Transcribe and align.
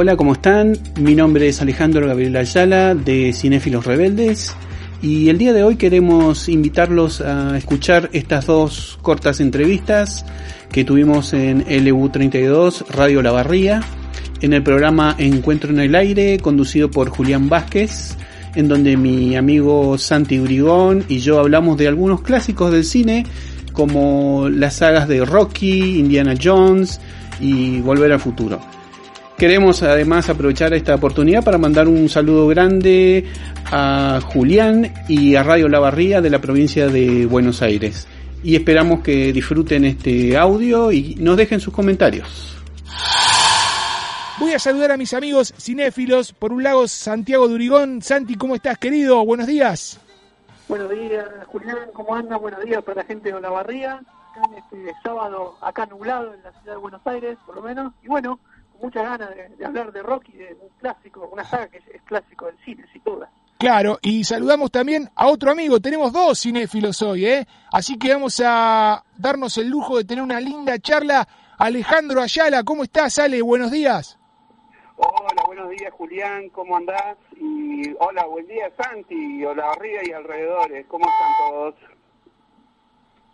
Hola, 0.00 0.16
¿cómo 0.16 0.34
están? 0.34 0.78
Mi 1.00 1.16
nombre 1.16 1.48
es 1.48 1.60
Alejandro 1.60 2.06
Gabriel 2.06 2.36
Ayala 2.36 2.94
de 2.94 3.32
Cinéfilos 3.32 3.84
Rebeldes 3.84 4.54
y 5.02 5.28
el 5.28 5.38
día 5.38 5.52
de 5.52 5.64
hoy 5.64 5.74
queremos 5.74 6.48
invitarlos 6.48 7.20
a 7.20 7.58
escuchar 7.58 8.08
estas 8.12 8.46
dos 8.46 8.96
cortas 9.02 9.40
entrevistas 9.40 10.24
que 10.70 10.84
tuvimos 10.84 11.32
en 11.32 11.64
LU32 11.64 12.86
Radio 12.90 13.22
La 13.22 13.32
Barría 13.32 13.80
en 14.40 14.52
el 14.52 14.62
programa 14.62 15.16
Encuentro 15.18 15.70
en 15.70 15.80
el 15.80 15.96
Aire 15.96 16.38
conducido 16.38 16.92
por 16.92 17.08
Julián 17.08 17.48
Vázquez 17.48 18.16
en 18.54 18.68
donde 18.68 18.96
mi 18.96 19.34
amigo 19.34 19.98
Santi 19.98 20.38
Urigón 20.38 21.06
y 21.08 21.18
yo 21.18 21.40
hablamos 21.40 21.76
de 21.76 21.88
algunos 21.88 22.20
clásicos 22.20 22.70
del 22.70 22.84
cine 22.84 23.26
como 23.72 24.48
las 24.48 24.76
sagas 24.76 25.08
de 25.08 25.24
Rocky, 25.24 25.98
Indiana 25.98 26.36
Jones 26.40 27.00
y 27.40 27.80
Volver 27.80 28.12
al 28.12 28.20
Futuro. 28.20 28.77
Queremos 29.38 29.84
además 29.84 30.28
aprovechar 30.28 30.74
esta 30.74 30.96
oportunidad 30.96 31.44
para 31.44 31.58
mandar 31.58 31.86
un 31.86 32.08
saludo 32.08 32.48
grande 32.48 33.24
a 33.70 34.18
Julián 34.20 34.92
y 35.06 35.36
a 35.36 35.44
Radio 35.44 35.68
La 35.68 35.78
Barría 35.78 36.20
de 36.20 36.28
la 36.28 36.40
provincia 36.40 36.88
de 36.88 37.24
Buenos 37.24 37.62
Aires. 37.62 38.08
Y 38.42 38.56
esperamos 38.56 39.00
que 39.00 39.32
disfruten 39.32 39.84
este 39.84 40.36
audio 40.36 40.90
y 40.90 41.14
nos 41.20 41.36
dejen 41.36 41.60
sus 41.60 41.72
comentarios. 41.72 42.58
Voy 44.40 44.54
a 44.54 44.58
saludar 44.58 44.90
a 44.90 44.96
mis 44.96 45.14
amigos 45.14 45.54
cinéfilos. 45.56 46.32
Por 46.32 46.52
un 46.52 46.64
lado, 46.64 46.88
Santiago 46.88 47.46
Durigón. 47.46 48.02
Santi, 48.02 48.34
¿cómo 48.34 48.56
estás, 48.56 48.76
querido? 48.78 49.24
Buenos 49.24 49.46
días. 49.46 50.00
Buenos 50.66 50.90
días, 50.90 51.26
Julián. 51.46 51.78
¿Cómo 51.92 52.12
anda? 52.12 52.36
Buenos 52.38 52.64
días 52.64 52.82
para 52.82 53.02
la 53.02 53.04
gente 53.04 53.32
de 53.32 53.40
La 53.40 53.50
Barría. 53.50 53.94
Acá 53.94 54.42
en 54.50 54.58
este 54.58 54.92
sábado, 55.04 55.56
acá 55.60 55.86
nublado 55.86 56.34
en 56.34 56.42
la 56.42 56.50
ciudad 56.60 56.74
de 56.74 56.80
Buenos 56.80 57.02
Aires, 57.04 57.38
por 57.46 57.54
lo 57.54 57.62
menos. 57.62 57.92
Y 58.02 58.08
bueno, 58.08 58.40
muchas 58.80 59.02
ganas 59.02 59.30
de, 59.58 59.64
hablar 59.64 59.92
de 59.92 60.02
Rocky, 60.02 60.32
de 60.32 60.56
un 60.60 60.68
clásico, 60.80 61.28
una 61.32 61.44
saga 61.44 61.68
que 61.68 61.78
es, 61.78 62.02
clásico 62.04 62.46
del 62.46 62.58
cine, 62.64 62.84
sin 62.92 63.02
duda. 63.04 63.30
Claro, 63.58 63.98
y 64.02 64.22
saludamos 64.22 64.70
también 64.70 65.10
a 65.16 65.26
otro 65.26 65.50
amigo, 65.50 65.80
tenemos 65.80 66.12
dos 66.12 66.40
cinéfilos 66.40 67.02
hoy, 67.02 67.26
¿eh? 67.26 67.46
Así 67.72 67.98
que 67.98 68.12
vamos 68.12 68.40
a 68.44 69.02
darnos 69.16 69.58
el 69.58 69.68
lujo 69.68 69.98
de 69.98 70.04
tener 70.04 70.22
una 70.22 70.40
linda 70.40 70.78
charla. 70.78 71.26
Alejandro 71.58 72.22
Ayala, 72.22 72.62
¿cómo 72.62 72.84
estás, 72.84 73.18
Ale? 73.18 73.42
Buenos 73.42 73.72
días. 73.72 74.16
Hola, 74.96 75.42
buenos 75.46 75.70
días, 75.70 75.92
Julián, 75.92 76.48
¿cómo 76.50 76.76
andás? 76.76 77.16
Y 77.36 77.94
hola, 78.00 78.26
buen 78.26 78.46
día, 78.46 78.70
Santi, 78.76 79.44
hola, 79.44 79.70
arriba 79.70 80.00
y 80.04 80.12
alrededores, 80.12 80.86
¿cómo 80.86 81.04
están 81.04 81.50
todos? 81.50 81.74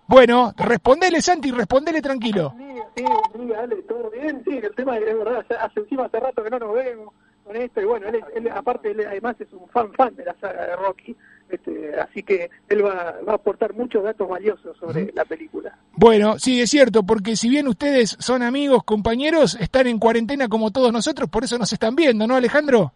Bueno, 0.06 0.52
respondele, 0.56 1.22
Santi, 1.22 1.50
respondele 1.50 2.02
tranquilo. 2.02 2.54
Sí, 2.96 3.04
buen 3.32 3.48
día, 3.48 3.56
dale, 3.58 3.76
todo 3.82 4.10
bien, 4.10 4.42
sí, 4.44 4.58
el 4.58 4.74
tema 4.74 4.98
es 4.98 5.18
verdad, 5.18 5.44
hace 5.60 5.80
encima 5.80 6.04
hace 6.04 6.20
rato 6.20 6.42
que 6.42 6.50
no 6.50 6.58
nos 6.58 6.74
vemos 6.74 7.14
con 7.44 7.56
esto, 7.56 7.80
y 7.80 7.84
bueno, 7.84 8.06
él, 8.08 8.48
aparte, 8.48 8.90
él 8.90 9.04
además 9.06 9.36
es 9.38 9.52
un 9.52 9.68
fan 9.68 9.92
fan 9.92 10.16
de 10.16 10.24
la 10.24 10.34
saga 10.40 10.66
de 10.66 10.76
Rocky, 10.76 11.14
este, 11.50 11.94
así 12.00 12.22
que 12.22 12.48
él 12.68 12.84
va, 12.84 13.16
va, 13.26 13.32
a 13.32 13.36
aportar 13.36 13.74
muchos 13.74 14.02
datos 14.02 14.26
valiosos 14.26 14.76
sobre 14.78 15.12
la 15.12 15.26
película. 15.26 15.76
Bueno, 15.92 16.38
sí, 16.38 16.60
es 16.60 16.70
cierto, 16.70 17.02
porque 17.02 17.36
si 17.36 17.50
bien 17.50 17.68
ustedes 17.68 18.16
son 18.18 18.42
amigos, 18.42 18.82
compañeros, 18.84 19.58
están 19.60 19.86
en 19.86 19.98
cuarentena 19.98 20.48
como 20.48 20.70
todos 20.70 20.92
nosotros, 20.92 21.28
por 21.28 21.44
eso 21.44 21.58
nos 21.58 21.72
están 21.72 21.94
viendo, 21.94 22.26
¿no, 22.26 22.36
Alejandro? 22.36 22.92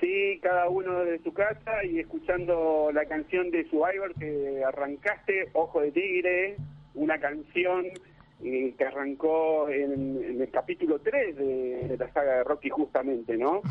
Sí, 0.00 0.38
cada 0.42 0.68
uno 0.68 1.00
de 1.00 1.18
su 1.18 1.32
casa 1.32 1.84
y 1.84 1.98
escuchando 1.98 2.90
la 2.92 3.04
canción 3.04 3.50
de 3.50 3.68
Survivor 3.68 4.14
que 4.14 4.62
arrancaste, 4.64 5.50
Ojo 5.52 5.80
de 5.80 5.90
Tigre, 5.90 6.56
una 6.94 7.18
canción 7.18 7.84
eh, 8.42 8.74
que 8.76 8.84
arrancó 8.84 9.68
en, 9.68 10.40
el 10.40 10.50
capítulo 10.50 11.00
3 11.00 11.36
de, 11.36 11.96
la 11.98 12.12
saga 12.12 12.36
de 12.36 12.44
Rocky 12.44 12.68
justamente, 12.68 13.36
¿no? 13.36 13.62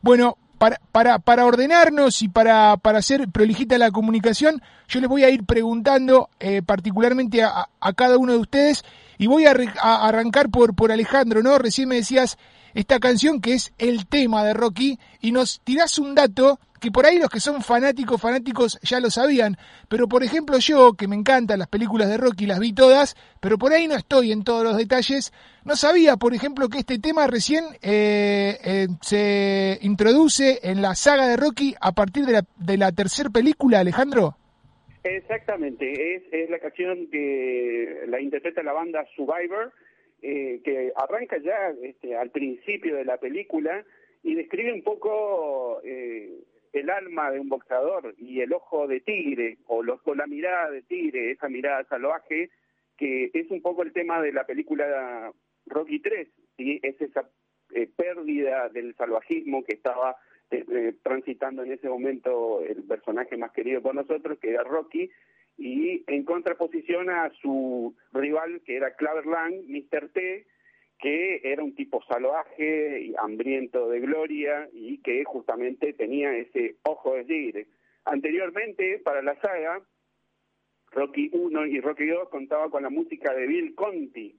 Bueno, 0.00 0.36
para, 0.58 0.78
para, 0.92 1.18
para 1.18 1.46
ordenarnos 1.46 2.22
y 2.22 2.28
para, 2.28 2.76
para 2.76 2.98
hacer 2.98 3.28
prolijita 3.30 3.78
la 3.78 3.90
comunicación, 3.90 4.60
yo 4.88 5.00
les 5.00 5.08
voy 5.08 5.24
a 5.24 5.30
ir 5.30 5.44
preguntando 5.44 6.28
eh, 6.38 6.62
particularmente 6.62 7.42
a, 7.42 7.66
cada 7.96 8.18
uno 8.18 8.32
de 8.32 8.38
ustedes 8.38 8.84
y 9.18 9.26
voy 9.26 9.46
a, 9.46 9.54
a, 9.80 10.06
arrancar 10.08 10.50
por, 10.50 10.74
por 10.74 10.92
Alejandro, 10.92 11.42
¿no? 11.42 11.58
Recién 11.58 11.88
me 11.88 11.96
decías 11.96 12.38
esta 12.74 12.98
canción 12.98 13.40
que 13.40 13.54
es 13.54 13.72
el 13.78 14.06
tema 14.06 14.44
de 14.44 14.54
Rocky 14.54 14.98
y 15.20 15.32
nos 15.32 15.60
tirás 15.62 15.98
un 15.98 16.14
dato 16.14 16.58
que 16.80 16.90
por 16.90 17.04
ahí 17.04 17.18
los 17.18 17.28
que 17.28 17.40
son 17.40 17.62
fanáticos, 17.62 18.20
fanáticos 18.20 18.78
ya 18.82 19.00
lo 19.00 19.10
sabían, 19.10 19.56
pero 19.88 20.08
por 20.08 20.24
ejemplo 20.24 20.58
yo, 20.58 20.94
que 20.94 21.06
me 21.06 21.14
encantan 21.14 21.58
las 21.58 21.68
películas 21.68 22.08
de 22.08 22.16
Rocky, 22.16 22.46
las 22.46 22.58
vi 22.58 22.72
todas, 22.72 23.16
pero 23.40 23.58
por 23.58 23.72
ahí 23.72 23.86
no 23.86 23.94
estoy 23.94 24.32
en 24.32 24.42
todos 24.42 24.64
los 24.64 24.76
detalles, 24.76 25.32
no 25.64 25.76
sabía, 25.76 26.16
por 26.16 26.32
ejemplo, 26.32 26.68
que 26.68 26.78
este 26.78 26.98
tema 26.98 27.26
recién 27.26 27.64
eh, 27.82 28.56
eh, 28.64 28.88
se 29.02 29.78
introduce 29.82 30.58
en 30.62 30.80
la 30.80 30.94
saga 30.94 31.28
de 31.28 31.36
Rocky 31.36 31.74
a 31.80 31.92
partir 31.92 32.24
de 32.24 32.32
la, 32.32 32.44
de 32.56 32.78
la 32.78 32.92
tercera 32.92 33.28
película, 33.28 33.80
Alejandro. 33.80 34.36
Exactamente, 35.04 36.16
es, 36.16 36.22
es 36.32 36.50
la 36.50 36.58
canción 36.58 37.08
que 37.10 38.04
la 38.08 38.20
interpreta 38.20 38.62
la 38.62 38.72
banda 38.72 39.06
Survivor, 39.16 39.72
eh, 40.22 40.60
que 40.64 40.92
arranca 40.96 41.38
ya 41.38 41.72
este, 41.82 42.16
al 42.16 42.30
principio 42.30 42.96
de 42.96 43.04
la 43.04 43.18
película 43.18 43.84
y 44.22 44.34
describe 44.34 44.72
un 44.72 44.82
poco 44.82 45.80
eh, 45.82 46.40
el 46.72 46.90
alma 46.90 47.30
de 47.30 47.40
un 47.40 47.48
boxeador 47.48 48.14
y 48.18 48.40
el 48.40 48.52
ojo 48.52 48.86
de 48.86 49.00
tigre 49.00 49.58
o, 49.66 49.82
los, 49.82 50.00
la 50.14 50.26
mirada 50.26 50.70
de 50.70 50.82
tigre, 50.82 51.30
esa 51.30 51.48
mirada 51.48 51.84
salvaje, 51.84 52.50
que 52.96 53.30
es 53.32 53.50
un 53.50 53.62
poco 53.62 53.82
el 53.82 53.92
tema 53.92 54.20
de 54.20 54.32
la 54.32 54.44
película 54.44 55.32
Rocky 55.66 56.00
3, 56.00 56.28
¿sí? 56.56 56.80
es 56.82 57.00
esa 57.00 57.28
eh, 57.72 57.88
pérdida 57.96 58.68
del 58.68 58.94
salvajismo 58.96 59.64
que 59.64 59.74
estaba 59.74 60.16
transitando 61.04 61.62
en 61.62 61.70
ese 61.70 61.88
momento 61.88 62.60
el 62.60 62.82
personaje 62.82 63.36
más 63.36 63.52
querido 63.52 63.80
por 63.80 63.94
nosotros, 63.94 64.36
que 64.40 64.50
era 64.50 64.64
Rocky, 64.64 65.08
y 65.60 66.02
en 66.06 66.24
contraposición 66.24 67.10
a 67.10 67.30
su 67.42 67.94
rival 68.12 68.62
que 68.64 68.76
era 68.76 68.96
Claver 68.96 69.26
Lang, 69.26 69.54
Mr. 69.68 70.08
T, 70.08 70.46
que 70.98 71.40
era 71.44 71.62
un 71.62 71.74
tipo 71.74 72.02
salvaje 72.04 73.12
hambriento 73.18 73.88
de 73.90 74.00
gloria 74.00 74.68
y 74.72 74.98
que 75.02 75.22
justamente 75.24 75.92
tenía 75.92 76.34
ese 76.34 76.76
ojo 76.82 77.14
de 77.14 77.24
tigre. 77.24 77.66
Anteriormente, 78.06 78.98
para 79.04 79.20
la 79.22 79.38
saga, 79.40 79.82
Rocky 80.92 81.30
1 81.32 81.66
y 81.66 81.80
Rocky 81.80 82.06
2 82.06 82.30
contaba 82.30 82.70
con 82.70 82.82
la 82.82 82.90
música 82.90 83.34
de 83.34 83.46
Bill 83.46 83.74
Conti, 83.74 84.34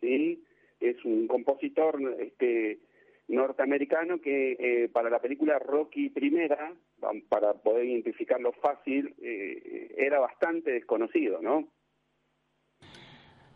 ¿sí? 0.00 0.42
es 0.80 1.04
un 1.04 1.26
compositor 1.28 2.00
este, 2.18 2.78
norteamericano 3.28 4.20
que 4.20 4.56
eh, 4.58 4.88
para 4.88 5.10
la 5.10 5.20
película 5.20 5.58
Rocky 5.58 6.10
Primera, 6.10 6.72
para 7.28 7.54
poder 7.54 7.86
identificarlo 7.86 8.52
fácil, 8.52 9.14
eh, 9.22 9.94
era 9.96 10.20
bastante 10.20 10.72
desconocido, 10.72 11.40
¿no? 11.40 11.68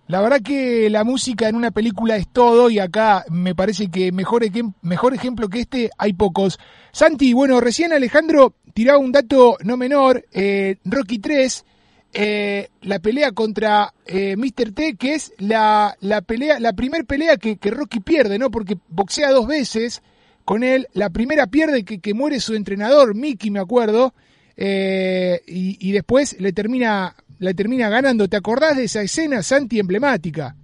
La 0.09 0.21
verdad 0.21 0.41
que 0.41 0.89
la 0.89 1.03
música 1.03 1.49
en 1.49 1.57
una 1.57 1.73
película 1.73 2.17
es 2.17 2.33
todo 2.33 2.71
y 2.71 2.79
acá 2.79 3.25
me 3.29 3.57
parece 3.57 3.91
que 3.91 4.13
mejor, 4.13 4.43
mejor 4.83 5.15
ejemplo 5.15 5.49
que 5.49 5.61
este 5.61 5.91
hay 5.99 6.13
pocos. 6.13 6.61
Santi, 6.93 7.33
bueno, 7.33 7.61
recién 7.61 7.93
Alejandro 7.93 8.55
tiraba 8.73 8.99
un 8.99 9.11
dato 9.11 9.57
no 9.65 9.77
menor, 9.77 10.25
eh, 10.33 10.77
Rocky 10.85 11.19
3 11.19 11.65
eh, 12.13 12.69
la 12.83 12.99
pelea 12.99 13.33
contra 13.33 13.93
eh, 14.07 14.37
Mr. 14.37 14.73
T, 14.73 14.97
que 14.97 15.15
es 15.15 15.33
la, 15.39 15.97
la 16.01 16.23
pelea, 16.23 16.59
la 16.61 16.73
primera 16.73 17.05
pelea 17.05 17.37
que, 17.37 17.59
Rocky 17.63 18.01
pierde, 18.01 18.39
¿no? 18.39 18.51
Porque 18.51 18.79
boxea 18.89 19.31
dos 19.31 19.47
veces 19.47 20.03
con 20.45 20.63
él. 20.63 20.89
La 20.95 21.11
primera 21.11 21.47
pierde 21.47 21.85
que, 21.85 21.99
que 21.99 22.15
muere 22.15 22.41
su 22.41 22.55
entrenador, 22.55 23.15
Mickey, 23.15 23.51
me 23.51 23.61
acuerdo. 23.61 24.15
Eh, 24.57 25.43
y, 25.47 25.93
después 25.93 26.41
le 26.41 26.53
termina, 26.53 27.15
le 27.39 27.55
termina 27.55 27.89
ganando. 27.89 28.29
¿Te 28.29 28.37
acordás 28.37 28.77
de 28.77 28.85
esa 28.85 29.03
escena, 29.03 29.43
Santi, 29.43 29.79
emblemática? 29.79 30.57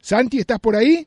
Santi, 0.00 0.38
¿estás 0.38 0.60
por 0.60 0.76
ahí? 0.76 1.06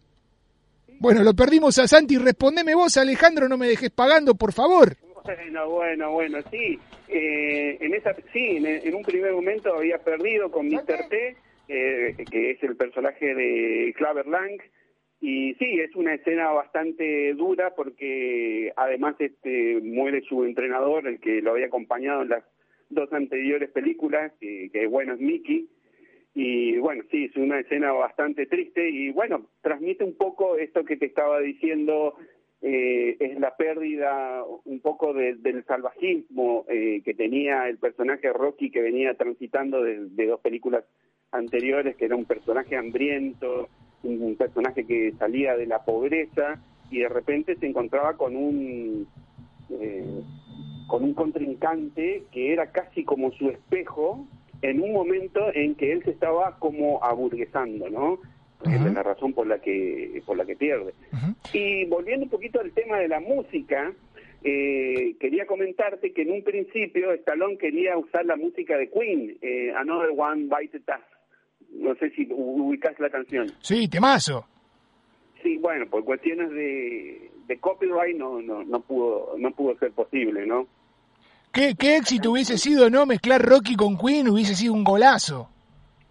Bueno, 1.00 1.24
lo 1.24 1.34
perdimos 1.34 1.78
a 1.78 1.88
Santi. 1.88 2.18
Respondeme 2.18 2.76
vos, 2.76 2.98
Alejandro, 2.98 3.48
no 3.48 3.58
me 3.58 3.68
dejes 3.68 3.92
pagando, 3.92 4.36
por 4.36 4.52
favor. 4.52 4.98
Bueno, 5.26 5.70
bueno, 5.70 6.12
bueno, 6.12 6.38
sí. 6.52 6.80
Eh, 7.08 7.78
en 7.82 7.94
esa, 7.96 8.16
sí, 8.32 8.58
en, 8.58 8.94
un 8.94 9.02
primer 9.02 9.34
momento 9.34 9.74
había 9.74 9.98
perdido 9.98 10.52
con 10.52 10.68
Mr. 10.68 11.10
T, 11.10 11.36
eh, 11.68 12.16
que 12.30 12.52
es 12.52 12.64
el 12.64 12.76
personaje 12.76 13.34
de 13.34 13.94
Claver 13.98 14.28
Lang, 14.28 14.62
y 15.20 15.56
sí, 15.56 15.80
es 15.80 15.96
una 15.96 16.14
escena 16.14 16.52
bastante 16.52 17.34
dura 17.34 17.74
porque 17.76 18.72
además 18.76 19.16
este 19.18 19.80
muere 19.82 20.22
su 20.22 20.44
entrenador, 20.44 21.08
el 21.08 21.20
que 21.20 21.42
lo 21.42 21.52
había 21.52 21.68
acompañado 21.68 22.22
en 22.22 22.30
las 22.30 22.44
dos 22.90 23.12
anteriores 23.12 23.72
películas, 23.72 24.32
que, 24.40 24.70
que 24.72 24.86
bueno, 24.86 25.14
es 25.14 25.20
Mickey, 25.20 25.68
y 26.36 26.78
bueno, 26.78 27.04
sí, 27.10 27.26
es 27.26 27.36
una 27.38 27.62
escena 27.62 27.94
bastante 27.94 28.46
triste 28.46 28.90
y 28.90 29.10
bueno, 29.12 29.50
transmite 29.62 30.04
un 30.04 30.18
poco 30.18 30.58
esto 30.58 30.84
que 30.84 30.98
te 30.98 31.06
estaba 31.06 31.40
diciendo 31.40 32.16
eh, 32.62 33.18
es 33.20 33.40
la 33.40 33.56
pérdida 33.56 34.44
un 34.64 34.80
poco 34.80 35.14
del 35.14 35.64
salvajismo 35.66 36.66
eh, 36.68 37.02
que 37.04 37.14
tenía 37.14 37.68
el 37.68 37.78
personaje 37.78 38.32
Rocky 38.34 38.72
que 38.72 38.82
venía 38.82 39.14
transitando 39.16 39.84
de, 39.84 40.26
dos 40.26 40.40
películas 40.40 40.84
anteriores, 41.32 41.96
que 41.96 42.06
era 42.06 42.16
un 42.16 42.26
personaje 42.26 42.76
hambriento, 42.76 43.70
un 44.04 44.36
personaje 44.36 44.86
que 44.86 45.14
salía 45.20 45.56
de 45.58 45.66
la 45.66 45.84
pobreza 45.84 46.60
y 46.90 47.00
de 47.00 47.10
repente 47.10 47.56
se 47.56 47.68
encontraba 47.68 48.16
con 48.16 48.36
un 48.36 49.08
eh, 49.70 50.22
con 50.88 51.04
un 51.04 51.14
contrincante 51.14 52.24
que 52.32 52.54
era 52.54 52.72
casi 52.72 53.04
como 53.04 53.32
su 53.32 53.50
espejo 53.50 54.28
en 54.62 54.82
un 54.82 54.94
momento 54.94 55.54
en 55.54 55.76
que 55.76 55.92
él 55.92 56.04
se 56.04 56.12
estaba 56.12 56.58
como 56.60 57.04
aburguesando, 57.04 57.90
¿no? 57.90 58.20
Esa 58.64 58.88
es 58.88 58.94
la 58.94 59.04
razón 59.04 59.34
por 59.34 59.48
la 59.48 59.60
que 59.60 60.22
por 60.26 60.38
la 60.38 60.46
que 60.46 60.56
pierde. 60.56 60.94
Y 61.54 61.86
volviendo 61.86 62.26
un 62.26 62.30
poquito 62.30 62.60
al 62.60 62.72
tema 62.72 62.98
de 62.98 63.08
la 63.08 63.20
música, 63.20 63.94
eh, 64.44 65.16
quería 65.20 65.46
comentarte 65.46 66.14
que 66.14 66.24
en 66.24 66.32
un 66.32 66.44
principio 66.44 67.12
Stallone 67.14 67.58
quería 67.58 67.98
usar 67.98 68.26
la 68.26 68.36
música 68.36 68.78
de 68.78 68.90
Queen, 68.90 69.38
eh, 69.42 69.74
Another 69.76 70.12
One 70.16 70.44
Bite 70.44 70.80
the 70.80 70.94
No 71.72 71.96
sé 71.96 72.10
si 72.12 72.28
ubicas 72.32 73.00
la 73.00 73.10
canción. 73.10 73.52
Sí, 73.60 73.88
temazo. 73.88 74.46
Sí, 75.44 75.58
bueno, 75.58 75.86
por 75.88 76.04
cuestiones 76.04 76.50
de, 76.52 77.30
de 77.48 77.60
copyright 77.60 78.18
no, 78.18 78.42
no, 78.42 78.64
no 78.64 78.82
pudo 78.82 79.36
no 79.38 79.52
pudo 79.52 79.78
ser 79.78 79.92
posible, 79.92 80.46
¿no? 80.46 80.68
¿Qué, 81.52 81.74
¿Qué 81.78 81.98
éxito 81.98 82.32
hubiese 82.32 82.58
sido, 82.58 82.90
no? 82.90 83.06
Mezclar 83.06 83.42
Rocky 83.42 83.76
con 83.76 83.98
Queen 83.98 84.28
hubiese 84.28 84.56
sido 84.56 84.74
un 84.74 84.84
golazo. 84.84 85.50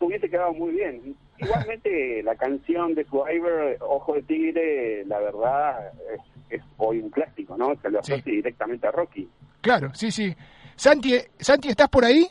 Hubiese 0.01 0.29
quedado 0.31 0.53
muy 0.55 0.73
bien. 0.73 1.15
Igualmente, 1.39 2.23
la 2.23 2.37
canción 2.37 2.95
de 2.95 3.05
Survivor, 3.05 3.77
Ojo 3.81 4.15
de 4.15 4.23
Tigre, 4.23 5.05
la 5.07 5.19
verdad, 5.19 5.93
es, 6.51 6.63
hoy 6.77 7.01
un 7.01 7.11
clásico, 7.11 7.57
¿no? 7.57 7.75
Se 7.81 7.91
lo 7.91 8.01
asocia 8.01 8.33
directamente 8.33 8.87
a 8.87 8.93
Rocky. 8.93 9.29
Claro, 9.61 9.91
sí, 9.95 10.11
sí. 10.11 10.35
Santi, 10.77 11.19
Santi, 11.39 11.69
¿estás 11.69 11.89
por 11.89 12.05
ahí? 12.05 12.27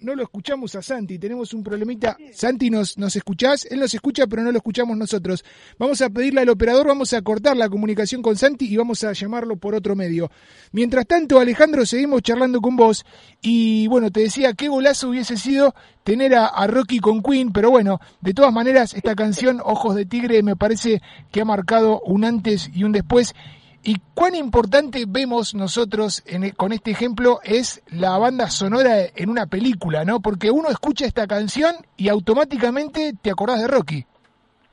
No 0.00 0.14
lo 0.14 0.22
escuchamos 0.22 0.74
a 0.74 0.82
Santi, 0.82 1.18
tenemos 1.18 1.52
un 1.54 1.62
problemita. 1.62 2.16
Santi, 2.32 2.70
¿nos, 2.70 2.98
¿nos 2.98 3.14
escuchás? 3.16 3.66
Él 3.70 3.80
nos 3.80 3.94
escucha, 3.94 4.26
pero 4.26 4.42
no 4.42 4.50
lo 4.50 4.58
escuchamos 4.58 4.96
nosotros. 4.96 5.44
Vamos 5.78 6.00
a 6.02 6.10
pedirle 6.10 6.40
al 6.40 6.48
operador, 6.48 6.86
vamos 6.86 7.12
a 7.12 7.22
cortar 7.22 7.56
la 7.56 7.68
comunicación 7.68 8.22
con 8.22 8.36
Santi 8.36 8.66
y 8.66 8.76
vamos 8.76 9.04
a 9.04 9.12
llamarlo 9.12 9.56
por 9.56 9.74
otro 9.74 9.94
medio. 9.96 10.30
Mientras 10.72 11.06
tanto, 11.06 11.38
Alejandro, 11.38 11.84
seguimos 11.86 12.22
charlando 12.22 12.60
con 12.60 12.76
vos 12.76 13.04
y 13.40 13.86
bueno, 13.88 14.10
te 14.10 14.20
decía, 14.20 14.54
qué 14.54 14.68
golazo 14.68 15.10
hubiese 15.10 15.36
sido 15.36 15.74
tener 16.04 16.34
a, 16.34 16.46
a 16.46 16.66
Rocky 16.66 16.98
con 16.98 17.22
Queen, 17.22 17.52
pero 17.52 17.70
bueno, 17.70 18.00
de 18.20 18.34
todas 18.34 18.52
maneras, 18.52 18.94
esta 18.94 19.14
canción, 19.14 19.60
Ojos 19.64 19.94
de 19.94 20.06
Tigre, 20.06 20.42
me 20.42 20.56
parece 20.56 21.02
que 21.30 21.40
ha 21.40 21.44
marcado 21.44 22.00
un 22.00 22.24
antes 22.24 22.70
y 22.74 22.84
un 22.84 22.92
después 22.92 23.34
¿Y 23.82 23.96
cuán 24.14 24.34
importante 24.34 25.04
vemos 25.08 25.54
nosotros 25.54 26.22
e, 26.26 26.52
con 26.52 26.72
este 26.72 26.90
ejemplo 26.90 27.38
es 27.42 27.82
la 27.90 28.18
banda 28.18 28.50
sonora 28.50 29.06
en 29.16 29.30
una 29.30 29.46
película, 29.46 30.04
¿no? 30.04 30.20
Porque 30.20 30.50
uno 30.50 30.68
escucha 30.68 31.06
esta 31.06 31.26
canción 31.26 31.74
y 31.96 32.10
automáticamente 32.10 33.12
te 33.22 33.30
acordás 33.30 33.62
de 33.62 33.68
Rocky. 33.68 34.04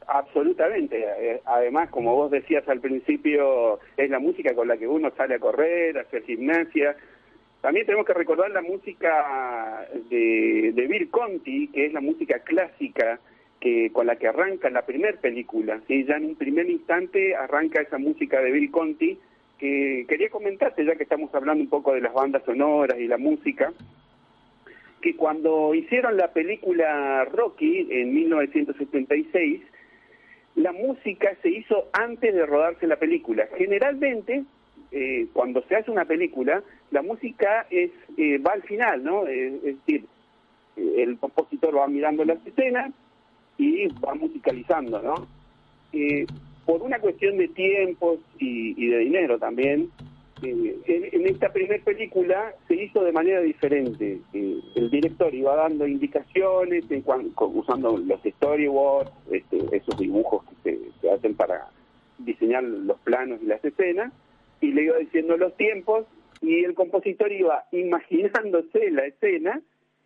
Absolutamente. 0.08 1.06
Eh, 1.20 1.42
además, 1.46 1.90
como 1.90 2.16
vos 2.16 2.32
decías 2.32 2.68
al 2.68 2.82
principio, 2.82 3.80
es 3.96 4.10
la 4.10 4.20
música 4.20 4.54
con 4.54 4.68
la 4.68 4.78
que 4.78 4.88
uno 4.88 5.12
sale 5.16 5.36
a 5.36 5.40
correr, 5.40 5.98
a 5.98 6.06
gimnasia. 6.26 6.98
También 7.62 7.86
tenemos 7.86 8.06
que 8.06 8.14
recordar 8.14 8.52
la 8.52 8.62
música 8.62 9.88
de, 10.10 10.72
de 10.74 10.88
Bill 10.88 11.10
Conti, 11.10 11.70
que 11.70 11.86
es 11.86 11.94
la 11.94 12.02
música 12.02 12.40
clásica 12.40 13.20
que 13.60 13.92
con 13.92 14.08
la 14.08 14.18
que 14.18 14.28
arranca 14.28 14.70
la 14.70 14.86
primera 14.86 15.20
película, 15.20 15.82
¿sí? 15.88 16.06
ya 16.06 16.18
en 16.18 16.26
un 16.26 16.36
primer 16.36 16.70
instante 16.70 17.36
arranca 17.36 17.82
esa 17.82 17.98
música 17.98 18.42
de 18.42 18.52
Bill 18.52 18.72
Conti, 18.72 19.18
que 19.58 20.06
quería 20.08 20.30
comentarte, 20.30 20.86
ya 20.86 20.96
que 20.96 21.04
estamos 21.04 21.34
hablando 21.34 21.64
un 21.64 21.70
poco 21.70 21.94
de 21.94 22.02
las 22.02 22.14
bandas 22.14 22.44
sonoras 22.46 23.00
y 23.00 23.08
la 23.08 23.18
música, 23.18 23.74
que 25.02 25.16
cuando 25.16 25.74
hicieron 25.74 26.18
la 26.18 26.32
película 26.32 27.26
Rocky 27.26 27.88
en 27.90 28.14
1976, 28.14 29.62
la 30.56 30.72
música 30.72 31.36
se 31.42 31.50
hizo 31.50 31.88
antes 31.94 32.34
de 32.34 32.46
rodarse 32.46 32.88
la 32.88 32.98
película. 32.98 33.48
Generalmente, 33.58 34.44
eh, 34.92 35.28
cuando 35.34 35.62
se 35.64 35.76
hace 35.76 35.92
una 35.92 36.06
película, 36.06 36.64
la 36.92 37.02
música 37.02 37.68
es 37.70 37.92
eh, 38.18 38.38
va 38.40 38.54
al 38.54 38.64
final, 38.64 39.04
¿no? 39.04 39.28
es 39.28 39.62
decir, 39.62 40.06
el 40.76 41.18
compositor 41.18 41.78
va 41.78 41.88
mirando 41.88 42.24
las 42.24 42.46
escenas, 42.46 42.92
y 43.58 43.88
va 43.88 44.14
musicalizando, 44.16 45.02
¿no? 45.02 45.28
Eh, 45.94 46.26
por 46.66 46.82
una 46.82 47.00
cuestión 47.00 47.38
de 47.38 47.48
tiempos 47.48 48.20
y, 48.40 48.90
de 48.90 48.98
dinero 49.00 49.40
también, 49.40 49.90
eh, 50.44 50.78
en, 50.86 51.26
esta 51.26 51.52
primera 51.52 51.84
película 51.84 52.54
se 52.68 52.76
hizo 52.76 53.04
de 53.04 53.12
manera 53.14 53.40
diferente. 53.40 54.20
Eh, 54.34 54.60
el 54.76 54.90
director 54.90 55.34
iba 55.34 55.56
dando 55.56 55.88
indicaciones 55.88 56.84
en 56.92 57.04
usando 57.38 57.98
los 57.98 58.20
storyboards, 58.22 59.12
este, 59.32 59.58
esos 59.76 59.98
dibujos 59.98 60.44
que 60.64 60.78
se, 61.02 61.10
hacen 61.10 61.36
para 61.36 61.70
diseñar 62.20 62.64
los 62.64 63.00
planos 63.00 63.40
y 63.42 63.46
las 63.46 63.64
escenas, 63.64 64.12
y 64.60 64.72
le 64.72 64.84
iba 64.84 64.98
diciendo 64.98 65.38
los 65.38 65.56
tiempos 65.56 66.06
y 66.42 66.64
el 66.64 66.76
compositor 66.76 67.32
iba 67.32 67.64
imaginándose 67.72 68.92
la 68.92 69.06
escena 69.06 69.62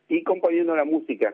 y 0.07 0.24
componiendo 0.24 0.75
la 0.75 0.86
música 0.86 1.33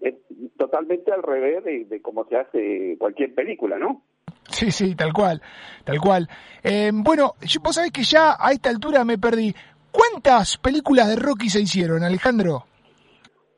es 0.00 0.14
totalmente 0.56 1.12
al 1.12 1.22
revés 1.22 1.64
de, 1.64 2.00
cómo 2.02 2.24
se 2.26 2.36
hace 2.36 2.96
cualquier 2.98 3.34
película, 3.34 3.78
¿no? 3.78 4.02
Sí, 4.48 4.70
sí, 4.70 4.94
tal 4.94 5.12
cual, 5.12 5.40
tal 5.84 5.98
cual. 6.00 6.28
Eh, 6.62 6.90
bueno, 6.92 7.34
vos 7.62 7.74
sabés 7.74 7.92
que 7.92 8.02
ya 8.02 8.36
a 8.38 8.52
esta 8.52 8.70
altura 8.70 9.04
me 9.04 9.18
perdí. 9.18 9.54
¿Cuántas 9.92 10.58
películas 10.58 11.08
de 11.08 11.16
Rocky 11.16 11.48
se 11.48 11.60
hicieron, 11.60 12.02
Alejandro? 12.02 12.64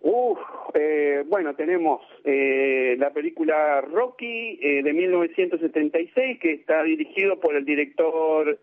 Uf, 0.01 0.39
eh, 0.75 1.23
bueno, 1.27 1.55
tenemos 1.55 2.01
eh, 2.25 2.97
la 2.99 3.11
película 3.11 3.81
Rocky 3.83 4.57
de 4.57 4.93
1976, 4.93 6.39
que 6.41 6.53
está 6.55 6.83
dirigido 6.83 7.39
por 7.39 7.55
el 7.57 7.65
director 7.65 8.59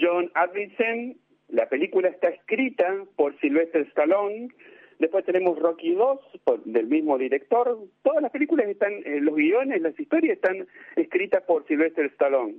John 0.00 0.30
Avildsen. 0.34 1.16
La 1.48 1.68
película 1.68 2.08
está 2.08 2.28
escrita 2.28 3.04
por 3.16 3.38
Sylvester 3.40 3.82
Stallone. 3.88 4.48
Después 5.00 5.24
tenemos 5.24 5.58
Rocky 5.58 5.94
2, 5.94 6.20
del 6.66 6.86
mismo 6.86 7.16
director. 7.16 7.78
Todas 8.02 8.20
las 8.20 8.30
películas 8.30 8.68
están, 8.68 8.92
eh, 9.06 9.18
los 9.22 9.34
guiones, 9.34 9.80
las 9.80 9.98
historias 9.98 10.34
están 10.34 10.66
escritas 10.94 11.42
por 11.44 11.66
Sylvester 11.66 12.04
Stallone. 12.04 12.56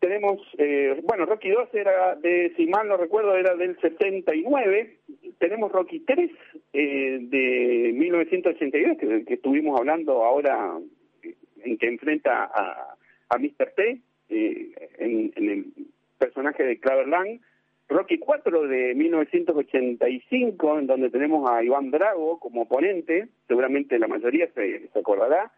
Tenemos, 0.00 0.40
eh, 0.58 1.00
bueno, 1.04 1.26
Rocky 1.26 1.50
2 1.50 1.68
era, 1.74 2.16
de, 2.16 2.52
si 2.56 2.66
mal 2.66 2.88
no 2.88 2.96
recuerdo, 2.96 3.36
era 3.36 3.54
del 3.54 3.78
79. 3.78 4.96
Tenemos 5.38 5.70
Rocky 5.70 6.00
3 6.00 6.30
eh, 6.72 7.18
de 7.20 7.92
1982, 7.94 8.98
que, 8.98 9.24
que, 9.24 9.34
estuvimos 9.34 9.78
hablando 9.78 10.24
ahora, 10.24 10.78
en 11.62 11.78
que 11.78 11.86
enfrenta 11.86 12.50
a, 12.52 12.96
a 13.28 13.38
Mr. 13.38 13.72
T, 13.76 14.00
en, 14.30 15.32
en, 15.36 15.48
el 15.48 15.66
personaje 16.18 16.64
de 16.64 16.80
Claver 16.80 17.06
Lang. 17.06 17.40
Rocky 17.90 18.18
4 18.18 18.68
de 18.68 18.94
1985, 18.94 20.78
en 20.78 20.86
donde 20.86 21.10
tenemos 21.10 21.50
a 21.50 21.62
Iván 21.64 21.90
Drago 21.90 22.38
como 22.38 22.62
oponente, 22.62 23.26
seguramente 23.48 23.98
la 23.98 24.06
mayoría 24.06 24.48
se, 24.54 24.88
acordará. 24.94 25.50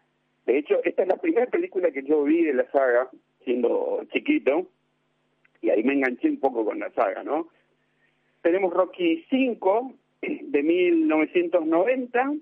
De 0.47 0.57
hecho, 0.57 0.83
esta 0.83 1.03
es 1.03 1.07
la 1.07 1.17
primera 1.17 1.45
película 1.45 1.91
que 1.91 2.01
yo 2.01 2.23
vi 2.23 2.43
de 2.43 2.55
la 2.55 2.69
saga, 2.71 3.07
siendo 3.45 4.03
chiquito, 4.11 4.65
y 5.61 5.69
ahí 5.69 5.83
me 5.83 5.93
enganché 5.93 6.27
un 6.27 6.39
poco 6.39 6.65
con 6.65 6.79
la 6.79 6.89
saga, 6.93 7.23
¿no? 7.23 7.49
Tenemos 8.41 8.73
Rocky 8.73 9.23
5 9.29 9.93
de 10.21 10.63
1990, 10.63 12.33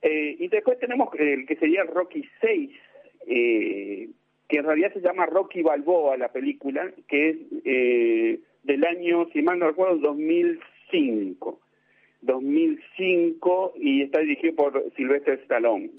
eh, 0.00 0.36
y 0.38 0.48
después 0.48 0.78
tenemos 0.78 1.10
el 1.18 1.44
que 1.46 1.56
sería 1.56 1.84
Rocky 1.84 2.26
6, 2.40 2.70
eh, 3.26 4.08
que 4.48 4.56
en 4.56 4.64
realidad 4.64 4.94
se 4.94 5.02
llama 5.02 5.26
Rocky 5.26 5.60
Balboa 5.60 6.16
la 6.16 6.32
película, 6.32 6.90
que 7.06 7.28
es... 7.28 7.36
Eh, 7.66 8.40
del 8.64 8.84
año, 8.84 9.26
si 9.32 9.42
mal 9.42 9.58
no 9.58 9.68
recuerdo, 9.68 9.96
2005. 9.98 11.60
2005 12.24 13.74
y 13.76 14.02
está 14.02 14.20
dirigido 14.20 14.54
por 14.54 14.84
Sylvester 14.96 15.38
Stallone. 15.40 15.90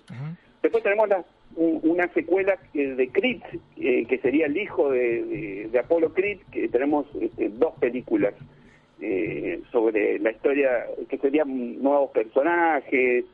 Después 0.61 0.83
tenemos 0.83 1.09
una 1.55 2.11
secuela 2.13 2.57
de 2.73 3.09
Creed, 3.11 3.41
eh, 3.77 4.05
que 4.07 4.17
sería 4.19 4.47
el 4.47 4.57
hijo 4.57 4.91
de, 4.91 5.67
de, 5.71 5.79
Apollo 5.79 6.13
Creed, 6.13 6.39
que 6.51 6.67
tenemos 6.67 7.05
este, 7.21 7.49
dos 7.49 7.75
películas 7.79 8.33
eh, 8.99 9.61
sobre 9.71 10.19
la 10.19 10.31
historia, 10.31 10.85
que 11.07 11.17
serían 11.17 11.81
nuevos 11.81 12.11
personajes, 12.11 13.25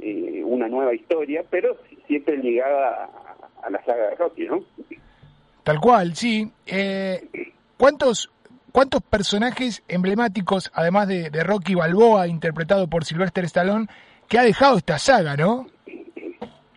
eh, 0.00 0.42
una 0.44 0.68
nueva 0.68 0.94
historia, 0.94 1.44
pero 1.50 1.76
siempre 2.06 2.38
ligada 2.38 3.10
a, 3.62 3.70
la 3.70 3.84
saga 3.84 4.10
de 4.10 4.14
Rocky, 4.14 4.46
¿no? 4.46 4.62
Tal 5.64 5.80
cual, 5.80 6.14
sí. 6.14 6.50
¿Cuántos 7.76 8.30
¿Cuántos 8.78 9.02
personajes 9.02 9.82
emblemáticos, 9.88 10.70
además 10.72 11.08
de, 11.08 11.30
Rocky 11.42 11.74
Balboa, 11.74 12.28
interpretado 12.28 12.86
por 12.86 13.04
Sylvester 13.04 13.44
Stallone, 13.46 13.88
que 14.28 14.38
ha 14.38 14.44
dejado 14.44 14.78
esta 14.78 15.00
saga, 15.00 15.36
no? 15.36 15.66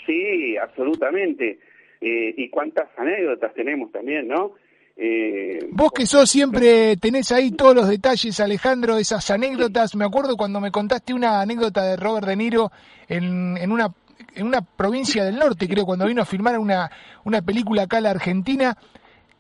Sí, 0.08 0.58
absolutamente. 0.58 1.60
Eh, 2.02 2.34
y 2.36 2.50
cuántas 2.50 2.90
anécdotas 2.98 3.54
tenemos 3.54 3.92
también, 3.92 4.28
¿no? 4.28 4.54
Eh, 4.98 5.60
Vos 5.70 5.92
que 5.92 6.08
sos 6.08 6.28
siempre, 6.28 6.98
tenés 6.98 7.32
ahí 7.32 7.52
todos 7.52 7.76
los 7.76 7.88
detalles, 7.88 8.40
Alejandro, 8.40 8.98
esas 8.98 9.30
anécdotas. 9.30 9.96
Me 9.96 10.06
acuerdo 10.06 10.38
cuando 10.38 10.60
me 10.60 10.72
contaste 10.72 11.14
una 11.14 11.40
anécdota 11.40 11.84
de 11.84 11.98
Robert 11.98 12.26
De 12.26 12.36
Niro 12.36 12.72
en, 13.10 13.58
en 13.58 13.72
una 13.72 13.94
en 14.34 14.48
una 14.48 14.62
provincia 14.62 15.24
del 15.24 15.38
norte, 15.38 15.68
creo, 15.68 15.86
cuando 15.86 16.08
vino 16.08 16.24
a 16.24 16.26
filmar 16.26 16.58
una, 16.58 16.90
una 17.26 17.44
película 17.44 17.84
acá 17.84 17.98
en 17.98 18.04
la 18.04 18.12
Argentina. 18.12 18.76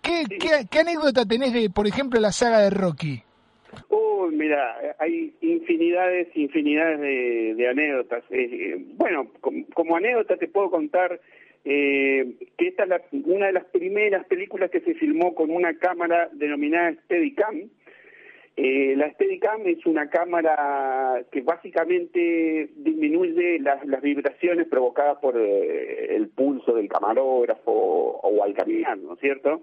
¿Qué, 0.01 0.23
qué, 0.39 0.65
qué 0.69 0.79
anécdota 0.79 1.25
tenés 1.25 1.53
de, 1.53 1.69
por 1.69 1.87
ejemplo, 1.87 2.19
la 2.19 2.31
saga 2.31 2.59
de 2.59 2.69
Rocky? 2.69 3.23
Uy, 3.89 4.35
mira, 4.35 4.95
hay 4.99 5.33
infinidades, 5.41 6.27
infinidades 6.35 6.99
de, 6.99 7.55
de 7.55 7.67
anécdotas. 7.69 8.23
Eh, 8.31 8.77
bueno, 8.95 9.27
como, 9.39 9.65
como, 9.73 9.95
anécdota 9.95 10.37
te 10.37 10.47
puedo 10.47 10.69
contar 10.69 11.19
eh, 11.63 12.33
que 12.57 12.67
esta 12.67 12.83
es 12.83 12.89
la, 12.89 13.01
una 13.25 13.47
de 13.47 13.53
las 13.53 13.65
primeras 13.65 14.25
películas 14.25 14.71
que 14.71 14.81
se 14.81 14.95
filmó 14.95 15.35
con 15.35 15.51
una 15.51 15.77
cámara 15.77 16.29
denominada 16.33 16.93
Steadicam. 17.05 17.69
Eh, 18.57 18.95
la 18.97 19.09
Steadicam 19.13 19.65
es 19.65 19.85
una 19.85 20.09
cámara 20.09 21.23
que 21.31 21.41
básicamente 21.41 22.69
disminuye 22.75 23.59
las, 23.59 23.85
las 23.85 24.01
vibraciones 24.01 24.67
provocadas 24.67 25.19
por 25.19 25.37
eh, 25.39 26.15
el 26.15 26.27
pulso 26.29 26.73
del 26.73 26.89
camarógrafo 26.89 27.71
o, 27.71 28.19
o 28.19 28.43
al 28.43 28.53
caminar, 28.53 28.97
¿no 28.97 29.13
es 29.13 29.19
cierto? 29.19 29.61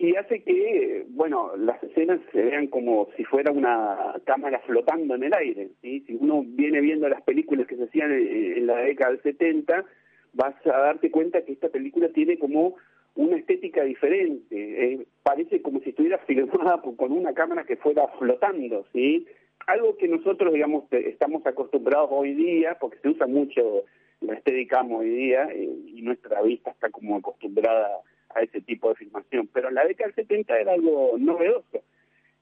Y 0.00 0.16
hace 0.16 0.42
que, 0.42 1.04
bueno, 1.10 1.54
las 1.58 1.82
escenas 1.82 2.20
se 2.32 2.40
vean 2.40 2.68
como 2.68 3.08
si 3.18 3.24
fuera 3.24 3.52
una 3.52 4.14
cámara 4.24 4.58
flotando 4.60 5.14
en 5.14 5.24
el 5.24 5.34
aire. 5.34 5.68
¿sí? 5.82 6.02
Si 6.06 6.14
uno 6.14 6.42
viene 6.42 6.80
viendo 6.80 7.06
las 7.06 7.20
películas 7.20 7.66
que 7.66 7.76
se 7.76 7.84
hacían 7.84 8.10
en, 8.10 8.66
la 8.66 8.78
década 8.78 9.10
del 9.10 9.22
70, 9.22 9.84
vas 10.32 10.54
a 10.64 10.70
darte 10.70 11.10
cuenta 11.10 11.44
que 11.44 11.52
esta 11.52 11.68
película 11.68 12.08
tiene 12.14 12.38
como 12.38 12.76
una 13.14 13.36
estética 13.36 13.84
diferente. 13.84 14.46
Eh, 14.56 15.06
parece 15.22 15.60
como 15.60 15.80
si 15.80 15.90
estuviera 15.90 16.16
filmada 16.26 16.80
con 16.80 17.12
una 17.12 17.34
cámara 17.34 17.64
que 17.64 17.76
fuera 17.76 18.08
flotando, 18.18 18.86
¿sí? 18.94 19.26
Algo 19.66 19.98
que 19.98 20.08
nosotros, 20.08 20.54
digamos, 20.54 20.84
estamos 20.92 21.46
acostumbrados 21.46 22.08
hoy 22.10 22.32
día, 22.32 22.78
porque 22.80 22.96
se 23.02 23.08
usa 23.10 23.26
mucho 23.26 23.84
la 24.22 24.32
estética 24.32 24.80
hoy 24.80 25.10
día, 25.10 25.46
eh, 25.52 25.68
y 25.88 26.00
nuestra 26.00 26.40
vista 26.40 26.70
está 26.70 26.88
como 26.88 27.16
acostumbrada 27.16 28.00
a 28.34 28.42
ese 28.42 28.60
tipo 28.60 28.88
de 28.88 28.94
filmación. 28.94 29.09
Pero 29.30 29.68
en 29.68 29.74
la 29.74 29.84
década 29.84 30.08
del 30.08 30.26
70 30.26 30.58
era 30.58 30.72
algo 30.72 31.14
novedoso. 31.18 31.82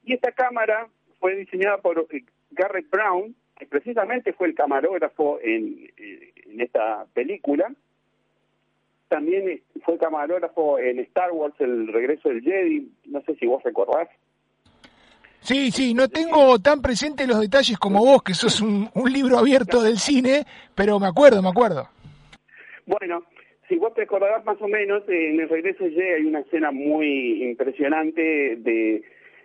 Y 0.05 0.15
esta 0.15 0.33
cámara 0.33 0.89
fue 1.21 1.37
diseñada 1.37 1.79
por 1.79 2.07
Garrett 2.51 2.89
Brown, 2.91 3.35
que 3.59 3.67
precisamente 3.67 4.33
fue 4.33 4.49
el 4.49 4.55
camarógrafo 4.55 5.39
en, 5.43 5.91
en 5.97 6.61
esta 6.61 7.07
película. 7.13 7.73
También 9.09 9.63
fue 9.85 9.99
camarógrafo 9.99 10.79
en 10.79 10.99
Star 11.01 11.33
Wars, 11.33 11.55
El 11.59 11.89
regreso 11.93 12.29
del 12.29 12.43
Jedi. 12.43 12.91
No 13.07 13.21
sé 13.23 13.35
si 13.37 13.47
vos 13.47 13.63
recordás. 13.63 14.09
Sí, 15.41 15.71
sí, 15.71 15.95
no 15.95 16.09
tengo 16.09 16.59
tan 16.59 16.83
presente 16.83 17.27
los 17.27 17.41
detalles 17.41 17.79
como 17.79 18.05
vos, 18.05 18.23
que 18.23 18.35
sos 18.35 18.61
un, 18.61 18.91
un 18.95 19.13
libro 19.13 19.39
abierto 19.39 19.83
del 19.83 19.99
cine, 19.99 20.45
pero 20.75 20.99
me 20.99 21.07
acuerdo, 21.07 21.41
me 21.41 21.49
acuerdo. 21.49 21.89
Bueno, 22.87 23.23
si 23.69 23.77
vos 23.77 23.95
te 23.95 24.03
acordarás 24.03 24.45
más 24.45 24.61
o 24.61 24.69
menos, 24.69 25.03
en 25.09 25.41
el 25.41 25.49
regreso 25.49 25.85
de 25.85 25.91
Jedi 25.91 26.09
hay 26.09 26.25
una 26.25 26.41
escena 26.41 26.71
muy 26.71 27.43
impresionante 27.45 28.57
de, 28.57 29.03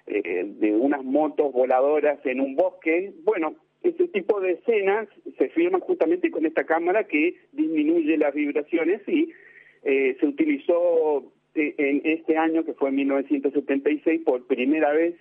eh, 0.08 0.46
de 0.46 0.72
unas 0.76 1.04
motos 1.04 1.52
voladoras 1.52 2.20
en 2.26 2.40
un 2.40 2.56
bosque. 2.56 3.14
Bueno, 3.24 3.56
ese 3.84 4.08
tipo 4.08 4.40
de 4.40 4.54
escenas 4.54 5.10
se 5.38 5.50
filman 5.50 5.82
justamente 5.82 6.32
con 6.32 6.46
esta 6.46 6.64
cámara 6.66 7.04
que 7.06 7.36
disminuye 7.52 8.18
las 8.18 8.34
vibraciones 8.34 9.02
y 9.08 9.32
eh, 9.84 10.16
se 10.20 10.26
utilizó 10.26 11.32
eh, 11.56 11.76
en 11.78 12.02
este 12.06 12.38
año, 12.38 12.64
que 12.64 12.74
fue 12.74 12.90
en 12.90 12.96
1976, 12.96 14.22
por 14.24 14.48
primera 14.48 14.94
vez, 14.94 15.16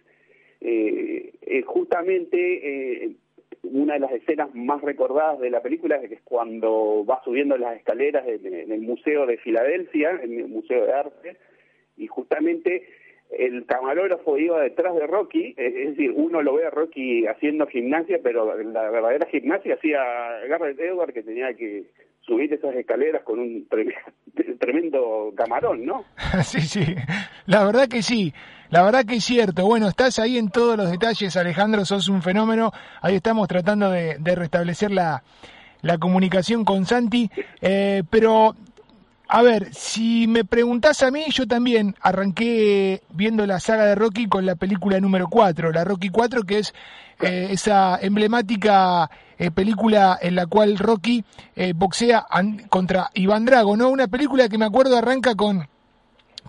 justamente 1.66 3.16
una 3.62 3.94
de 3.94 4.00
las 4.00 4.12
escenas 4.12 4.54
más 4.54 4.82
recordadas 4.82 5.40
de 5.40 5.50
la 5.50 5.62
película 5.62 5.96
es 5.96 6.20
cuando 6.22 7.04
va 7.04 7.22
subiendo 7.24 7.56
las 7.56 7.76
escaleras 7.76 8.26
en, 8.26 8.46
en 8.46 8.72
el 8.72 8.80
Museo 8.80 9.26
de 9.26 9.38
Filadelfia, 9.38 10.20
en 10.22 10.38
el 10.38 10.48
Museo 10.48 10.86
de 10.86 10.92
Arte, 10.92 11.36
y 11.96 12.06
justamente 12.06 12.86
el 13.30 13.64
camarógrafo 13.64 14.36
iba 14.36 14.60
detrás 14.60 14.94
de 14.94 15.06
Rocky, 15.06 15.54
es 15.56 15.74
decir, 15.74 16.12
uno 16.14 16.42
lo 16.42 16.54
ve 16.54 16.66
a 16.66 16.70
Rocky 16.70 17.26
haciendo 17.26 17.66
gimnasia, 17.66 18.20
pero 18.22 18.44
la 18.44 18.90
verdadera 18.90 19.26
gimnasia 19.26 19.74
hacía 19.74 20.02
Garrett 20.48 20.78
Edward 20.78 21.14
que 21.14 21.22
tenía 21.22 21.54
que 21.54 21.84
subir 22.26 22.52
esas 22.52 22.74
escaleras 22.74 23.22
con 23.22 23.38
un 23.38 23.66
tremendo 24.58 25.32
camarón, 25.36 25.84
¿no? 25.84 26.04
sí, 26.44 26.60
sí, 26.60 26.94
la 27.46 27.64
verdad 27.64 27.88
que 27.88 28.02
sí, 28.02 28.32
la 28.70 28.82
verdad 28.82 29.04
que 29.04 29.16
es 29.16 29.24
cierto. 29.24 29.66
Bueno, 29.66 29.88
estás 29.88 30.18
ahí 30.18 30.38
en 30.38 30.50
todos 30.50 30.76
los 30.76 30.90
detalles, 30.90 31.36
Alejandro, 31.36 31.84
sos 31.84 32.08
un 32.08 32.22
fenómeno. 32.22 32.72
Ahí 33.00 33.16
estamos 33.16 33.48
tratando 33.48 33.90
de, 33.90 34.16
de 34.18 34.34
restablecer 34.34 34.90
la, 34.90 35.22
la 35.82 35.98
comunicación 35.98 36.64
con 36.64 36.86
Santi, 36.86 37.30
eh, 37.60 38.02
pero 38.08 38.54
a 39.34 39.40
ver, 39.40 39.72
si 39.72 40.26
me 40.26 40.44
preguntás 40.44 41.02
a 41.02 41.10
mí, 41.10 41.24
yo 41.30 41.48
también 41.48 41.96
arranqué 42.02 43.02
viendo 43.14 43.46
la 43.46 43.60
saga 43.60 43.86
de 43.86 43.94
Rocky 43.94 44.28
con 44.28 44.44
la 44.44 44.56
película 44.56 45.00
número 45.00 45.26
4, 45.26 45.72
la 45.72 45.84
Rocky 45.84 46.10
4, 46.10 46.42
que 46.42 46.58
es 46.58 46.74
eh, 47.18 47.48
esa 47.50 47.98
emblemática 48.02 49.10
eh, 49.38 49.50
película 49.50 50.18
en 50.20 50.34
la 50.34 50.44
cual 50.44 50.76
Rocky 50.76 51.24
eh, 51.56 51.72
boxea 51.74 52.26
contra 52.68 53.08
Iván 53.14 53.46
Drago, 53.46 53.74
¿no? 53.74 53.88
Una 53.88 54.06
película 54.06 54.50
que 54.50 54.58
me 54.58 54.66
acuerdo 54.66 54.98
arranca 54.98 55.34
con 55.34 55.66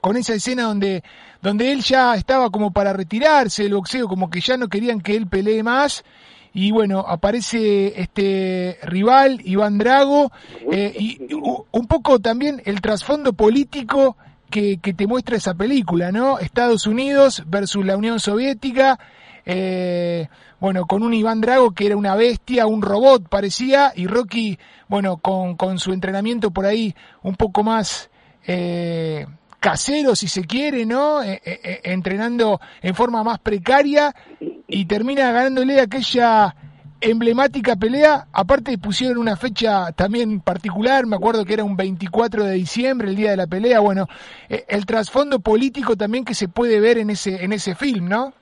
con 0.01 0.17
esa 0.17 0.33
escena 0.33 0.63
donde 0.63 1.05
donde 1.41 1.71
él 1.71 1.83
ya 1.83 2.15
estaba 2.15 2.49
como 2.49 2.71
para 2.71 2.91
retirarse 2.91 3.63
del 3.63 3.75
boxeo, 3.75 4.09
como 4.09 4.29
que 4.29 4.41
ya 4.41 4.57
no 4.57 4.67
querían 4.67 4.99
que 4.99 5.15
él 5.15 5.27
pelee 5.27 5.63
más 5.63 6.03
y 6.53 6.71
bueno, 6.71 6.99
aparece 6.99 7.99
este 7.99 8.77
rival, 8.83 9.41
Iván 9.43 9.79
Drago, 9.79 10.31
eh, 10.71 10.95
y 10.97 11.19
un 11.33 11.87
poco 11.87 12.19
también 12.19 12.61
el 12.65 12.79
trasfondo 12.79 13.33
político 13.33 14.17
que, 14.51 14.77
que, 14.77 14.93
te 14.93 15.07
muestra 15.07 15.35
esa 15.35 15.55
película, 15.55 16.11
¿no? 16.11 16.37
Estados 16.37 16.85
Unidos 16.85 17.43
versus 17.47 17.83
la 17.83 17.97
Unión 17.97 18.19
Soviética, 18.19 18.99
eh, 19.47 20.27
bueno, 20.59 20.85
con 20.85 21.01
un 21.01 21.13
Iván 21.15 21.41
Drago 21.41 21.71
que 21.71 21.87
era 21.87 21.97
una 21.97 22.15
bestia, 22.15 22.67
un 22.67 22.83
robot 22.83 23.27
parecía, 23.29 23.91
y 23.95 24.05
Rocky, 24.05 24.59
bueno, 24.87 25.17
con, 25.17 25.55
con 25.55 25.79
su 25.79 25.91
entrenamiento 25.91 26.51
por 26.51 26.65
ahí 26.65 26.95
un 27.23 27.35
poco 27.35 27.63
más... 27.63 28.09
Eh, 28.45 29.25
casero, 29.63 30.13
si 30.13 30.27
se 30.27 30.43
quiere, 30.43 30.85
¿no? 30.85 31.23
Eh, 31.23 31.39
eh, 31.45 31.79
entrenando 31.85 32.59
en 32.81 32.93
forma 32.93 33.23
más 33.23 33.39
precaria 33.39 34.13
y 34.67 34.85
termina 34.85 35.31
ganándole 35.31 35.79
aquella 35.79 36.53
emblemática 36.99 37.77
pelea. 37.77 38.27
Aparte 38.33 38.77
pusieron 38.77 39.19
una 39.19 39.37
fecha 39.37 39.93
también 39.93 40.41
particular, 40.41 41.05
me 41.05 41.15
acuerdo 41.15 41.45
que 41.45 41.53
era 41.53 41.63
un 41.63 41.77
24 41.77 42.43
de 42.43 42.55
diciembre, 42.55 43.07
el 43.07 43.15
día 43.15 43.31
de 43.31 43.37
la 43.37 43.47
pelea. 43.47 43.79
Bueno, 43.79 44.07
eh, 44.49 44.65
el 44.67 44.85
trasfondo 44.85 45.39
político 45.39 45.95
también 45.95 46.25
que 46.25 46.33
se 46.33 46.49
puede 46.49 46.81
ver 46.81 46.97
en 46.97 47.09
ese 47.09 47.41
en 47.45 47.53
ese 47.53 47.73
film, 47.73 48.09
¿no? 48.09 48.33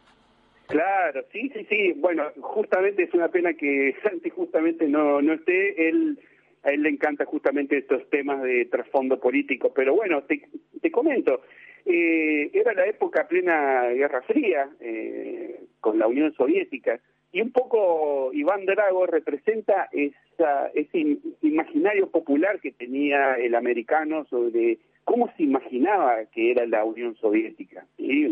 Claro, 0.65 1.21
sí, 1.31 1.51
sí, 1.53 1.67
sí. 1.69 1.93
Bueno, 1.97 2.23
justamente 2.41 3.03
es 3.03 3.13
una 3.13 3.27
pena 3.27 3.53
que 3.53 3.95
Santi 4.01 4.31
justamente 4.31 4.87
no 4.87 5.21
no 5.21 5.33
esté 5.33 5.87
él 5.87 6.17
a 6.63 6.71
él 6.71 6.83
le 6.83 6.89
encanta 6.89 7.25
justamente 7.25 7.77
estos 7.77 8.09
temas 8.09 8.41
de 8.43 8.65
trasfondo 8.65 9.19
político, 9.19 9.73
pero 9.73 9.95
bueno, 9.95 10.23
te, 10.23 10.91
comento, 10.91 11.41
eh, 11.85 12.49
era 12.53 12.73
la 12.73 12.85
época 12.85 13.27
plena 13.27 13.87
Guerra 13.89 14.21
Fría 14.21 14.69
eh, 14.79 15.61
con 15.79 15.97
la 15.97 16.07
Unión 16.07 16.33
Soviética 16.33 16.99
y 17.31 17.41
un 17.41 17.51
poco 17.51 18.31
Iván 18.33 18.65
Drago 18.65 19.05
representa 19.05 19.89
esa, 19.91 20.67
ese 20.73 21.17
imaginario 21.41 22.09
popular 22.09 22.59
que 22.59 22.71
tenía 22.71 23.35
el 23.35 23.55
americano 23.55 24.25
sobre 24.25 24.79
cómo 25.05 25.31
se 25.37 25.43
imaginaba 25.43 26.25
que 26.25 26.51
era 26.51 26.65
la 26.65 26.83
Unión 26.83 27.15
Soviética. 27.15 27.85
¿sí? 27.97 28.27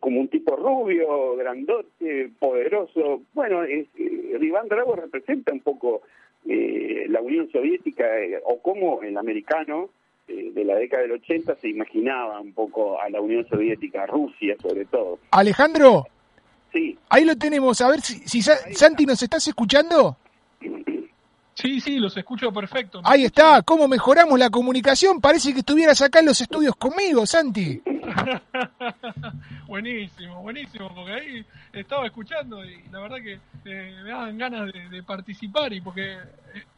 como 0.00 0.20
un 0.20 0.28
tipo 0.28 0.56
rubio, 0.56 1.36
grandote, 1.36 2.30
poderoso. 2.38 3.22
Bueno, 3.34 3.62
es, 3.62 3.86
eh, 3.98 4.38
Iván 4.40 4.68
Drago 4.68 4.96
representa 4.96 5.52
un 5.52 5.60
poco 5.60 6.02
eh, 6.46 7.06
la 7.08 7.20
Unión 7.20 7.50
Soviética 7.50 8.04
eh, 8.18 8.40
o 8.44 8.60
cómo 8.60 9.02
el 9.02 9.16
americano 9.16 9.90
eh, 10.28 10.52
de 10.54 10.64
la 10.64 10.76
década 10.76 11.02
del 11.02 11.12
80 11.12 11.56
se 11.56 11.68
imaginaba 11.68 12.40
un 12.40 12.52
poco 12.52 13.00
a 13.00 13.08
la 13.10 13.20
Unión 13.20 13.46
Soviética, 13.48 14.02
a 14.02 14.06
Rusia 14.06 14.56
sobre 14.60 14.84
todo. 14.86 15.18
Alejandro. 15.30 16.06
Sí. 16.72 16.98
Ahí 17.08 17.24
lo 17.24 17.36
tenemos. 17.36 17.80
A 17.80 17.88
ver 17.88 18.00
si, 18.00 18.18
si 18.26 18.42
Santi 18.42 19.06
nos 19.06 19.22
estás 19.22 19.46
escuchando. 19.46 20.16
Sí, 21.54 21.80
sí, 21.80 21.98
los 21.98 22.16
escucho 22.16 22.52
perfecto. 22.52 23.00
Ahí 23.04 23.24
está, 23.24 23.62
cómo 23.62 23.86
mejoramos 23.86 24.38
la 24.38 24.50
comunicación. 24.50 25.20
Parece 25.20 25.52
que 25.52 25.60
estuvieras 25.60 26.02
acá 26.02 26.18
en 26.18 26.26
los 26.26 26.40
estudios 26.40 26.74
conmigo, 26.76 27.24
Santi. 27.26 27.80
buenísimo, 29.66 30.42
buenísimo, 30.42 30.90
porque 30.94 31.12
ahí 31.12 31.46
estaba 31.72 32.06
escuchando 32.06 32.64
y 32.64 32.82
la 32.90 33.00
verdad 33.00 33.16
que 33.22 33.34
eh, 33.64 34.00
me 34.02 34.10
daban 34.10 34.38
ganas 34.38 34.72
de, 34.72 34.88
de, 34.88 35.02
participar 35.02 35.72
y 35.72 35.80
porque 35.80 36.16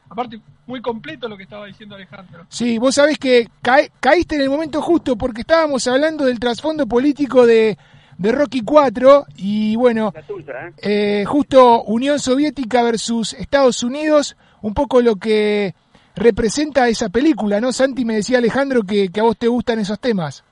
aparte, 0.09 0.41
muy 0.67 0.81
completo 0.81 1.29
lo 1.29 1.37
que 1.37 1.45
estaba 1.45 1.67
diciendo 1.67 1.95
Alejandro. 1.95 2.47
Sí, 2.49 2.79
vos 2.79 2.95
sabés 2.95 3.19
que 3.19 3.49
cae- 3.63 3.91
caíste 4.01 4.37
en 4.37 4.43
el 4.43 4.51
momento 4.51 4.81
justo 4.83 5.17
porque 5.17 5.41
estábamos 5.43 5.87
hablando 5.87 6.25
del 6.25 6.39
trasfondo 6.41 6.87
político 6.87 7.47
de, 7.47 7.77
de 8.19 8.33
Rocky 8.33 8.61
4 8.63 9.27
y 9.37 9.77
bueno, 9.77 10.13
La 10.15 10.23
tuya, 10.23 10.69
¿eh? 10.69 10.73
eh, 10.79 11.25
justo 11.27 11.83
Unión 11.85 12.19
Soviética 12.19 12.83
versus 12.83 13.33
Estados 13.35 13.83
Unidos, 13.83 14.37
un 14.63 14.75
poco 14.75 15.01
lo 15.03 15.17
que 15.17 15.75
representa 16.15 16.89
esa 16.89 17.09
película, 17.11 17.61
¿no? 17.61 17.73
Santi 17.73 18.05
me 18.05 18.15
decía 18.17 18.39
Alejandro 18.39 18.83
que, 18.83 19.11
que 19.11 19.21
a 19.21 19.25
vos 19.25 19.37
te 19.37 19.49
gustan 19.49 19.79
esos 19.81 20.01
temas. 20.01 20.45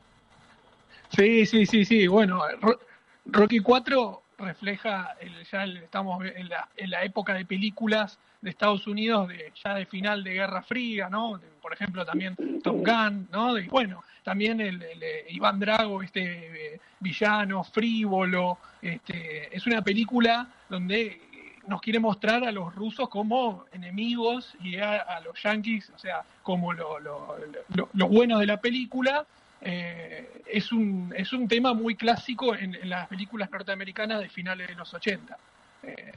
Sí, 1.17 1.47
sí, 1.47 1.67
sí, 1.67 1.85
sí. 1.85 2.07
Bueno, 2.07 2.43
Ro- 2.61 2.81
Rocky 3.27 3.61
4 3.61 4.23
refleja, 4.39 5.15
el, 5.21 5.45
ya 5.45 5.65
el- 5.65 5.77
estamos 5.79 6.25
en 6.25 6.49
la, 6.49 6.69
en 6.77 6.91
la 6.91 7.05
época 7.05 7.35
de 7.35 7.45
películas 7.45 8.19
de 8.41 8.51
Estados 8.51 8.87
Unidos, 8.87 9.29
de, 9.29 9.53
ya 9.65 9.75
de 9.75 9.87
final 9.87 10.23
de 10.25 10.35
Guerra 10.35 10.63
Fría, 10.63 11.09
¿no? 11.09 11.41
Por 11.63 11.73
ejemplo, 11.73 12.05
también 12.05 12.37
Top 12.63 12.77
Gun, 12.87 13.29
¿no? 13.33 13.55
De- 13.55 13.69
bueno, 13.69 14.03
también 14.23 14.61
el, 14.61 14.83
el, 14.83 15.03
eh, 15.03 15.27
Iván 15.31 15.59
Drago, 15.61 16.03
este 16.03 16.75
eh, 16.75 16.81
villano 17.01 17.63
frívolo. 17.65 18.59
Este, 18.83 19.55
es 19.57 19.67
una 19.67 19.81
película 19.83 20.47
donde 20.69 21.03
eh, 21.07 21.21
nos 21.69 21.81
quiere 21.81 21.99
mostrar 22.01 22.45
a 22.45 22.53
los 22.53 22.75
rusos 22.75 23.09
como 23.09 23.65
enemigos 23.73 24.55
y 24.63 24.77
a, 24.77 24.97
a 25.01 25.21
los 25.21 25.41
yanquis, 25.43 25.89
o 25.91 25.99
sea, 25.99 26.23
como 26.43 26.73
lo- 26.75 26.99
lo- 27.01 27.37
lo- 27.75 27.89
los 27.95 28.09
buenos 28.11 28.41
de 28.41 28.47
la 28.47 28.59
película. 28.61 29.25
Eh, 29.67 30.43
es, 30.47 30.71
un, 30.73 31.13
es 31.17 31.33
un 31.33 31.49
tema 31.49 31.73
muy 31.73 31.95
clásico 31.97 32.55
en, 32.55 32.77
las 32.89 33.09
películas 33.09 33.51
norteamericanas 33.51 34.21
de 34.21 34.29
finales 34.29 34.69
de 34.69 34.75
los 34.75 34.93
80. 34.93 35.39
Eh, 35.83 36.13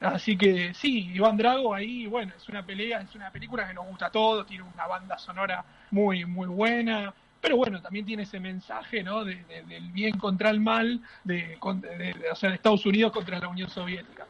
así 0.00 0.36
que 0.38 0.72
sí, 0.72 1.10
Iván 1.14 1.36
Drago 1.36 1.74
ahí, 1.74 2.06
bueno, 2.06 2.32
es 2.34 2.48
una 2.48 2.64
pelea, 2.64 3.00
es 3.02 3.14
una 3.14 3.30
película 3.30 3.68
que 3.68 3.74
nos 3.74 3.86
gusta 3.86 4.06
a 4.06 4.10
todos, 4.10 4.46
tiene 4.46 4.64
una 4.64 4.86
banda 4.86 5.18
sonora 5.18 5.62
muy, 5.90 6.24
muy 6.24 6.46
buena, 6.46 7.12
pero 7.40 7.58
bueno, 7.58 7.82
también 7.82 8.06
tiene 8.06 8.22
ese 8.22 8.40
mensaje, 8.40 9.02
¿no? 9.02 9.22
De, 9.24 9.44
de- 9.44 9.62
del 9.64 9.90
bien 9.92 10.18
contra 10.18 10.48
el 10.50 10.60
mal, 10.60 11.00
de, 11.22 11.58
de- 11.60 12.14
de- 12.14 12.30
o 12.32 12.34
sea, 12.34 12.48
de 12.48 12.56
Estados 12.56 12.86
Unidos 12.86 13.12
contra 13.12 13.38
la 13.38 13.48
Unión 13.48 13.68
Soviética. 13.68 14.26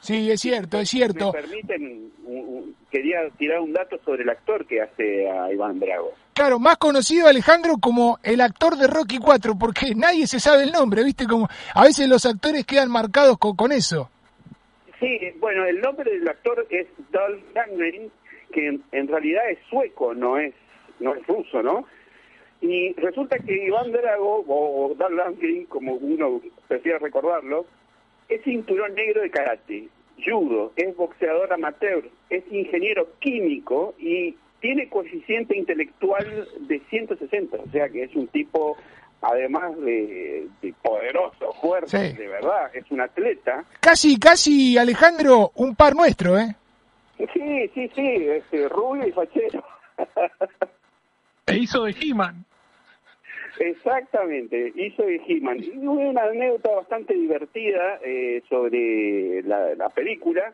Sí, 0.00 0.30
es 0.30 0.40
cierto, 0.40 0.76
es 0.76 0.82
Me 0.82 0.86
cierto. 0.86 1.32
permiten, 1.32 2.12
un- 2.24 2.36
un- 2.48 2.76
quería 2.90 3.18
tirar 3.38 3.60
un 3.60 3.72
dato 3.72 3.98
sobre 4.04 4.22
el 4.22 4.28
actor 4.30 4.66
que 4.66 4.80
hace 4.82 5.28
a 5.28 5.52
Iván 5.52 5.80
Drago. 5.80 6.12
Claro, 6.34 6.58
más 6.58 6.76
conocido 6.76 7.26
Alejandro 7.28 7.74
como 7.80 8.18
el 8.22 8.40
actor 8.40 8.76
de 8.76 8.86
Rocky 8.86 9.18
4, 9.18 9.54
porque 9.58 9.92
nadie 9.96 10.26
se 10.26 10.38
sabe 10.38 10.64
el 10.64 10.72
nombre, 10.72 11.02
¿viste? 11.02 11.26
Como 11.26 11.48
a 11.74 11.84
veces 11.84 12.08
los 12.08 12.24
actores 12.26 12.64
quedan 12.66 12.90
marcados 12.90 13.38
con, 13.38 13.56
con 13.56 13.72
eso. 13.72 14.10
Sí, 15.00 15.18
bueno, 15.40 15.64
el 15.66 15.80
nombre 15.80 16.10
del 16.10 16.28
actor 16.28 16.66
es 16.70 16.86
Dolph 17.10 17.42
Lundgren, 17.54 18.10
que 18.52 18.66
en, 18.68 18.82
en 18.92 19.08
realidad 19.08 19.42
es 19.50 19.58
sueco, 19.68 20.14
no 20.14 20.38
es 20.38 20.54
no 21.00 21.14
es 21.14 21.26
ruso, 21.26 21.62
¿no? 21.62 21.84
Y 22.62 22.94
resulta 22.94 23.38
que 23.38 23.66
Iván 23.66 23.92
Drago, 23.92 24.42
o, 24.48 24.94
Dolph 24.94 25.12
Lundgren, 25.12 25.66
como 25.66 25.94
uno 25.94 26.40
prefiere 26.68 26.98
recordarlo, 26.98 27.66
es 28.28 28.42
cinturón 28.44 28.94
negro 28.94 29.22
de 29.22 29.30
karate, 29.30 29.88
judo, 30.24 30.72
es 30.76 30.96
boxeador 30.96 31.52
amateur, 31.52 32.04
es 32.30 32.44
ingeniero 32.50 33.08
químico 33.20 33.94
y 33.98 34.34
tiene 34.60 34.88
coeficiente 34.88 35.56
intelectual 35.56 36.48
de 36.60 36.80
160, 36.90 37.56
o 37.58 37.70
sea 37.70 37.88
que 37.90 38.04
es 38.04 38.16
un 38.16 38.26
tipo, 38.28 38.76
además 39.20 39.76
de, 39.80 40.48
de 40.62 40.74
poderoso, 40.82 41.52
fuerte, 41.60 42.10
Sí. 42.12 42.16
de 42.16 42.26
verdad, 42.28 42.74
es 42.74 42.90
un 42.90 43.00
atleta. 43.02 43.64
Casi, 43.80 44.18
casi, 44.18 44.78
Alejandro, 44.78 45.52
un 45.56 45.76
par 45.76 45.94
nuestro, 45.94 46.38
¿eh? 46.38 46.56
Sí, 47.18 47.70
sí, 47.74 47.90
sí, 47.94 48.28
este, 48.28 48.68
rubio 48.68 49.06
y 49.06 49.12
fachero. 49.12 49.62
E 51.48 51.58
hizo 51.58 51.84
de 51.84 51.92
He-Man. 52.00 52.44
Exactamente, 53.58 54.72
hizo 54.74 55.02
de 55.02 55.20
He-Man. 55.26 55.62
Y 55.62 55.78
hubo 55.78 56.00
una 56.08 56.24
anécdota 56.24 56.70
bastante 56.76 57.14
divertida 57.14 57.98
eh, 58.04 58.42
sobre 58.48 59.42
la, 59.42 59.74
la 59.74 59.88
película. 59.88 60.52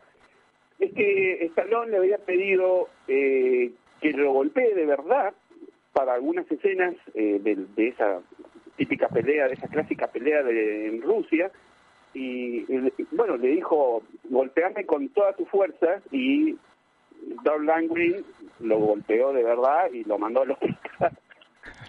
Es 0.79 0.93
que 0.93 1.45
Stallone 1.45 1.91
le 1.91 1.97
había 1.97 2.17
pedido 2.17 2.89
eh, 3.07 3.71
que 4.01 4.11
lo 4.11 4.33
golpee 4.33 4.73
de 4.73 4.85
verdad 4.85 5.33
para 5.93 6.13
algunas 6.15 6.49
escenas 6.51 6.95
eh, 7.13 7.39
de, 7.41 7.87
esa 7.87 8.21
típica 8.75 9.07
pelea, 9.07 9.47
de 9.47 9.53
esa 9.53 9.67
clásica 9.67 10.07
pelea 10.07 10.43
de, 10.43 10.87
en 10.87 11.01
Rusia. 11.01 11.51
Y 12.13 12.65
bueno, 13.11 13.37
le 13.37 13.49
dijo, 13.49 14.03
golpeame 14.29 14.85
con 14.85 15.09
toda 15.09 15.33
tu 15.33 15.45
fuerza 15.45 16.01
y 16.11 16.57
Dolph 17.43 17.63
Lundgren 17.63 18.25
lo 18.59 18.77
golpeó 18.79 19.33
de 19.33 19.43
verdad 19.43 19.89
y 19.91 20.03
lo 20.03 20.17
mandó 20.17 20.41
al 20.41 20.51
hospital. 20.51 21.17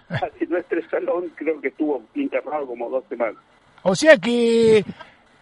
a 0.09 0.29
Silvestre 0.37 0.81
Stallone 0.81 1.29
creo 1.35 1.59
que 1.61 1.69
estuvo 1.69 2.03
internado 2.15 2.65
como 2.67 2.89
dos 2.89 3.03
semanas. 3.09 3.41
O 3.83 3.95
sea 3.95 4.17
que 4.17 4.83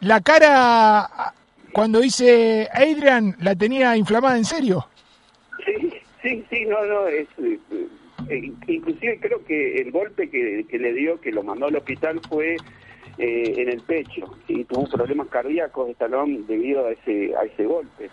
la 0.01 0.21
cara, 0.21 1.33
cuando 1.71 1.99
dice 1.99 2.67
Adrian, 2.73 3.35
la 3.39 3.55
tenía 3.55 3.95
inflamada 3.95 4.37
en 4.37 4.45
serio. 4.45 4.85
Sí, 5.65 5.93
sí, 6.21 6.45
sí, 6.49 6.65
no, 6.65 6.83
no, 6.85 7.07
es, 7.07 7.27
eh, 7.37 7.59
eh, 8.29 8.51
inclusive 8.67 9.19
creo 9.19 9.43
que 9.45 9.77
el 9.81 9.91
golpe 9.91 10.29
que, 10.29 10.65
que 10.69 10.79
le 10.79 10.93
dio, 10.93 11.19
que 11.21 11.31
lo 11.31 11.43
mandó 11.43 11.67
al 11.67 11.75
hospital, 11.75 12.19
fue 12.27 12.57
eh, 13.17 13.53
en 13.57 13.69
el 13.69 13.81
pecho, 13.81 14.37
y 14.47 14.63
tuvo 14.65 14.89
problemas 14.89 15.27
cardíacos 15.27 15.89
Stallone 15.91 16.41
debido 16.47 16.87
a 16.87 16.91
ese, 16.91 17.35
a 17.35 17.43
ese 17.43 17.65
golpe. 17.65 18.09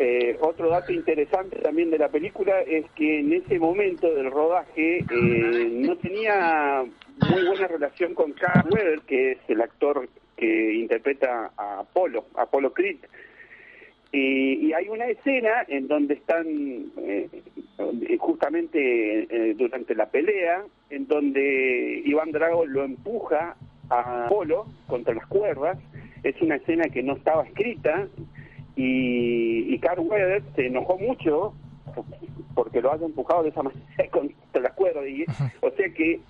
Eh, 0.00 0.36
otro 0.40 0.68
dato 0.68 0.92
interesante 0.92 1.56
también 1.56 1.90
de 1.90 1.98
la 1.98 2.08
película 2.08 2.60
es 2.60 2.88
que 2.92 3.18
en 3.18 3.32
ese 3.32 3.58
momento 3.58 4.14
del 4.14 4.30
rodaje 4.30 4.98
eh, 4.98 5.68
no 5.72 5.96
tenía 5.96 6.84
muy 7.28 7.46
buena 7.48 7.66
relación 7.66 8.14
con 8.14 8.32
Carl 8.32 8.68
Weather, 8.70 9.00
que 9.00 9.32
es 9.32 9.38
el 9.48 9.60
actor 9.60 10.08
que 10.36 10.74
interpreta 10.74 11.50
a 11.56 11.80
Apolo, 11.80 12.26
Apolo 12.36 12.72
Creed. 12.72 12.98
Y, 14.12 14.68
y 14.68 14.72
hay 14.72 14.88
una 14.88 15.06
escena 15.06 15.64
en 15.66 15.88
donde 15.88 16.14
están 16.14 16.46
eh, 16.98 17.28
justamente 18.20 19.54
durante 19.56 19.96
la 19.96 20.06
pelea, 20.06 20.64
en 20.90 21.08
donde 21.08 22.02
Iván 22.04 22.30
Drago 22.30 22.66
lo 22.66 22.84
empuja 22.84 23.56
a 23.90 24.26
Apolo 24.26 24.66
contra 24.86 25.12
las 25.12 25.26
cuerdas. 25.26 25.76
Es 26.22 26.40
una 26.40 26.56
escena 26.56 26.84
que 26.88 27.02
no 27.02 27.14
estaba 27.16 27.44
escrita 27.44 28.08
y, 28.78 29.74
y 29.74 29.78
Carl 29.80 29.98
Weather 29.98 30.40
se 30.54 30.68
enojó 30.68 30.96
mucho 30.98 31.52
porque 32.54 32.80
lo 32.80 32.92
haya 32.92 33.06
empujado 33.06 33.42
de 33.42 33.48
esa 33.48 33.62
manera 33.64 34.10
contra 34.12 34.62
las 34.62 34.72
cuerdas. 34.74 35.04
Y, 35.08 35.24
o 35.60 35.70
sea 35.72 35.92
que 35.92 36.20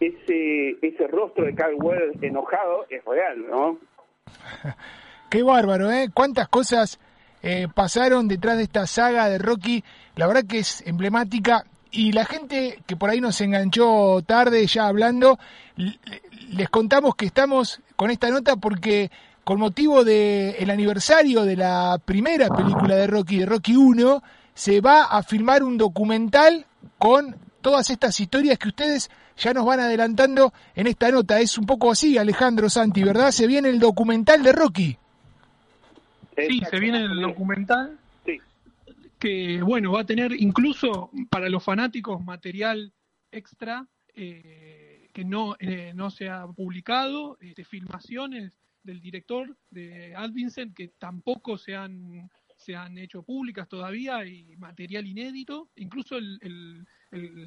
ese 0.00 0.70
ese 0.80 1.06
rostro 1.08 1.44
de 1.44 1.54
Carl 1.54 1.74
Weather 1.74 2.12
enojado 2.22 2.86
es 2.88 3.04
real, 3.04 3.44
¿no? 3.50 3.78
Qué 5.30 5.42
bárbaro, 5.42 5.92
¿eh? 5.92 6.08
Cuántas 6.12 6.48
cosas 6.48 6.98
eh, 7.42 7.68
pasaron 7.74 8.26
detrás 8.26 8.56
de 8.56 8.62
esta 8.62 8.86
saga 8.86 9.28
de 9.28 9.36
Rocky. 9.36 9.84
La 10.16 10.26
verdad 10.26 10.44
que 10.48 10.60
es 10.60 10.86
emblemática. 10.86 11.66
Y 11.90 12.12
la 12.12 12.24
gente 12.24 12.78
que 12.86 12.96
por 12.96 13.10
ahí 13.10 13.20
nos 13.20 13.38
enganchó 13.42 14.22
tarde 14.22 14.66
ya 14.66 14.86
hablando, 14.86 15.38
les 16.48 16.70
contamos 16.70 17.16
que 17.16 17.26
estamos 17.26 17.82
con 17.96 18.10
esta 18.10 18.30
nota 18.30 18.56
porque 18.56 19.10
con 19.44 19.58
motivo 19.58 20.04
del 20.04 20.54
el 20.58 20.70
aniversario 20.70 21.44
de 21.44 21.56
la 21.56 21.98
primera 22.04 22.48
película 22.48 22.94
de 22.96 23.06
Rocky, 23.06 23.38
de 23.38 23.46
Rocky 23.46 23.76
1, 23.76 24.22
se 24.54 24.80
va 24.80 25.04
a 25.04 25.22
filmar 25.22 25.62
un 25.62 25.76
documental 25.76 26.66
con 26.98 27.36
todas 27.60 27.90
estas 27.90 28.18
historias 28.20 28.58
que 28.58 28.68
ustedes 28.68 29.10
ya 29.36 29.52
nos 29.52 29.64
van 29.64 29.80
adelantando 29.80 30.52
en 30.74 30.86
esta 30.86 31.10
nota. 31.10 31.40
Es 31.40 31.58
un 31.58 31.66
poco 31.66 31.90
así, 31.90 32.18
Alejandro 32.18 32.68
Santi, 32.68 33.02
¿verdad? 33.02 33.30
Se 33.30 33.46
viene 33.46 33.70
el 33.70 33.80
documental 33.80 34.42
de 34.42 34.52
Rocky. 34.52 34.96
Sí, 36.36 36.60
se 36.70 36.78
viene 36.78 36.98
el 36.98 37.20
documental 37.20 37.98
Sí. 38.24 38.38
que, 39.18 39.60
bueno, 39.62 39.92
va 39.92 40.02
a 40.02 40.06
tener 40.06 40.32
incluso 40.32 41.10
para 41.30 41.48
los 41.48 41.62
fanáticos 41.62 42.24
material 42.24 42.92
extra 43.30 43.86
eh, 44.14 45.08
que 45.12 45.24
no, 45.24 45.56
eh, 45.58 45.92
no 45.94 46.10
se 46.10 46.28
ha 46.28 46.46
publicado, 46.46 47.38
este, 47.40 47.64
filmaciones 47.64 48.61
del 48.82 49.00
director 49.00 49.56
de 49.70 50.14
Advincent 50.14 50.74
que 50.74 50.88
tampoco 50.98 51.58
se 51.58 51.76
han, 51.76 52.30
se 52.56 52.76
han 52.76 52.98
hecho 52.98 53.22
públicas 53.22 53.68
todavía 53.68 54.24
y 54.26 54.56
material 54.56 55.06
inédito. 55.06 55.68
Incluso 55.76 56.16
el, 56.16 56.38
el- 56.42 56.86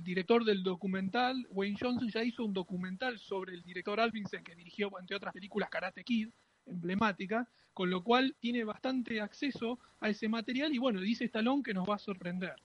director 0.04 0.46
del 0.46 0.62
documental, 0.62 1.48
Wayne 1.50 1.78
Johnson, 1.82 2.08
ya 2.10 2.24
hizo 2.24 2.46
un 2.46 2.54
documental 2.54 3.18
sobre 3.18 3.56
el 3.56 3.64
director 3.64 4.00
Advincent 4.00 4.46
que 4.46 4.56
dirigió, 4.56 4.92
entre 5.00 5.16
otras 5.16 5.34
películas, 5.34 5.72
Karate 5.72 6.04
Kid, 6.04 6.30
emblemática, 6.68 7.48
con 7.74 7.90
lo 7.90 8.04
cual 8.04 8.36
tiene 8.40 8.64
bastante 8.64 9.20
acceso 9.22 9.80
a 10.00 10.10
ese 10.10 10.30
material 10.30 10.72
y 10.74 10.78
bueno, 10.78 11.02
dice 11.02 11.26
Stallone 11.26 11.64
que 11.64 11.74
nos 11.74 11.90
va 11.90 11.96
a 11.96 12.00
sorprender. 12.00 12.56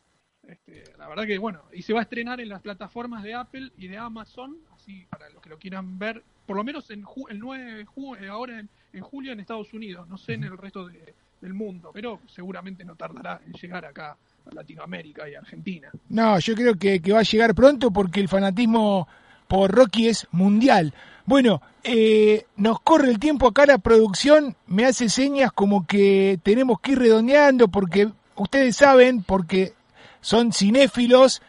Este, 0.46 0.85
la 0.98 1.09
verdad 1.09 1.26
que 1.26 1.38
bueno, 1.38 1.62
y 1.72 1.83
se 1.83 1.92
va 1.92 2.00
a 2.00 2.02
estrenar 2.02 2.40
en 2.40 2.48
las 2.48 2.61
plataformas 2.61 3.22
de 3.22 3.35
Apple 3.35 3.70
y 3.76 3.88
de 3.88 3.98
Amazon, 3.98 4.59
así 4.72 5.06
para 5.06 5.28
los 5.30 5.42
que 5.42 5.48
lo 5.50 5.59
quieran 5.59 5.98
ver, 5.98 6.22
por 6.51 6.57
lo 6.57 6.65
menos 6.65 6.91
en 6.91 7.05
ju- 7.05 7.31
el 7.31 7.39
9 7.39 7.75
de 7.75 7.87
ju- 7.87 8.21
eh, 8.21 8.29
ahora 8.29 8.59
en, 8.59 8.69
en 8.93 9.03
julio 9.03 9.33
en 9.33 9.39
Estados 9.39 9.73
Unidos, 9.73 10.09
no 10.09 10.19
sé 10.19 10.33
en 10.33 10.43
el 10.43 10.59
resto 10.59 10.89
de, 10.89 11.15
del 11.41 11.55
mundo, 11.55 11.93
pero 11.95 12.19
seguramente 12.27 12.85
no 12.85 12.97
tardará 12.97 13.41
en 13.47 13.53
llegar 13.53 13.85
acá 13.85 14.17
a 14.51 14.53
Latinoamérica 14.55 15.29
y 15.29 15.37
Argentina. 15.37 15.93
No, 16.09 16.41
yo 16.41 16.57
creo 16.57 16.75
que, 16.75 17.01
que 17.01 17.13
va 17.13 17.21
a 17.21 17.23
llegar 17.23 17.55
pronto 17.55 17.93
porque 17.93 18.19
el 18.19 18.29
fanatismo 18.29 19.07
por 19.47 19.71
Rocky 19.71 20.09
es 20.09 20.27
mundial. 20.33 20.93
Bueno, 21.25 21.63
eh, 21.85 22.47
nos 22.57 22.81
corre 22.81 23.11
el 23.11 23.21
tiempo 23.21 23.47
acá 23.47 23.65
la 23.65 23.79
producción, 23.79 24.57
me 24.67 24.87
hace 24.87 25.09
señas 25.09 25.53
como 25.53 25.87
que 25.87 26.41
tenemos 26.43 26.81
que 26.81 26.93
ir 26.93 26.99
redondeando 26.99 27.69
porque 27.69 28.11
ustedes 28.35 28.75
saben, 28.75 29.23
porque 29.23 29.73
son 30.21 30.53
cinéfilos, 30.53 31.43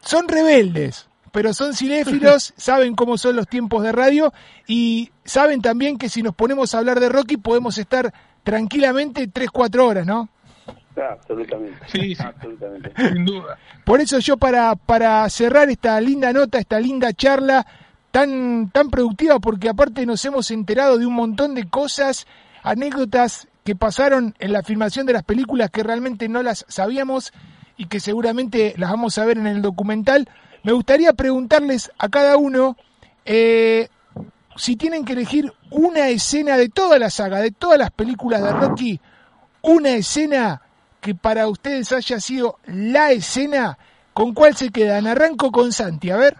son 0.00 0.28
rebeldes, 0.28 1.07
pero 1.38 1.54
son 1.54 1.72
cinéfilos, 1.72 2.52
saben 2.56 2.96
cómo 2.96 3.16
son 3.16 3.36
los 3.36 3.46
tiempos 3.46 3.84
de 3.84 3.92
radio 3.92 4.32
y 4.66 5.12
saben 5.22 5.62
también 5.62 5.96
que 5.96 6.08
si 6.08 6.20
nos 6.20 6.34
ponemos 6.34 6.74
a 6.74 6.78
hablar 6.78 6.98
de 6.98 7.08
Rocky 7.08 7.36
podemos 7.36 7.78
estar 7.78 8.12
tranquilamente 8.42 9.28
3, 9.28 9.48
4 9.48 9.86
horas, 9.86 10.04
¿no? 10.04 10.28
Absolutamente. 10.96 11.78
Sí, 11.86 12.16
sí. 12.16 12.22
Absolutamente. 12.24 12.92
Sin 12.96 13.24
duda. 13.24 13.56
Por 13.84 14.00
eso 14.00 14.18
yo 14.18 14.36
para, 14.36 14.74
para 14.74 15.30
cerrar 15.30 15.70
esta 15.70 16.00
linda 16.00 16.32
nota, 16.32 16.58
esta 16.58 16.80
linda 16.80 17.12
charla 17.12 17.64
tan, 18.10 18.70
tan 18.70 18.90
productiva, 18.90 19.38
porque 19.38 19.68
aparte 19.68 20.06
nos 20.06 20.24
hemos 20.24 20.50
enterado 20.50 20.98
de 20.98 21.06
un 21.06 21.14
montón 21.14 21.54
de 21.54 21.68
cosas, 21.68 22.26
anécdotas 22.64 23.46
que 23.62 23.76
pasaron 23.76 24.34
en 24.40 24.52
la 24.52 24.64
filmación 24.64 25.06
de 25.06 25.12
las 25.12 25.22
películas 25.22 25.70
que 25.70 25.84
realmente 25.84 26.28
no 26.28 26.42
las 26.42 26.66
sabíamos 26.66 27.32
y 27.76 27.86
que 27.86 28.00
seguramente 28.00 28.74
las 28.76 28.90
vamos 28.90 29.18
a 29.18 29.24
ver 29.24 29.38
en 29.38 29.46
el 29.46 29.62
documental. 29.62 30.28
Me 30.62 30.72
gustaría 30.72 31.12
preguntarles 31.12 31.90
a 31.98 32.08
cada 32.08 32.36
uno 32.36 32.76
eh, 33.24 33.88
si 34.56 34.76
tienen 34.76 35.04
que 35.04 35.12
elegir 35.12 35.52
una 35.70 36.08
escena 36.08 36.56
de 36.56 36.68
toda 36.68 36.98
la 36.98 37.10
saga, 37.10 37.38
de 37.38 37.52
todas 37.52 37.78
las 37.78 37.90
películas 37.90 38.42
de 38.42 38.52
Rocky, 38.52 39.00
una 39.62 39.90
escena 39.90 40.62
que 41.00 41.14
para 41.14 41.48
ustedes 41.48 41.92
haya 41.92 42.18
sido 42.18 42.58
la 42.66 43.12
escena, 43.12 43.78
¿con 44.12 44.34
cuál 44.34 44.56
se 44.56 44.70
quedan? 44.70 45.06
Arranco 45.06 45.52
con 45.52 45.72
Santi, 45.72 46.10
a 46.10 46.16
ver. 46.16 46.36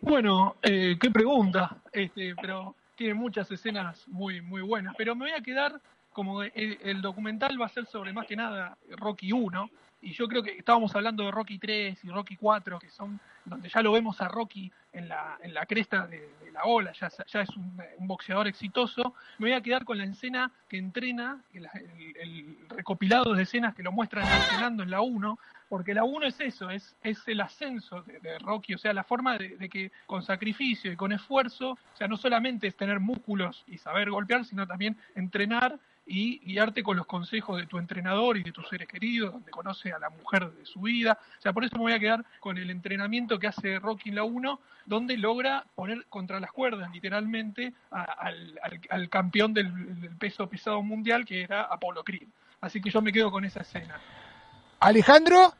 Bueno, 0.00 0.56
eh, 0.62 0.96
qué 1.00 1.10
pregunta, 1.10 1.76
este, 1.92 2.34
pero 2.40 2.74
tiene 2.96 3.14
muchas 3.14 3.50
escenas 3.50 4.06
muy 4.08 4.40
muy 4.40 4.62
buenas. 4.62 4.94
Pero 4.96 5.14
me 5.14 5.26
voy 5.26 5.38
a 5.38 5.42
quedar 5.42 5.80
como 6.12 6.42
el, 6.42 6.78
el 6.82 7.02
documental 7.02 7.60
va 7.60 7.66
a 7.66 7.70
ser 7.70 7.86
sobre 7.86 8.12
más 8.12 8.26
que 8.26 8.36
nada 8.36 8.78
Rocky 8.96 9.32
1 9.32 9.70
y 10.06 10.12
yo 10.12 10.28
creo 10.28 10.40
que 10.40 10.52
estábamos 10.56 10.94
hablando 10.94 11.24
de 11.24 11.32
Rocky 11.32 11.58
3 11.58 12.04
y 12.04 12.08
Rocky 12.10 12.36
4 12.36 12.78
que 12.78 12.90
son 12.90 13.18
donde 13.44 13.68
ya 13.68 13.82
lo 13.82 13.90
vemos 13.90 14.20
a 14.20 14.28
Rocky 14.28 14.70
en 14.92 15.08
la, 15.08 15.36
en 15.42 15.52
la 15.52 15.66
cresta 15.66 16.06
de, 16.06 16.30
la 16.52 16.64
ola, 16.64 16.92
ya, 16.92 17.10
ya 17.26 17.42
es 17.42 17.50
un, 17.50 17.76
boxeador 17.98 18.46
exitoso. 18.46 19.14
Me 19.38 19.48
voy 19.48 19.52
a 19.52 19.60
quedar 19.60 19.84
con 19.84 19.98
la 19.98 20.04
escena 20.04 20.50
que 20.68 20.78
entrena, 20.78 21.40
el, 21.52 22.56
recopilado 22.68 23.34
de 23.34 23.42
escenas 23.42 23.74
que 23.74 23.82
lo 23.82 23.92
muestran 23.92 24.26
entrenando 24.26 24.82
en 24.82 24.90
la 24.90 25.02
1, 25.02 25.38
porque 25.68 25.92
la 25.92 26.04
1 26.04 26.26
es 26.26 26.40
eso, 26.40 26.70
es, 26.70 26.96
es 27.02 27.26
el 27.28 27.40
ascenso 27.40 28.02
de, 28.02 28.38
Rocky, 28.38 28.74
o 28.74 28.78
sea, 28.78 28.94
la 28.94 29.04
forma 29.04 29.36
de, 29.36 29.68
que 29.68 29.92
con 30.06 30.22
sacrificio 30.22 30.90
y 30.90 30.96
con 30.96 31.12
esfuerzo, 31.12 31.72
o 31.72 31.96
sea, 31.96 32.08
no 32.08 32.16
solamente 32.16 32.68
es 32.68 32.76
tener 32.76 33.00
músculos 33.00 33.64
y 33.66 33.76
saber 33.78 34.10
golpear, 34.10 34.44
sino 34.44 34.66
también 34.66 34.96
entrenar 35.14 35.78
y 36.06 36.38
guiarte 36.38 36.84
con 36.84 36.96
los 36.96 37.06
consejos 37.06 37.58
de 37.58 37.66
tu 37.66 37.78
entrenador 37.78 38.36
y 38.36 38.44
de 38.44 38.52
tus 38.52 38.68
seres 38.68 38.88
queridos, 38.88 39.32
donde 39.32 39.50
conoce 39.50 39.92
a 39.92 39.98
la 39.98 40.08
mujer 40.08 40.50
de 40.52 40.64
su 40.64 40.80
vida. 40.80 41.18
O 41.38 41.42
sea, 41.42 41.52
por 41.52 41.64
eso 41.64 41.76
me 41.76 41.82
voy 41.82 41.92
a 41.92 41.98
quedar 41.98 42.24
con 42.38 42.56
el 42.56 42.70
entrenamiento 42.70 43.38
que 43.38 43.48
hace 43.48 43.80
Rocky 43.80 44.10
en 44.10 44.14
la 44.14 44.22
1, 44.22 44.60
donde 44.86 45.16
logra 45.16 45.64
poner 45.74 46.06
contra 46.06 46.38
las 46.38 46.52
cuerdas, 46.52 46.90
literalmente, 46.92 47.72
a, 47.90 48.02
al, 48.90 49.08
campeón 49.10 49.52
del, 49.52 50.00
del, 50.00 50.16
peso 50.16 50.48
pesado 50.48 50.80
mundial, 50.82 51.24
que 51.24 51.42
era 51.42 51.62
Apolo 51.62 52.04
Creed. 52.04 52.28
Así 52.60 52.80
que 52.80 52.90
yo 52.90 53.02
me 53.02 53.12
quedo 53.12 53.30
con 53.30 53.44
esa 53.44 53.60
escena. 53.60 54.00
Alejandro. 54.78 55.54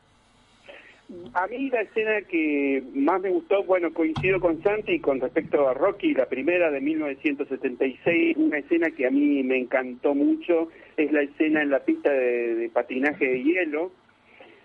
A 1.33 1.47
mí 1.47 1.69
la 1.69 1.81
escena 1.81 2.21
que 2.23 2.83
más 2.93 3.21
me 3.21 3.29
gustó, 3.29 3.63
bueno, 3.63 3.93
coincido 3.93 4.41
con 4.41 4.61
Santi 4.61 4.99
con 4.99 5.21
respecto 5.21 5.69
a 5.69 5.73
Rocky, 5.73 6.13
la 6.13 6.25
primera 6.25 6.69
de 6.69 6.81
1976, 6.81 8.35
una 8.35 8.57
escena 8.57 8.91
que 8.91 9.07
a 9.07 9.11
mí 9.11 9.41
me 9.41 9.57
encantó 9.57 10.13
mucho, 10.13 10.67
es 10.97 11.09
la 11.13 11.21
escena 11.21 11.61
en 11.61 11.69
la 11.69 11.79
pista 11.79 12.11
de, 12.11 12.69
patinaje 12.73 13.25
de 13.25 13.41
hielo, 13.41 13.91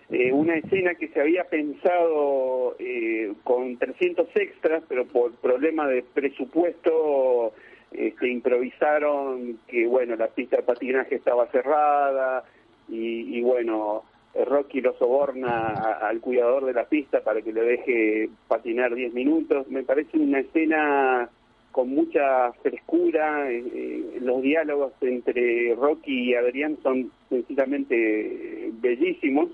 eh, 0.09 0.33
una 0.33 0.55
escena 0.55 0.95
que 0.95 1.07
se 1.07 1.21
había 1.21 1.45
pensado 1.45 2.75
eh, 2.77 3.31
con 3.45 3.77
300 3.77 4.27
extras, 4.35 4.83
pero 4.89 5.05
por 5.05 5.33
problema 5.35 5.87
de 5.87 6.03
presupuesto 6.03 7.53
este, 7.93 8.27
improvisaron 8.27 9.59
que, 9.65 9.87
bueno, 9.87 10.17
la 10.17 10.27
pista 10.27 10.57
de 10.57 10.63
patinaje 10.63 11.15
estaba 11.15 11.47
cerrada 11.51 12.43
y, 12.89 13.37
y 13.37 13.41
bueno 13.41 14.03
Rocky 14.33 14.81
lo 14.81 14.93
soborna 14.97 15.97
al 16.01 16.19
cuidador 16.19 16.65
de 16.65 16.73
la 16.73 16.85
pista 16.85 17.21
para 17.21 17.41
que 17.41 17.53
le 17.53 17.61
deje 17.61 18.29
patinar 18.47 18.95
10 18.95 19.13
minutos. 19.13 19.67
Me 19.67 19.83
parece 19.83 20.17
una 20.17 20.39
escena 20.39 21.29
con 21.71 21.89
mucha 21.89 22.51
frescura. 22.63 23.51
Eh, 23.51 23.63
eh, 23.73 24.19
los 24.21 24.41
diálogos 24.41 24.93
entre 25.01 25.75
Rocky 25.75 26.31
y 26.31 26.35
Adrián 26.35 26.77
son 26.81 27.11
sencillamente 27.29 28.71
bellísimos 28.81 29.49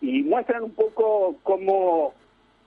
y 0.00 0.22
muestran 0.22 0.64
un 0.64 0.72
poco 0.72 1.36
cómo 1.42 2.12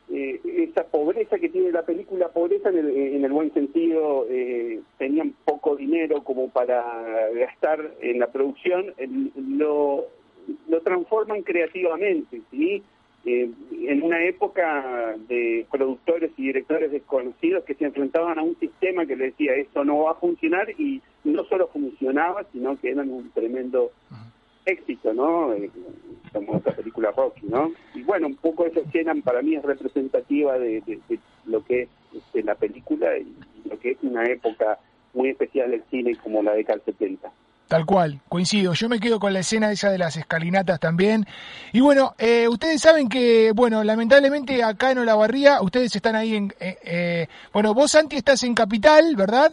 eh, 0.09 0.39
esa 0.69 0.83
pobreza 0.83 1.39
que 1.39 1.49
tiene 1.49 1.71
la 1.71 1.83
película, 1.83 2.29
pobreza 2.29 2.69
en 2.69 2.77
el, 2.77 2.89
en 2.95 3.25
el 3.25 3.31
buen 3.31 3.51
sentido, 3.53 4.27
eh, 4.29 4.79
tenían 4.97 5.33
poco 5.43 5.75
dinero 5.75 6.23
como 6.23 6.49
para 6.49 6.83
gastar 7.33 7.91
en 8.01 8.19
la 8.19 8.27
producción, 8.27 8.93
lo 10.67 10.81
transforman 10.81 11.41
creativamente, 11.43 12.41
¿sí? 12.51 12.83
Eh, 13.25 13.49
en 13.87 14.03
una 14.03 14.23
época 14.23 15.15
de 15.27 15.65
productores 15.71 16.31
y 16.37 16.43
directores 16.43 16.91
desconocidos 16.91 17.63
que 17.63 17.73
se 17.73 17.85
enfrentaban 17.85 18.37
a 18.37 18.43
un 18.43 18.55
sistema 18.59 19.07
que 19.07 19.15
le 19.15 19.25
decía 19.25 19.55
esto 19.55 19.83
no 19.83 20.03
va 20.03 20.11
a 20.11 20.15
funcionar 20.15 20.69
y 20.79 21.01
no 21.23 21.43
solo 21.45 21.67
funcionaba, 21.69 22.45
sino 22.53 22.79
que 22.79 22.91
eran 22.91 23.09
un 23.09 23.31
tremendo 23.31 23.91
éxito, 24.65 25.13
¿no? 25.13 25.53
Eh, 25.53 25.71
como 26.31 26.57
esta 26.57 26.71
película 26.75 27.11
Rocky, 27.11 27.47
¿no? 27.47 27.71
Y 27.95 28.03
bueno, 28.03 28.27
un 28.27 28.35
poco 28.35 28.65
esa 28.65 28.81
escena 28.81 29.15
para 29.23 29.41
mí 29.41 29.55
es 29.55 29.63
representativa 29.63 30.59
de, 30.59 30.81
de, 30.81 30.99
de 31.09 31.19
lo 31.45 31.63
que 31.63 31.83
es 31.83 31.89
este, 32.13 32.43
la 32.43 32.55
película 32.55 33.17
y 33.17 33.35
lo 33.67 33.79
que 33.79 33.91
es 33.91 33.97
una 34.03 34.25
época 34.25 34.79
muy 35.13 35.29
especial 35.29 35.71
del 35.71 35.83
cine 35.89 36.15
como 36.15 36.43
la 36.43 36.53
década 36.53 36.81
del 36.85 36.93
70. 36.93 37.31
Tal 37.67 37.85
cual, 37.85 38.21
coincido. 38.29 38.73
Yo 38.73 38.89
me 38.89 38.99
quedo 38.99 39.19
con 39.19 39.33
la 39.33 39.39
escena 39.39 39.71
esa 39.71 39.89
de 39.89 39.97
las 39.97 40.17
escalinatas 40.17 40.79
también. 40.79 41.25
Y 41.73 41.79
bueno, 41.79 42.13
eh, 42.19 42.47
ustedes 42.47 42.79
saben 42.79 43.09
que, 43.09 43.53
bueno, 43.55 43.83
lamentablemente 43.83 44.63
acá 44.63 44.91
en 44.91 44.99
Olavarría, 44.99 45.61
ustedes 45.61 45.95
están 45.95 46.15
ahí 46.15 46.35
en... 46.35 46.53
Eh, 46.59 46.77
eh, 46.83 47.27
bueno, 47.51 47.73
vos, 47.73 47.91
Santi, 47.91 48.17
estás 48.17 48.43
en 48.43 48.53
Capital, 48.53 49.15
¿verdad? 49.15 49.51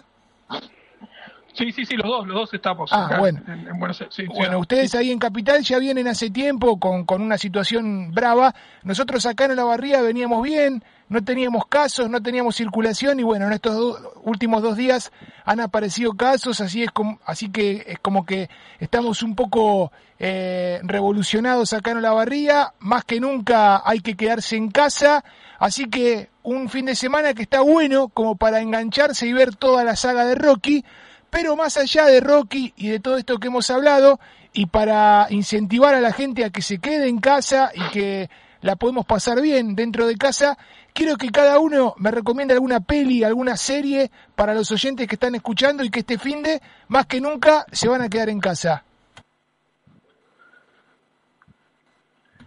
Sí, 1.55 1.70
sí, 1.70 1.85
sí, 1.85 1.96
los 1.96 2.07
dos, 2.07 2.27
los 2.27 2.35
dos 2.35 2.55
estamos. 2.55 2.90
Ah, 2.92 3.07
acá 3.07 3.18
bueno. 3.18 3.40
En, 3.46 3.68
en 3.68 3.79
Buenos 3.79 4.01
Aires. 4.01 4.14
Sí, 4.14 4.25
bueno, 4.27 4.55
sí, 4.55 4.61
ustedes 4.61 4.90
sí. 4.90 4.96
ahí 4.96 5.11
en 5.11 5.18
Capital 5.18 5.62
ya 5.62 5.79
vienen 5.79 6.09
hace 6.09 6.31
tiempo 6.31 6.79
con, 6.79 7.05
con 7.05 7.20
una 7.20 7.37
situación 7.37 8.12
brava. 8.12 8.55
Nosotros 8.85 9.27
acá 9.27 9.44
en 9.44 9.53
Olavarría 9.53 10.01
veníamos 10.01 10.42
bien, 10.42 10.83
no 11.12 11.22
teníamos 11.22 11.66
casos, 11.66 12.09
no 12.09 12.22
teníamos 12.22 12.57
circulación 12.57 13.20
y 13.20 13.22
bueno, 13.22 13.46
en 13.46 13.53
estos 13.53 13.77
do 13.77 14.14
últimos 14.25 14.62
dos 14.62 14.79
días 14.79 15.12
han 15.44 15.61
aparecido 15.61 16.14
casos, 16.14 16.62
así 16.62 16.83
es 16.83 16.90
como, 16.90 17.20
así 17.27 17.51
que 17.51 17.85
es 17.87 17.98
como 17.98 18.25
que 18.25 18.48
estamos 18.81 19.22
un 19.22 19.35
poco 19.35 19.92
eh, 20.18 20.81
revolucionados 20.83 21.75
acá 21.75 21.90
en 21.90 21.98
Olavarría, 21.98 22.72
más 22.79 23.05
que 23.05 23.20
nunca 23.20 23.83
hay 23.85 24.01
que 24.01 24.16
quedarse 24.16 24.57
en 24.57 24.70
casa, 24.70 25.22
así 25.59 25.90
que 25.90 26.31
un 26.42 26.70
fin 26.70 26.87
de 26.87 26.96
semana 26.96 27.35
que 27.35 27.42
está 27.42 27.61
bueno 27.61 28.09
como 28.09 28.37
para 28.37 28.62
engancharse 28.62 29.27
y 29.27 29.35
ver 29.35 29.55
toda 29.55 29.85
la 29.85 29.96
saga 29.96 30.25
de 30.25 30.35
Rocky, 30.35 30.83
pero 31.29 31.57
más 31.57 31.77
allá 31.77 32.07
de 32.07 32.20
Rocky 32.20 32.72
y 32.75 32.88
de 32.88 33.01
todo 33.01 33.18
esto 33.18 33.37
que 33.37 33.48
hemos 33.48 33.68
hablado, 33.70 34.18
y 34.55 34.64
para 34.64 35.27
incentivar 35.29 35.94
a 35.94 36.01
la 36.01 36.12
gente 36.12 36.42
a 36.42 36.51
que 36.51 36.62
se 36.62 36.79
quede 36.79 37.09
en 37.09 37.18
casa 37.18 37.70
y 37.75 37.90
que 37.90 38.31
la 38.62 38.77
podemos 38.77 39.05
pasar 39.05 39.42
bien 39.42 39.75
dentro 39.75 40.07
de 40.07 40.16
casa, 40.16 40.57
quiero 40.92 41.16
que 41.16 41.31
cada 41.31 41.59
uno 41.59 41.94
me 41.98 42.11
recomiende 42.11 42.55
alguna 42.55 42.81
peli, 42.81 43.24
alguna 43.24 43.57
serie 43.57 44.11
para 44.35 44.55
los 44.55 44.70
oyentes 44.70 45.07
que 45.09 45.16
están 45.16 45.35
escuchando 45.35 45.85
y 45.85 45.90
que 45.90 46.00
este 46.00 46.18
fin 46.18 46.42
de, 46.42 46.61
más 46.88 47.07
que 47.07 47.20
nunca, 47.20 47.64
se 47.72 47.88
van 47.88 48.02
a 48.02 48.09
quedar 48.09 48.28
en 48.28 48.40
casa. 48.40 48.85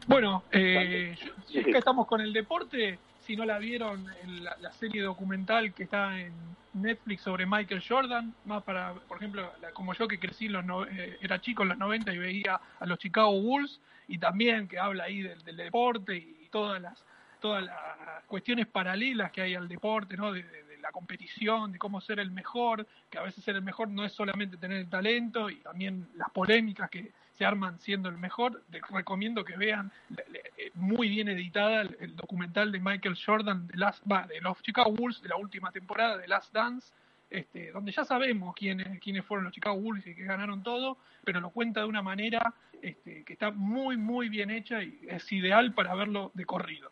Bueno, 0.07 0.43
eh, 0.51 1.15
si 1.47 1.59
es 1.59 1.65
que 1.65 1.77
estamos 1.77 2.05
con 2.05 2.21
el 2.21 2.31
deporte, 2.31 2.99
si 3.25 3.35
no 3.35 3.43
la 3.43 3.57
vieron, 3.57 4.05
la, 4.43 4.55
la, 4.61 4.71
serie 4.71 5.01
documental 5.01 5.73
que 5.73 5.83
está 5.83 6.19
en 6.19 6.31
Netflix 6.73 7.23
sobre 7.23 7.47
Michael 7.47 7.83
Jordan, 7.87 8.33
más 8.45 8.61
para, 8.63 8.93
por 8.93 9.17
ejemplo, 9.17 9.51
la, 9.61 9.71
como 9.71 9.95
yo 9.95 10.07
que 10.07 10.19
crecí, 10.19 10.47
los 10.47 10.63
no, 10.63 10.85
eh, 10.85 11.17
era 11.21 11.41
chico 11.41 11.63
en 11.63 11.69
los 11.69 11.77
90 11.79 12.13
y 12.13 12.17
veía 12.19 12.59
a 12.79 12.85
los 12.85 12.99
Chicago 12.99 13.31
Bulls, 13.41 13.81
y 14.07 14.19
también 14.19 14.67
que 14.67 14.77
habla 14.77 15.05
ahí 15.05 15.23
del, 15.23 15.43
del 15.43 15.57
deporte 15.57 16.15
y 16.15 16.47
todas 16.51 16.79
las 16.79 17.03
todas 17.39 17.63
las 17.63 18.23
cuestiones 18.27 18.67
paralelas 18.67 19.31
que 19.31 19.41
hay 19.41 19.55
al 19.55 19.67
deporte, 19.67 20.17
¿no? 20.17 20.31
De, 20.31 20.45
la 20.81 20.91
competición, 20.91 21.71
de 21.71 21.79
cómo 21.79 21.99
ser 21.99 22.19
el 22.19 22.29
mejor, 22.29 22.85
que 23.09 23.17
a 23.17 23.23
veces 23.23 23.43
ser 23.43 23.55
el 23.55 23.63
mejor 23.63 23.87
no 23.87 24.05
es 24.05 24.13
solamente 24.13 24.55
tener 24.55 24.77
el 24.77 24.87
talento 24.87 25.49
y 25.49 25.55
también 25.55 26.07
las 26.13 26.29
polémicas 26.29 26.91
que 26.91 27.11
se 27.33 27.43
arman 27.43 27.79
siendo 27.79 28.07
el 28.07 28.17
mejor. 28.17 28.63
Les 28.71 28.83
recomiendo 28.91 29.43
que 29.43 29.57
vean 29.57 29.91
eh, 30.15 30.69
muy 30.75 31.09
bien 31.09 31.27
editada 31.27 31.81
el, 31.81 32.15
documental 32.15 32.71
de 32.71 32.79
Michael 32.79 33.17
Jordan 33.17 33.65
de, 33.65 33.77
Last, 33.77 34.05
de 34.05 34.41
los 34.41 34.61
Chicago 34.61 34.91
Bulls 34.91 35.23
de 35.23 35.29
la 35.29 35.37
última 35.37 35.71
temporada 35.71 36.17
de 36.17 36.27
Last 36.27 36.53
Dance, 36.53 36.93
este, 37.31 37.71
donde 37.71 37.91
ya 37.91 38.05
sabemos 38.05 38.55
quiénes, 38.55 38.99
quiénes 38.99 39.25
fueron 39.25 39.45
los 39.45 39.53
Chicago 39.53 39.77
Bulls 39.77 40.05
y 40.05 40.13
que 40.13 40.23
ganaron 40.23 40.61
todo, 40.61 40.99
pero 41.23 41.41
lo 41.41 41.49
cuenta 41.49 41.79
de 41.79 41.87
una 41.87 42.03
manera 42.03 42.53
este, 42.81 43.23
que 43.23 43.33
está 43.33 43.49
muy, 43.49 43.97
muy 43.97 44.29
bien 44.29 44.51
hecha 44.51 44.83
y 44.83 44.99
es 45.09 45.31
ideal 45.31 45.73
para 45.73 45.95
verlo 45.95 46.31
de 46.35 46.45
corrido. 46.45 46.91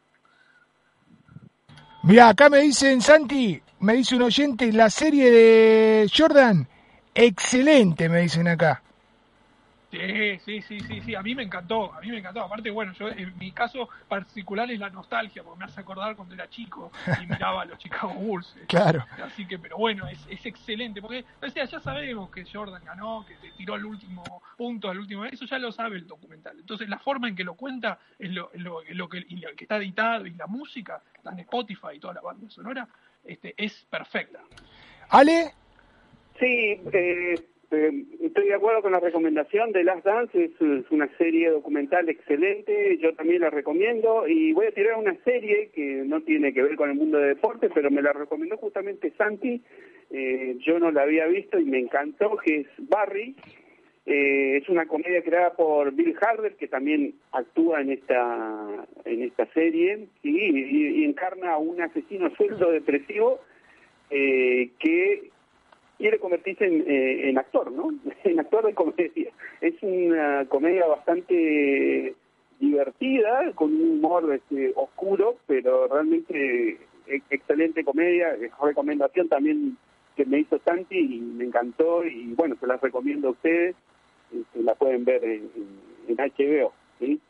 Mira, 2.06 2.28
acá 2.28 2.50
me 2.50 2.60
dicen, 2.60 3.02
Santi, 3.02 3.62
me 3.80 3.94
dice 3.94 4.18
un 4.18 4.24
oyente, 4.24 4.70
la 4.74 4.90
serie 4.90 5.32
de 5.32 6.12
Jordan, 6.14 6.68
excelente, 7.16 8.10
me 8.10 8.20
dicen 8.20 8.50
acá. 8.50 8.84
Sí, 9.94 10.40
sí, 10.44 10.62
sí, 10.64 10.80
sí, 10.80 11.02
sí, 11.02 11.14
a 11.14 11.22
mí 11.22 11.36
me 11.36 11.44
encantó, 11.44 11.94
a 11.94 12.02
mí 12.02 12.10
me 12.10 12.18
encantó. 12.18 12.42
Aparte, 12.42 12.72
bueno, 12.72 12.94
yo 12.94 13.10
en 13.10 13.38
mi 13.38 13.52
caso 13.52 13.88
particular 14.08 14.70
es 14.72 14.80
la 14.80 14.90
nostalgia, 14.90 15.44
porque 15.44 15.60
me 15.60 15.66
hace 15.66 15.82
acordar 15.82 16.16
cuando 16.16 16.34
era 16.34 16.50
chico 16.50 16.92
y 17.22 17.28
miraba 17.28 17.62
a 17.62 17.66
los 17.66 17.78
Chicago 17.78 18.12
Bulls. 18.16 18.56
Claro. 18.68 19.06
Así 19.24 19.46
que, 19.46 19.60
pero 19.60 19.78
bueno, 19.78 20.08
es, 20.08 20.26
es 20.28 20.44
excelente, 20.48 21.00
porque 21.00 21.24
ya 21.54 21.80
sabemos 21.80 22.32
que 22.32 22.44
Jordan 22.44 22.84
ganó, 22.84 23.24
que 23.28 23.36
tiró 23.56 23.76
el 23.76 23.86
último 23.86 24.24
punto, 24.58 24.90
al 24.90 24.98
último, 24.98 25.26
eso 25.26 25.46
ya 25.46 25.60
lo 25.60 25.72
sabe 25.72 25.98
el 25.98 26.08
documental. 26.08 26.58
Entonces, 26.60 26.90
la 26.90 26.98
forma 26.98 27.28
en 27.28 27.36
que 27.36 27.44
lo 27.44 27.54
cuenta 27.54 28.00
es 28.18 28.32
lo, 28.32 28.50
lo, 28.56 28.82
lo 28.90 29.08
que, 29.08 29.24
que 29.28 29.64
está 29.64 29.78
editado 29.78 30.26
y 30.26 30.32
la 30.32 30.48
música, 30.48 31.04
está 31.14 31.30
en 31.34 31.40
Spotify 31.42 31.90
y 31.98 32.00
toda 32.00 32.16
la 32.16 32.22
banda 32.22 32.50
sonora, 32.50 32.88
este, 33.24 33.54
es 33.58 33.86
perfecta. 33.92 34.40
Ale. 35.10 35.54
Sí, 36.40 36.82
eh, 36.92 37.36
eh, 37.74 38.06
estoy 38.22 38.48
de 38.48 38.54
acuerdo 38.54 38.82
con 38.82 38.92
la 38.92 39.00
recomendación 39.00 39.72
de 39.72 39.84
Last 39.84 40.06
Dance, 40.06 40.44
es, 40.44 40.52
una 40.92 41.10
serie 41.18 41.50
documental 41.50 42.08
excelente, 42.08 42.98
yo 43.00 43.14
también 43.16 43.42
la 43.42 43.50
recomiendo 43.50 44.28
y 44.28 44.54
voy 44.54 44.68
a 44.68 44.72
tirar 44.72 44.98
una 44.98 45.16
serie 45.24 45.70
que 45.74 46.04
no 46.06 46.22
tiene 46.22 46.54
que 46.54 46.62
ver 46.62 46.76
con 46.76 46.90
el 46.90 46.96
mundo 46.96 47.18
de 47.18 47.30
deporte, 47.30 47.70
pero 47.74 47.90
me 47.90 48.02
la 48.02 48.14
recomendó 48.14 48.58
justamente 48.58 49.12
Santi, 49.18 49.62
eh, 50.12 50.56
yo 50.60 50.80
no 50.80 50.92
la 50.92 51.02
había 51.02 51.26
visto 51.26 51.60
y 51.60 51.66
me 51.66 51.80
encantó, 51.80 52.38
que 52.38 52.62
es 52.62 52.68
Barry, 52.78 53.36
eh, 54.06 54.58
es 54.62 54.70
una 54.70 54.86
comedia 54.86 55.24
creada 55.24 55.54
por 55.54 55.92
Bill 55.94 56.16
Harder, 56.22 56.56
que 56.56 56.68
también 56.68 57.16
actúa 57.32 57.82
en 57.82 57.92
esta, 57.92 58.86
en 59.06 59.24
esta 59.24 59.46
serie 59.54 60.08
y, 60.22 60.30
y 60.30 61.04
encarna 61.04 61.54
a 61.54 61.58
un 61.58 61.82
asesino 61.82 62.30
sueldo 62.36 62.72
depresivo 62.72 63.40
que 64.10 65.32
quiere 66.04 66.20
convertirse 66.20 66.66
eh, 66.66 67.30
en, 67.30 67.38
actor, 67.38 67.72
¿no? 67.72 67.94
en 68.26 68.38
actor 68.38 68.66
de 68.66 68.74
comedia. 68.74 69.32
Es 69.62 69.76
una 69.82 70.46
comedia 70.50 70.86
bastante 70.86 72.14
divertida, 72.60 73.54
con 73.56 73.74
un 73.74 74.00
humor 74.00 74.34
este, 74.34 74.74
oscuro, 74.76 75.38
pero 75.48 75.88
realmente 75.88 76.78
excelente 77.30 77.86
comedia. 77.86 78.36
Recomendación 78.62 79.30
también 79.30 79.78
que 80.18 80.26
me 80.26 80.40
hizo 80.40 80.60
Santi 80.66 81.00
y 81.00 81.20
me 81.22 81.46
encantó 81.46 82.04
y 82.04 82.34
bueno, 82.36 82.58
se 82.60 82.68
las 82.68 82.82
recomiendo 82.82 83.30
a 83.30 83.32
ustedes. 83.32 83.74
Este, 84.38 84.62
la 84.62 84.76
pueden 84.76 85.06
ver 85.06 85.24
en 85.24 86.18
HBO, 86.18 86.74
¿sí? 87.00 87.22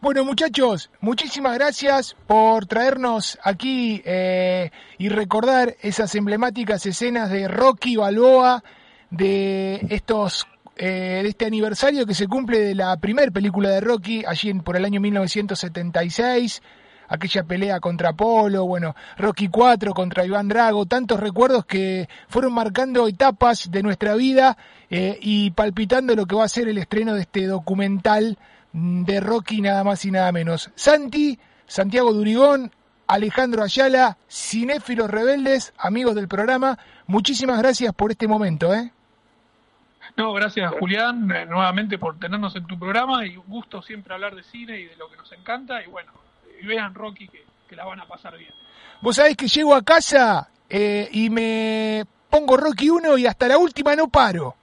Bueno, 0.00 0.24
muchachos, 0.24 0.90
muchísimas 1.00 1.54
gracias 1.54 2.14
por 2.28 2.66
traernos 2.66 3.36
aquí 3.42 4.00
eh, 4.04 4.70
y 4.96 5.08
recordar 5.08 5.74
esas 5.80 6.14
emblemáticas 6.14 6.86
escenas 6.86 7.30
de 7.30 7.48
Rocky 7.48 7.96
Balboa, 7.96 8.62
de 9.10 9.84
estos 9.90 10.46
eh, 10.76 11.22
de 11.24 11.28
este 11.28 11.46
aniversario 11.46 12.06
que 12.06 12.14
se 12.14 12.28
cumple 12.28 12.60
de 12.60 12.76
la 12.76 12.96
primera 12.98 13.32
película 13.32 13.70
de 13.70 13.80
Rocky, 13.80 14.22
allí 14.24 14.54
por 14.54 14.76
el 14.76 14.84
año 14.84 15.00
1976, 15.00 16.62
aquella 17.08 17.42
pelea 17.42 17.80
contra 17.80 18.12
Polo, 18.12 18.66
bueno, 18.66 18.94
Rocky 19.16 19.48
4 19.48 19.94
contra 19.94 20.24
Iván 20.24 20.46
Drago, 20.46 20.86
tantos 20.86 21.18
recuerdos 21.18 21.66
que 21.66 22.08
fueron 22.28 22.52
marcando 22.52 23.08
etapas 23.08 23.68
de 23.68 23.82
nuestra 23.82 24.14
vida 24.14 24.56
eh, 24.90 25.18
y 25.20 25.50
palpitando 25.50 26.14
lo 26.14 26.24
que 26.24 26.36
va 26.36 26.44
a 26.44 26.48
ser 26.48 26.68
el 26.68 26.78
estreno 26.78 27.14
de 27.14 27.22
este 27.22 27.48
documental 27.48 28.38
de 28.72 29.20
Rocky 29.20 29.60
nada 29.60 29.84
más 29.84 30.04
y 30.04 30.10
nada 30.10 30.32
menos. 30.32 30.70
Santi, 30.74 31.38
Santiago 31.66 32.12
Durigón, 32.12 32.72
Alejandro 33.06 33.62
Ayala, 33.62 34.18
cinéfilos 34.28 35.10
rebeldes, 35.10 35.72
amigos 35.78 36.14
del 36.14 36.28
programa, 36.28 36.78
muchísimas 37.06 37.58
gracias 37.58 37.94
por 37.94 38.10
este 38.10 38.28
momento, 38.28 38.74
¿eh? 38.74 38.92
No, 40.16 40.32
gracias 40.32 40.72
Julián, 40.80 41.30
eh, 41.30 41.46
nuevamente 41.46 41.96
por 41.96 42.18
tenernos 42.18 42.54
en 42.56 42.66
tu 42.66 42.78
programa 42.78 43.24
y 43.24 43.36
un 43.36 43.46
gusto 43.46 43.80
siempre 43.82 44.14
hablar 44.14 44.34
de 44.34 44.42
cine 44.42 44.80
y 44.80 44.84
de 44.84 44.96
lo 44.96 45.08
que 45.08 45.16
nos 45.16 45.30
encanta 45.32 45.82
y 45.82 45.86
bueno, 45.86 46.12
y 46.60 46.66
vean 46.66 46.94
Rocky 46.94 47.28
que, 47.28 47.76
la 47.76 47.84
van 47.84 48.00
a 48.00 48.06
pasar 48.06 48.36
bien. 48.36 48.52
Vos 49.00 49.16
sabés 49.16 49.36
que 49.36 49.46
llego 49.46 49.74
a 49.74 49.82
casa 49.82 50.48
eh, 50.68 51.08
y 51.12 51.30
me 51.30 52.04
pongo 52.28 52.56
Rocky 52.56 52.90
1 52.90 53.18
y 53.18 53.26
hasta 53.26 53.46
la 53.46 53.58
última 53.58 53.94
no 53.94 54.08
paro. 54.08 54.56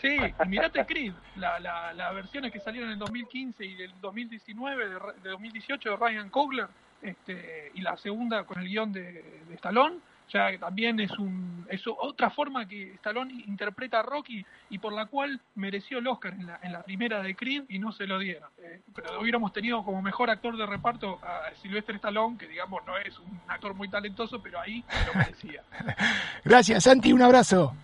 Sí, 0.00 0.16
mirate 0.46 0.84
Creed, 0.86 1.12
las 1.36 1.62
la, 1.62 2.12
versiones 2.12 2.52
que 2.52 2.60
salieron 2.60 2.90
en 2.90 2.98
2015 2.98 3.64
y 3.64 3.74
del 3.74 3.92
2019, 4.00 4.88
de, 4.88 5.30
2018 5.30 5.90
de 5.90 5.96
Ryan 5.96 6.30
Coogler, 6.30 6.68
este, 7.02 7.70
y 7.74 7.80
la 7.80 7.96
segunda 7.96 8.44
con 8.44 8.60
el 8.60 8.68
guion 8.68 8.92
de, 8.92 9.12
de 9.48 9.54
Stallone, 9.54 9.98
ya 10.32 10.58
también 10.58 10.98
es 11.00 11.10
un 11.18 11.66
es 11.68 11.82
otra 11.86 12.30
forma 12.30 12.66
que 12.66 12.94
Stallone 12.94 13.44
interpreta 13.46 14.00
a 14.00 14.02
Rocky 14.02 14.44
y 14.70 14.78
por 14.78 14.92
la 14.92 15.06
cual 15.06 15.40
mereció 15.54 15.98
el 15.98 16.06
Oscar 16.06 16.34
en 16.34 16.46
la, 16.46 16.58
en 16.62 16.72
la 16.72 16.82
primera 16.82 17.22
de 17.22 17.34
Creed 17.34 17.64
y 17.68 17.78
no 17.78 17.92
se 17.92 18.06
lo 18.06 18.18
dieron. 18.18 18.48
Eh, 18.58 18.80
pero 18.94 19.20
hubiéramos 19.20 19.52
tenido 19.52 19.84
como 19.84 20.02
mejor 20.02 20.30
actor 20.30 20.56
de 20.56 20.66
reparto 20.66 21.18
a 21.22 21.50
Sylvester 21.60 21.96
Stallone, 21.96 22.36
que 22.38 22.46
digamos 22.46 22.84
no 22.86 22.96
es 22.98 23.18
un 23.18 23.40
actor 23.48 23.74
muy 23.74 23.88
talentoso, 23.88 24.42
pero 24.42 24.60
ahí 24.60 24.84
lo 25.06 25.18
merecía. 25.18 25.62
Gracias, 26.44 26.84
Santi, 26.84 27.12
un 27.12 27.22
abrazo. 27.22 27.74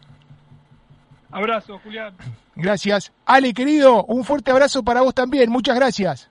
Abrazo, 1.31 1.79
Julián. 1.83 2.15
Gracias. 2.57 3.13
Ale, 3.27 3.53
querido, 3.53 4.05
un 4.05 4.25
fuerte 4.25 4.51
abrazo 4.51 4.83
para 4.83 5.03
vos 5.03 5.15
también. 5.15 5.51
Muchas 5.51 5.77
gracias. 5.77 6.31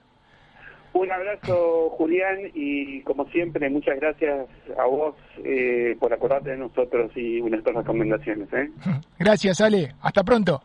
Un 0.93 1.11
abrazo, 1.11 1.91
Julián, 1.91 2.39
y 2.55 3.01
como 3.01 3.29
siempre, 3.29 3.69
muchas 3.69 3.99
gracias 3.99 4.47
a 4.79 4.85
vos 4.85 5.15
eh, 5.43 5.95
por 5.99 6.11
acordarte 6.11 6.51
de 6.51 6.57
nosotros 6.57 7.11
y 7.15 7.39
nuestras 7.41 7.75
recomendaciones. 7.75 8.51
¿eh? 8.51 8.71
Gracias, 9.19 9.61
Ale. 9.61 9.93
Hasta 10.01 10.23
pronto. 10.23 10.63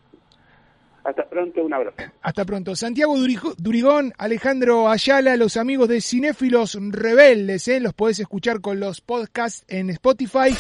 Hasta 1.05 1.25
pronto, 1.29 1.63
un 1.65 1.75
abrazo. 1.75 1.97
Hasta 2.23 2.45
pronto. 2.47 2.75
Santiago 2.77 3.15
Durigón, 3.59 4.13
Alejandro 4.17 4.89
Ayala, 4.89 5.37
los 5.37 5.57
amigos 5.59 5.89
de 5.89 6.01
Cinéfilos 6.01 6.79
Rebeldes, 6.81 7.69
¿eh? 7.69 7.81
los 7.81 7.93
podés 7.93 8.21
escuchar 8.21 8.61
con 8.61 8.81
los 8.81 9.01
podcasts 9.01 9.67
en 9.69 9.91
Spotify 9.91 10.55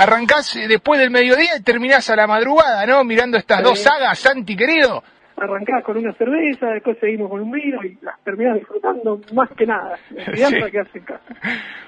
arrancás 0.00 0.56
eh, 0.56 0.66
después 0.66 0.98
del 0.98 1.10
mediodía 1.10 1.56
y 1.56 1.62
terminás 1.62 2.08
a 2.08 2.16
la 2.16 2.26
madrugada, 2.26 2.86
¿no? 2.86 3.04
Mirando 3.04 3.36
estas 3.36 3.62
dos 3.62 3.78
sagas, 3.78 4.18
Santi 4.18 4.56
querido. 4.56 5.02
Arrancás 5.40 5.82
con 5.82 5.96
una 5.96 6.12
cerveza, 6.12 6.66
después 6.66 6.98
seguimos 7.00 7.30
con 7.30 7.40
un 7.40 7.50
vino 7.50 7.82
y 7.82 7.96
las 8.02 8.20
terminás 8.22 8.56
disfrutando 8.56 9.20
más 9.32 9.48
que 9.56 9.66
nada. 9.66 9.98
Sí. 10.50 10.56
que 10.70 10.78
en 10.98 11.04
casa. 11.04 11.34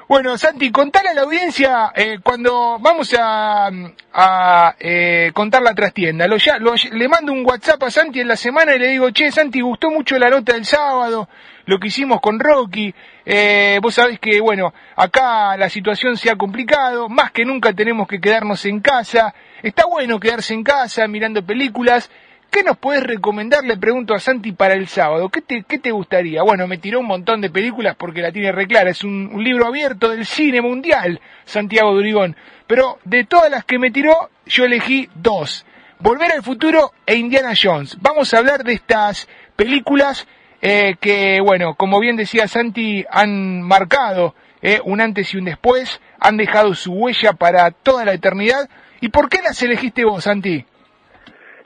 Bueno, 0.08 0.36
Santi, 0.38 0.70
contale 0.70 1.10
a 1.10 1.14
la 1.14 1.22
audiencia 1.22 1.92
eh, 1.94 2.18
cuando 2.22 2.78
vamos 2.80 3.14
a, 3.18 3.68
a 4.12 4.74
eh, 4.78 5.30
contar 5.34 5.62
la 5.62 5.74
trastienda. 5.74 6.26
Lo, 6.26 6.36
ya, 6.36 6.58
le 6.58 7.08
mando 7.08 7.32
un 7.32 7.44
WhatsApp 7.44 7.82
a 7.82 7.90
Santi 7.90 8.20
en 8.20 8.28
la 8.28 8.36
semana 8.36 8.74
y 8.74 8.78
le 8.78 8.88
digo, 8.88 9.10
che, 9.10 9.30
Santi, 9.30 9.60
gustó 9.60 9.90
mucho 9.90 10.18
la 10.18 10.30
nota 10.30 10.54
del 10.54 10.64
sábado, 10.64 11.28
lo 11.66 11.78
que 11.78 11.88
hicimos 11.88 12.20
con 12.20 12.40
Rocky. 12.40 12.94
Eh, 13.24 13.78
vos 13.82 13.94
sabés 13.94 14.18
que, 14.18 14.40
bueno, 14.40 14.72
acá 14.96 15.56
la 15.56 15.68
situación 15.68 16.16
se 16.16 16.30
ha 16.30 16.36
complicado, 16.36 17.08
más 17.08 17.30
que 17.30 17.44
nunca 17.44 17.72
tenemos 17.72 18.08
que 18.08 18.20
quedarnos 18.20 18.64
en 18.66 18.80
casa. 18.80 19.34
Está 19.62 19.86
bueno 19.86 20.18
quedarse 20.18 20.54
en 20.54 20.64
casa 20.64 21.06
mirando 21.06 21.44
películas. 21.44 22.10
¿Qué 22.52 22.62
nos 22.62 22.76
puedes 22.76 23.02
recomendar? 23.02 23.64
Le 23.64 23.78
pregunto 23.78 24.12
a 24.12 24.20
Santi 24.20 24.52
para 24.52 24.74
el 24.74 24.86
sábado. 24.86 25.30
¿Qué 25.30 25.40
te, 25.40 25.64
qué 25.66 25.78
te 25.78 25.90
gustaría? 25.90 26.42
Bueno, 26.42 26.66
me 26.66 26.76
tiró 26.76 27.00
un 27.00 27.06
montón 27.06 27.40
de 27.40 27.48
películas 27.48 27.96
porque 27.96 28.20
la 28.20 28.30
tiene 28.30 28.52
reclara. 28.52 28.90
Es 28.90 29.02
un, 29.02 29.42
libro 29.42 29.66
abierto 29.66 30.10
del 30.10 30.26
cine 30.26 30.60
mundial, 30.60 31.18
Santiago 31.46 31.94
Durigón. 31.94 32.36
Pero 32.66 32.98
de 33.04 33.24
todas 33.24 33.50
las 33.50 33.64
que 33.64 33.78
me 33.78 33.90
tiró, 33.90 34.28
yo 34.44 34.66
elegí 34.66 35.08
dos. 35.14 35.64
Volver 35.98 36.30
al 36.30 36.42
futuro 36.42 36.92
e 37.06 37.16
Indiana 37.16 37.54
Jones. 37.60 37.96
Vamos 38.02 38.34
a 38.34 38.38
hablar 38.38 38.64
de 38.64 38.74
estas 38.74 39.30
películas 39.56 40.28
eh, 40.60 40.96
que, 41.00 41.40
bueno, 41.40 41.74
como 41.74 42.00
bien 42.00 42.16
decía 42.16 42.48
Santi, 42.48 43.02
han 43.10 43.62
marcado 43.62 44.34
eh, 44.60 44.78
un 44.84 45.00
antes 45.00 45.32
y 45.32 45.38
un 45.38 45.46
después, 45.46 46.02
han 46.20 46.36
dejado 46.36 46.74
su 46.74 46.92
huella 46.92 47.32
para 47.32 47.70
toda 47.70 48.04
la 48.04 48.12
eternidad. 48.12 48.68
¿Y 49.00 49.08
por 49.08 49.30
qué 49.30 49.40
las 49.42 49.62
elegiste 49.62 50.04
vos, 50.04 50.24
Santi? 50.24 50.66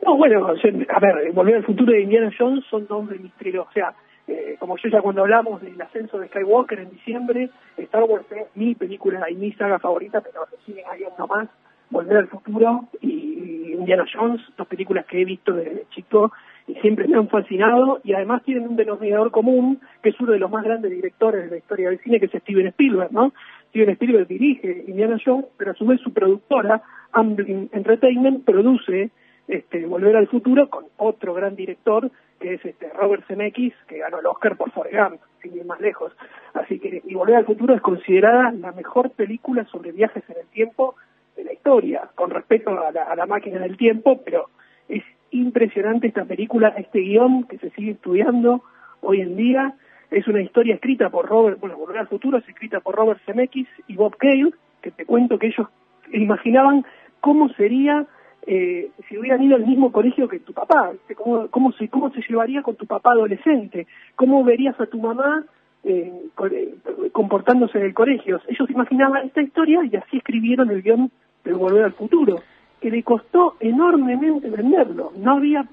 No, 0.06 0.16
bueno, 0.16 0.46
a 0.46 1.00
ver, 1.00 1.32
Volver 1.32 1.56
al 1.56 1.64
futuro 1.64 1.92
de 1.92 2.02
Indiana 2.02 2.30
Jones 2.38 2.64
son 2.70 2.86
dos 2.86 3.08
de 3.08 3.18
mis 3.18 3.32
trilogías. 3.32 3.68
O 3.68 3.72
sea, 3.72 3.94
eh, 4.28 4.56
como 4.60 4.76
yo 4.76 4.88
ya 4.88 5.00
cuando 5.02 5.22
hablamos 5.22 5.60
del 5.60 5.80
ascenso 5.82 6.20
de 6.20 6.28
Skywalker 6.28 6.78
en 6.78 6.90
diciembre, 6.90 7.50
Star 7.76 8.04
Wars 8.04 8.24
es 8.30 8.46
mi 8.54 8.76
película 8.76 9.28
y 9.28 9.34
mi 9.34 9.50
saga 9.54 9.80
favorita, 9.80 10.20
pero 10.20 10.46
siguen 10.64 10.84
habiendo 10.88 11.26
más. 11.26 11.48
Volver 11.90 12.18
al 12.18 12.28
futuro 12.28 12.84
y 13.00 13.72
Indiana 13.72 14.04
Jones, 14.12 14.40
dos 14.56 14.68
películas 14.68 15.06
que 15.06 15.22
he 15.22 15.24
visto 15.24 15.52
desde 15.52 15.86
chico 15.90 16.32
y 16.68 16.74
siempre 16.76 17.08
me 17.08 17.16
han 17.16 17.28
fascinado 17.28 18.00
y 18.04 18.12
además 18.12 18.44
tienen 18.44 18.68
un 18.68 18.76
denominador 18.76 19.32
común 19.32 19.80
que 20.02 20.10
es 20.10 20.20
uno 20.20 20.32
de 20.32 20.38
los 20.38 20.50
más 20.50 20.64
grandes 20.64 20.90
directores 20.90 21.44
de 21.44 21.50
la 21.50 21.56
historia 21.56 21.90
del 21.90 21.98
cine 22.00 22.20
que 22.20 22.26
es 22.26 22.42
Steven 22.42 22.68
Spielberg, 22.68 23.12
¿no? 23.12 23.32
Steven 23.70 23.90
Spielberg 23.90 24.28
dirige 24.28 24.84
Indiana 24.86 25.16
Jones, 25.24 25.46
pero 25.56 25.72
a 25.72 25.74
su 25.74 25.84
vez 25.84 26.00
su 26.00 26.12
productora, 26.12 26.82
Amblin 27.12 27.70
Entertainment, 27.72 28.44
produce 28.44 29.10
este, 29.48 29.86
Volver 29.86 30.16
al 30.16 30.28
Futuro 30.28 30.68
con 30.68 30.86
otro 30.96 31.34
gran 31.34 31.56
director 31.56 32.10
que 32.40 32.54
es 32.54 32.64
este 32.64 32.90
Robert 32.90 33.24
Zemeckis, 33.26 33.74
que 33.88 33.98
ganó 33.98 34.18
el 34.18 34.26
Oscar 34.26 34.56
por 34.56 34.70
Forrest 34.70 34.96
Gump, 34.96 35.20
sin 35.40 35.56
ir 35.56 35.64
más 35.64 35.80
lejos. 35.80 36.12
Así 36.54 36.78
que 36.78 37.02
y 37.04 37.14
Volver 37.14 37.36
al 37.36 37.46
Futuro 37.46 37.74
es 37.74 37.80
considerada 37.80 38.52
la 38.52 38.72
mejor 38.72 39.10
película 39.10 39.64
sobre 39.66 39.92
viajes 39.92 40.22
en 40.28 40.36
el 40.38 40.46
tiempo 40.48 40.96
de 41.36 41.44
la 41.44 41.52
historia, 41.52 42.08
con 42.14 42.30
respecto 42.30 42.70
a 42.70 42.90
la, 42.90 43.02
a 43.04 43.16
la 43.16 43.26
máquina 43.26 43.60
del 43.60 43.76
tiempo, 43.76 44.20
pero 44.24 44.50
es 44.88 45.02
impresionante 45.30 46.06
esta 46.06 46.24
película, 46.24 46.68
este 46.76 47.00
guion 47.00 47.44
que 47.44 47.58
se 47.58 47.70
sigue 47.70 47.92
estudiando 47.92 48.62
hoy 49.00 49.20
en 49.20 49.36
día. 49.36 49.74
Es 50.10 50.28
una 50.28 50.40
historia 50.40 50.74
escrita 50.74 51.10
por 51.10 51.26
Robert, 51.26 51.58
bueno, 51.58 51.76
Volver 51.76 51.98
al 51.98 52.08
Futuro 52.08 52.38
es 52.38 52.48
escrita 52.48 52.80
por 52.80 52.94
Robert 52.94 53.20
Zemeckis 53.24 53.68
y 53.86 53.96
Bob 53.96 54.16
Cale, 54.16 54.50
que 54.82 54.90
te 54.90 55.04
cuento 55.04 55.38
que 55.38 55.48
ellos 55.48 55.68
imaginaban 56.12 56.84
cómo 57.20 57.48
sería 57.54 58.06
eh, 58.46 58.90
si 59.08 59.18
hubieran 59.18 59.42
ido 59.42 59.56
al 59.56 59.66
mismo 59.66 59.90
colegio 59.90 60.28
que 60.28 60.38
tu 60.40 60.52
papá, 60.52 60.92
¿Cómo, 61.16 61.48
cómo, 61.48 61.72
se, 61.72 61.88
llevaría 62.28 62.62
con 62.62 62.76
tu 62.76 62.86
papá 62.86 63.12
adolescente, 63.12 63.86
cómo 64.14 64.44
verías 64.44 64.78
a 64.80 64.86
tu 64.86 65.00
mamá 65.00 65.44
eh, 65.84 66.12
eh, 66.50 66.74
comportándose 67.12 67.78
en 67.78 67.86
el 67.86 67.94
colegio. 67.94 68.40
Ellos 68.48 68.70
imaginaban 68.70 69.26
esta 69.26 69.42
historia 69.42 69.80
y 69.84 69.96
así 69.96 70.18
escribieron 70.18 70.70
el 70.70 70.82
guion 70.82 71.10
de 71.44 71.52
Volver 71.52 71.84
al 71.84 71.92
Futuro, 71.92 72.40
que 72.80 72.90
le 72.90 73.02
costó 73.02 73.56
enormemente 73.60 74.48
venderlo. 74.48 75.12
No 75.16 75.32
había 75.32 75.66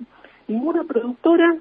ninguna 0.47 0.83
productora 0.83 1.55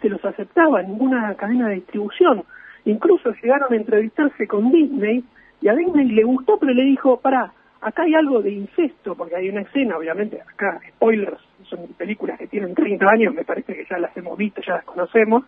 se 0.00 0.08
los 0.08 0.24
aceptaba, 0.24 0.82
ninguna 0.82 1.34
cadena 1.34 1.68
de 1.68 1.76
distribución. 1.76 2.44
Incluso 2.84 3.32
llegaron 3.42 3.72
a 3.72 3.76
entrevistarse 3.76 4.46
con 4.46 4.70
Disney 4.70 5.24
y 5.60 5.68
a 5.68 5.74
Disney 5.74 6.08
le 6.08 6.24
gustó, 6.24 6.58
pero 6.58 6.72
le 6.72 6.84
dijo, 6.84 7.18
para, 7.18 7.52
acá 7.80 8.02
hay 8.02 8.14
algo 8.14 8.42
de 8.42 8.50
incesto, 8.50 9.14
porque 9.14 9.36
hay 9.36 9.48
una 9.48 9.62
escena, 9.62 9.96
obviamente, 9.96 10.40
acá, 10.40 10.80
spoilers, 10.88 11.40
son 11.64 11.86
películas 11.96 12.38
que 12.38 12.46
tienen 12.46 12.74
30 12.74 13.06
años, 13.10 13.34
me 13.34 13.44
parece 13.44 13.74
que 13.74 13.86
ya 13.88 13.98
las 13.98 14.16
hemos 14.16 14.36
visto, 14.36 14.60
ya 14.62 14.74
las 14.74 14.84
conocemos, 14.84 15.44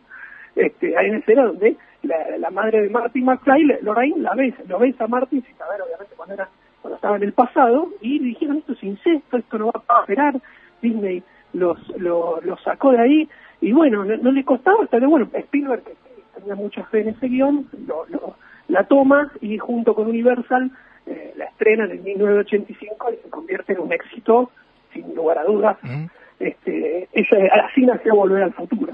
este, 0.57 0.97
hay 0.97 1.11
una 1.11 1.19
escena 1.19 1.45
donde 1.45 1.77
la, 2.03 2.51
madre 2.51 2.83
de 2.83 2.91
Martin 2.91 3.25
McFly, 3.25 3.79
Lorraine, 3.83 4.21
la 4.21 4.35
besa, 4.35 4.63
lo 4.67 4.79
besa 4.79 5.05
a 5.05 5.09
Martin 5.09 5.43
sin 5.43 5.57
saber, 5.57 5.81
obviamente, 5.83 6.15
cuando 6.17 6.35
era 6.35 6.49
cuando 6.81 6.97
estaba 6.97 7.17
en 7.17 7.25
el 7.25 7.33
pasado, 7.33 7.89
y 8.01 8.19
dijeron, 8.21 8.59
esto 8.59 8.73
es 8.73 8.83
incesto, 8.85 9.37
esto 9.37 9.59
no 9.59 9.67
va 9.67 9.83
a 9.89 10.01
esperar, 10.03 10.41
Disney 10.81 11.23
los, 11.53 11.77
los, 11.99 12.63
sacó 12.63 12.93
de 12.93 13.01
ahí, 13.01 13.29
y 13.61 13.73
bueno, 13.73 14.05
no, 14.05 14.31
le 14.31 14.45
costaba, 14.45 14.85
hasta 14.85 15.01
que, 15.01 15.07
bueno, 15.07 15.29
Spielberg, 15.33 15.83
que 15.83 15.95
tenía 16.39 16.55
mucha 16.55 16.85
fe 16.85 17.01
en 17.01 17.09
ese 17.09 17.27
guion, 17.27 17.67
lo, 17.87 18.37
la 18.69 18.85
toma, 18.85 19.33
y 19.41 19.59
junto 19.59 19.95
con 19.95 20.07
Universal, 20.07 20.71
eh, 21.09 21.33
la 21.37 21.47
estrena 21.47 21.85
en 21.85 22.03
1985 22.03 23.13
y 23.13 23.23
se 23.23 23.31
convierte 23.31 23.73
en 23.73 23.81
un 23.81 23.93
éxito, 23.93 24.51
sin 24.93 25.15
lugar 25.15 25.39
a 25.39 25.45
dudas. 25.45 25.79
este, 26.39 27.09
así 27.69 27.83
nació 27.83 28.15
Volver 28.15 28.43
al 28.43 28.53
Futuro. 28.53 28.93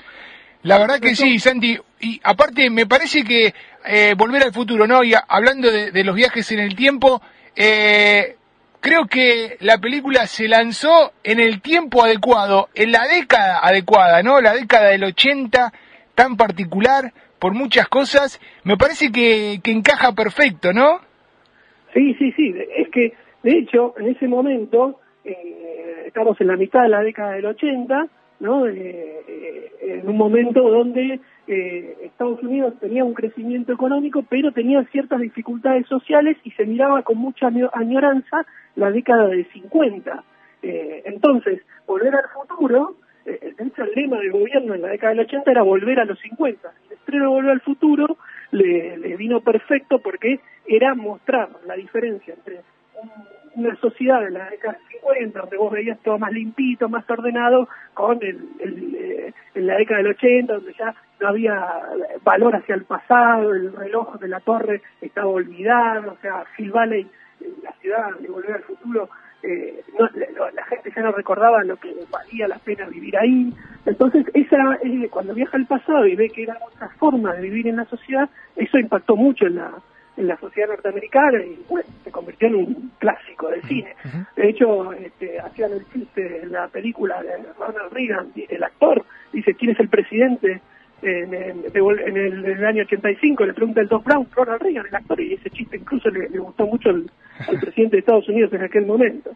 La 0.62 0.78
verdad 0.78 0.98
que 0.98 1.14
sí, 1.14 1.38
Santi. 1.38 1.78
Y 2.00 2.20
aparte, 2.24 2.70
me 2.70 2.86
parece 2.86 3.22
que 3.22 3.54
eh, 3.84 4.14
Volver 4.16 4.44
al 4.44 4.52
Futuro, 4.52 4.86
¿no? 4.86 5.04
Y 5.04 5.12
hablando 5.28 5.70
de, 5.70 6.04
los 6.04 6.14
viajes 6.14 6.50
en 6.52 6.58
el 6.58 6.74
tiempo, 6.74 7.20
eh, 7.54 8.36
creo 8.80 9.06
que 9.06 9.58
la 9.60 9.78
película 9.78 10.26
se 10.26 10.48
lanzó 10.48 11.12
en 11.22 11.38
el 11.38 11.60
tiempo 11.60 12.02
adecuado, 12.02 12.70
en 12.74 12.92
la 12.92 13.06
década 13.06 13.58
adecuada, 13.62 14.22
¿no? 14.22 14.40
La 14.40 14.54
década 14.54 14.88
del 14.88 15.04
80, 15.04 15.72
tan 16.14 16.36
particular 16.36 17.12
por 17.38 17.52
muchas 17.52 17.88
cosas. 17.88 18.40
Me 18.62 18.78
parece 18.78 19.12
que, 19.12 19.60
que 19.62 19.70
encaja 19.70 20.12
perfecto, 20.12 20.72
¿no? 20.72 21.00
Sí, 21.94 22.14
sí, 22.14 22.32
sí. 22.32 22.54
Es 22.76 22.88
que, 22.88 23.14
de 23.42 23.58
hecho, 23.58 23.94
en 23.98 24.08
ese 24.08 24.26
momento, 24.26 25.00
eh, 25.24 26.04
estamos 26.06 26.38
en 26.40 26.48
la 26.48 26.56
mitad 26.56 26.82
de 26.82 26.88
la 26.88 27.02
década 27.02 27.32
del 27.32 27.46
80, 27.46 28.08
¿no? 28.40 28.66
Eh, 28.66 29.20
eh, 29.28 30.00
en 30.02 30.08
un 30.08 30.16
momento 30.16 30.68
donde 30.68 31.20
Estados 31.46 32.42
Unidos 32.42 32.74
tenía 32.80 33.04
un 33.04 33.14
crecimiento 33.14 33.72
económico, 33.72 34.24
pero 34.28 34.50
tenía 34.50 34.82
ciertas 34.84 35.20
dificultades 35.20 35.86
sociales 35.86 36.38
y 36.42 36.50
se 36.52 36.64
miraba 36.64 37.02
con 37.02 37.18
mucha 37.18 37.48
añoranza 37.74 38.46
la 38.76 38.90
década 38.90 39.28
del 39.28 39.46
50. 39.52 40.24
entonces, 40.62 41.60
volver 41.86 42.14
al 42.14 42.24
futuro, 42.30 42.96
eh, 43.26 43.54
el 43.58 43.92
lema 43.94 44.18
del 44.18 44.32
gobierno 44.32 44.74
en 44.74 44.82
la 44.82 44.88
década 44.88 45.10
del 45.10 45.20
80 45.20 45.50
era 45.50 45.62
volver 45.62 46.00
a 46.00 46.04
los 46.04 46.18
50. 46.20 46.72
El 46.86 46.96
estreno 46.96 47.30
Volver 47.30 47.52
al 47.52 47.60
futuro 47.60 48.18
le, 48.54 49.16
vino 49.16 49.40
perfecto 49.40 49.98
porque 49.98 50.40
era 50.66 50.94
mostrar 50.94 51.48
la 51.66 51.74
diferencia 51.74 52.34
entre 52.34 52.60
una 53.56 53.76
sociedad 53.76 54.20
de 54.20 54.30
la 54.30 54.50
década 54.50 54.76
del 54.78 55.00
50, 55.00 55.40
donde 55.40 55.56
vos 55.56 55.72
veías 55.72 55.98
todo 56.00 56.18
más 56.18 56.32
limpito, 56.32 56.88
más 56.88 57.08
ordenado, 57.08 57.68
con 57.92 58.18
el, 58.22 58.48
eh, 58.60 59.32
en 59.54 59.66
la 59.66 59.76
década 59.76 59.98
del 59.98 60.08
80, 60.08 60.54
donde 60.54 60.74
ya 60.74 60.94
no 61.20 61.28
había 61.28 61.64
valor 62.24 62.56
hacia 62.56 62.74
el 62.74 62.84
pasado, 62.84 63.54
el 63.54 63.72
reloj 63.72 64.18
de 64.18 64.28
la 64.28 64.40
torre 64.40 64.82
estaba 65.00 65.28
olvidado, 65.28 66.12
o 66.12 66.16
sea, 66.20 66.44
Hill 66.58 66.72
Valley, 66.72 67.06
la 67.62 67.72
ciudad 67.80 68.10
de 68.18 68.28
Volver 68.28 68.54
al 68.54 68.62
Futuro, 68.62 69.08
eh, 69.46 69.82
no, 69.98 70.08
la, 70.50 70.64
gente 70.64 70.90
ya 70.94 71.02
no 71.02 71.12
recordaba 71.12 71.62
lo 71.64 71.76
que 71.76 71.94
valía 72.10 72.48
la 72.48 72.58
pena 72.58 72.86
vivir 72.88 73.16
ahí. 73.18 73.52
Entonces, 73.84 74.24
esa 74.32 74.78
eh, 74.82 75.08
cuando 75.10 75.34
viaja 75.34 75.56
al 75.56 75.66
pasado 75.66 76.06
y 76.06 76.16
ve 76.16 76.30
que 76.30 76.44
era 76.44 76.58
otra 76.66 76.88
forma 76.98 77.34
de 77.34 77.42
vivir 77.42 77.68
en 77.68 77.76
la 77.76 77.84
sociedad, 77.84 78.28
eso 78.56 78.78
impactó 78.78 79.16
mucho 79.16 79.46
en 79.46 79.56
la, 79.56 79.72
en 80.16 80.28
la 80.28 80.38
sociedad 80.38 80.68
norteamericana 80.68 81.42
y 81.44 81.62
bueno, 81.68 81.88
se 82.02 82.10
convirtió 82.10 82.48
en 82.48 82.54
un 82.54 82.92
clásico 82.98 83.48
del 83.48 83.62
cine. 83.64 83.94
De 84.36 84.48
hecho, 84.48 84.92
este, 84.92 85.38
hacían 85.38 85.72
el 85.72 85.86
chiste 85.92 86.42
en 86.42 86.52
la 86.52 86.68
película 86.68 87.22
de 87.22 87.36
Ronald 87.58 87.92
Reagan, 87.92 88.32
el 88.48 88.62
actor, 88.62 89.04
dice, 89.32 89.54
¿quién 89.54 89.72
es 89.72 89.80
el 89.80 89.88
presidente? 89.88 90.62
En, 91.04 91.34
el, 91.34 92.64
año 92.64 92.82
85 92.84 93.44
le 93.44 93.52
pregunta 93.52 93.80
el 93.80 93.88
Doc 93.88 94.04
Brown, 94.04 94.26
Ronald 94.34 94.62
Reagan, 94.62 94.86
el 94.86 94.94
actor, 94.94 95.20
y 95.20 95.34
ese 95.34 95.50
chiste 95.50 95.76
incluso 95.76 96.08
le, 96.08 96.26
gustó 96.38 96.66
mucho 96.66 96.88
al, 96.88 97.10
presidente 97.60 97.96
de 97.96 98.00
Estados 98.00 98.28
Unidos 98.28 98.52
en 98.52 98.62
aquel 98.62 98.86
momento. 98.86 99.30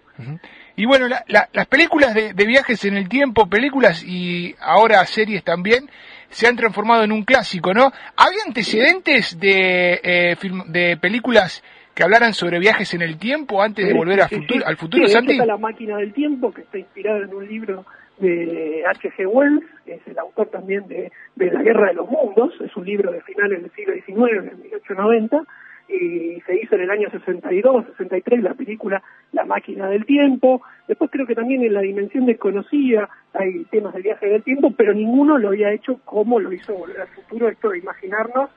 Y 0.76 0.86
bueno, 0.86 1.06
las 1.08 1.66
películas 1.66 2.14
de, 2.14 2.32
de, 2.32 2.46
viajes 2.46 2.84
en 2.84 2.96
el 2.96 3.08
tiempo, 3.08 3.48
películas 3.48 4.02
y 4.02 4.54
ahora 4.60 5.04
series 5.04 5.44
también, 5.44 5.90
se 6.30 6.46
han 6.46 6.56
transformado 6.56 7.04
en 7.04 7.12
un 7.12 7.24
clásico, 7.24 7.72
¿no? 7.72 7.92
¿Había 8.16 8.42
antecedentes 8.46 9.38
de, 9.38 10.00
eh, 10.02 10.36
de 10.66 10.96
películas 10.96 11.62
que 11.94 12.04
hablaran 12.04 12.32
sobre 12.32 12.58
viajes 12.58 12.94
en 12.94 13.02
el 13.02 13.18
tiempo 13.18 13.62
antes 13.62 13.86
de 13.86 13.94
volver 13.94 14.20
a 14.20 14.28
futuro, 14.28 14.64
al 14.66 14.76
futuro, 14.76 15.06
sí, 15.06 15.12
Santi? 15.12 15.32
Está 15.32 15.46
la 15.46 15.56
máquina 15.56 15.96
del 15.96 16.12
tiempo, 16.12 16.52
que 16.52 16.62
está 16.62 16.78
inspirada 16.78 17.24
en 17.24 17.34
un 17.34 17.48
libro 17.48 17.84
de 18.20 18.84
H.G. 18.86 19.26
Wells, 19.26 19.64
es 19.86 20.00
el 20.06 20.18
autor 20.18 20.48
también 20.48 20.86
de, 20.88 21.12
de 21.36 21.50
La 21.50 21.62
Guerra 21.62 21.88
de 21.88 21.94
los 21.94 22.10
Mundos, 22.10 22.54
es 22.60 22.76
un 22.76 22.84
libro 22.84 23.12
de 23.12 23.20
finales 23.22 23.62
del 23.62 23.70
siglo 23.72 23.94
XIX, 23.94 24.52
en 24.52 24.62
1890, 24.62 25.44
y 25.88 26.40
se 26.42 26.60
hizo 26.60 26.74
en 26.74 26.82
el 26.82 26.90
año 26.90 27.10
62, 27.10 27.86
63 27.86 28.42
la 28.42 28.54
película 28.54 29.02
La 29.32 29.44
máquina 29.44 29.88
del 29.88 30.04
tiempo. 30.04 30.62
Después 30.86 31.10
creo 31.10 31.26
que 31.26 31.34
también 31.34 31.62
en 31.64 31.72
La 31.72 31.80
dimensión 31.80 32.26
desconocida 32.26 33.08
hay 33.32 33.64
temas 33.70 33.94
de 33.94 34.02
viaje 34.02 34.26
del 34.26 34.42
tiempo, 34.42 34.72
pero 34.76 34.92
ninguno 34.92 35.38
lo 35.38 35.48
había 35.48 35.72
hecho 35.72 35.98
como 36.04 36.40
lo 36.40 36.52
hizo 36.52 36.74
Volver 36.74 37.00
al 37.00 37.08
Futuro, 37.08 37.48
esto 37.48 37.70
de 37.70 37.78
imaginarnos, 37.78 38.50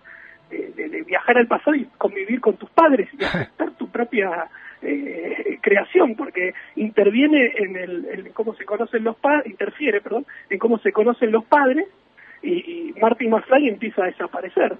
de, 0.49 1.03
viajar 1.07 1.37
al 1.37 1.47
pasado 1.47 1.75
y 1.75 1.85
convivir 1.97 2.41
con 2.41 2.57
tus 2.57 2.69
padres 2.69 3.09
y 3.17 3.23
aceptar 3.23 3.71
tu 3.71 3.87
propia 3.89 4.49
eh, 4.81 5.59
creación, 5.61 6.15
porque 6.15 6.53
interviene 6.75 7.53
en, 7.55 7.75
el, 7.75 8.05
en 8.11 8.33
cómo 8.33 8.55
se 8.55 8.65
conocen 8.65 9.03
los 9.03 9.15
padres, 9.17 9.47
interfiere, 9.47 10.01
perdón, 10.01 10.25
en 10.49 10.59
cómo 10.59 10.79
se 10.79 10.91
conocen 10.91 11.31
los 11.31 11.45
padres 11.45 11.87
y, 12.41 12.53
y 12.53 12.93
Martin 12.99 13.29
McFly 13.29 13.69
empieza 13.69 14.03
a 14.03 14.07
desaparecer 14.07 14.75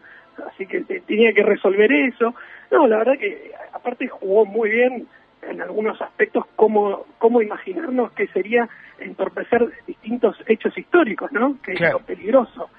así 0.47 0.65
que 0.65 0.82
tenía 0.82 1.34
que 1.34 1.43
resolver 1.43 1.91
eso. 1.91 2.34
No, 2.71 2.88
la 2.88 2.97
verdad 2.99 3.17
que 3.19 3.51
aparte 3.73 4.07
jugó 4.07 4.45
muy 4.45 4.69
bien 4.69 5.07
en 5.41 5.61
algunos 5.61 6.01
aspectos 6.01 6.45
cómo, 6.55 7.05
cómo 7.17 7.41
imaginarnos 7.41 8.11
que 8.11 8.28
sería 8.28 8.69
entorpecer 8.99 9.67
distintos 9.88 10.38
hechos 10.45 10.78
históricos, 10.78 11.32
¿no? 11.32 11.57
Que 11.61 11.73
es 11.73 11.82
lo 11.82 11.99
peligroso. 11.99 12.69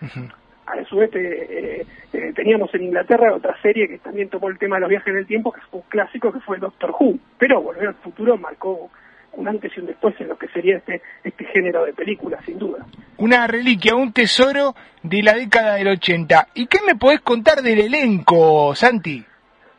A 0.73 0.85
su 0.87 0.97
vez 0.97 1.11
eh, 1.15 1.87
eh, 2.13 2.33
teníamos 2.35 2.75
en 2.75 2.85
Inglaterra 2.85 3.35
otra 3.35 3.61
serie 3.61 3.89
que 3.89 3.99
también 3.99 4.29
tomó 4.29 4.49
el 4.49 4.59
tema 4.59 4.77
de 4.77 4.81
los 4.81 4.91
viajes 4.91 5.09
en 5.09 5.19
el 5.19 5.27
tiempo, 5.27 5.53
que 5.53 5.61
fue 5.71 5.81
un 5.81 5.87
clásico, 5.89 6.33
que 6.33 6.41
fue 6.41 6.59
Doctor 6.59 6.95
Who. 6.99 7.19
Pero 7.39 7.61
Volver 7.61 7.89
al 7.89 7.95
Futuro 7.97 8.39
marcó 8.39 8.91
un 9.33 9.49
antes 9.49 9.73
y 9.77 9.81
un 9.81 9.87
después 9.87 10.19
en 10.21 10.29
lo 10.29 10.37
que 10.37 10.49
sería 10.49 10.79
este, 10.79 11.03
este 11.25 11.45
género 11.47 11.85
de 11.85 11.93
película, 11.93 12.39
sin 12.45 12.59
duda. 12.59 12.87
Una 13.19 13.47
reliquia, 13.47 13.95
un 13.95 14.13
tesoro 14.13 14.75
de 15.03 15.23
la 15.23 15.35
década 15.35 15.75
del 15.75 15.89
80. 15.89 16.49
¿Y 16.55 16.67
qué 16.67 16.79
me 16.87 16.97
podés 16.97 17.21
contar 17.21 17.63
del 17.63 17.81
elenco, 17.81 18.75
Santi? 18.75 19.25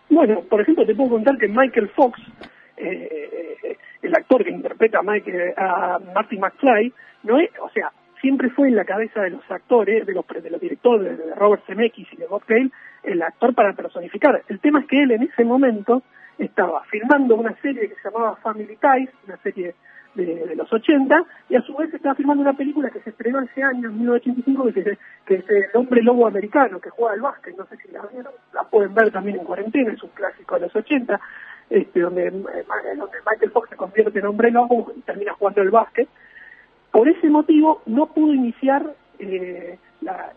Bueno, 0.10 0.42
por 0.42 0.62
ejemplo, 0.62 0.86
te 0.86 0.96
puedo 0.96 1.12
contar 1.12 1.38
que 1.38 1.48
Michael 1.48 1.90
Fox, 1.90 2.20
eh, 2.78 3.58
eh, 3.64 3.78
el 4.02 4.16
actor 4.16 4.44
que 4.44 4.52
interpreta 4.52 5.00
a, 5.00 5.04
Michael, 5.04 5.54
a 5.58 6.00
Marty 6.14 6.38
McFly, 6.38 6.94
no 7.24 7.40
es, 7.40 7.50
o 7.60 7.70
sea, 7.70 7.92
siempre 8.24 8.50
fue 8.52 8.70
en 8.70 8.78
la 8.78 8.86
cabeza 8.86 9.22
de 9.22 9.32
los 9.32 9.52
actores, 9.52 10.06
de 10.06 10.14
los, 10.14 10.26
de 10.26 10.50
los 10.50 10.62
directores, 10.62 11.18
de 11.18 11.36
Robert 11.36 11.62
Zemeckis 11.68 12.08
y 12.14 12.16
de 12.16 12.26
Bob 12.26 12.42
Gale, 12.48 12.72
el 13.04 13.22
actor 13.22 13.54
para 13.54 13.74
personificar. 13.74 14.42
El 14.48 14.62
tema 14.62 14.80
es 14.80 14.88
que 14.88 15.04
él 15.04 15.12
en 15.12 15.24
ese 15.24 15.44
momento 15.44 16.04
estaba 16.38 16.86
filmando 16.86 17.36
una 17.36 17.54
serie 17.62 17.90
que 17.90 17.96
se 17.96 18.10
llamaba 18.10 18.38
Family 18.38 18.78
Ties, 18.78 19.10
una 19.28 19.36
serie 19.44 19.76
de, 20.16 20.56
los 20.56 20.72
80, 20.72 21.26
y 21.50 21.56
a 21.58 21.62
su 21.64 21.76
vez 21.76 21.94
estaba 21.94 22.16
filmando 22.16 22.44
una 22.44 22.54
película 22.54 22.90
que 22.92 23.02
se 23.02 23.10
estrenó 23.10 23.40
hace 23.40 23.62
años, 23.62 23.92
en 23.92 24.00
1985, 24.00 24.72
que, 24.72 24.80
es, 24.80 25.00
que 25.26 25.36
es 25.36 25.50
El 25.50 25.78
hombre 25.82 26.02
lobo 26.02 26.26
americano, 26.26 26.80
que 26.80 26.92
juega 26.92 27.16
al 27.16 27.22
básquet, 27.22 27.58
no 27.58 27.66
sé 27.66 27.76
si 27.76 27.92
la 27.92 28.04
vieron, 28.06 28.32
la 28.54 28.64
pueden 28.64 28.94
ver 28.94 29.12
también 29.12 29.40
en 29.40 29.44
cuarentena, 29.44 29.92
es 29.92 30.02
un 30.02 30.12
clásico 30.12 30.56
de 30.56 30.62
los 30.62 30.74
80, 30.74 31.20
este, 31.70 32.00
donde, 32.00 32.28
eh, 32.28 32.32
donde 32.96 33.18
Michael 33.30 33.52
Fox 33.52 33.70
se 33.70 33.76
convierte 33.76 34.20
en 34.20 34.28
hombre 34.28 34.50
lobo 34.50 34.94
y 34.96 35.02
termina 35.02 35.34
jugando 35.34 35.60
al 35.60 35.72
básquet, 35.72 36.08
por 36.94 37.10
ese 37.10 37.28
motivo 37.28 37.82
no 37.88 38.06
pudo 38.06 38.36
iniciar, 38.36 38.86
eh, 39.18 39.80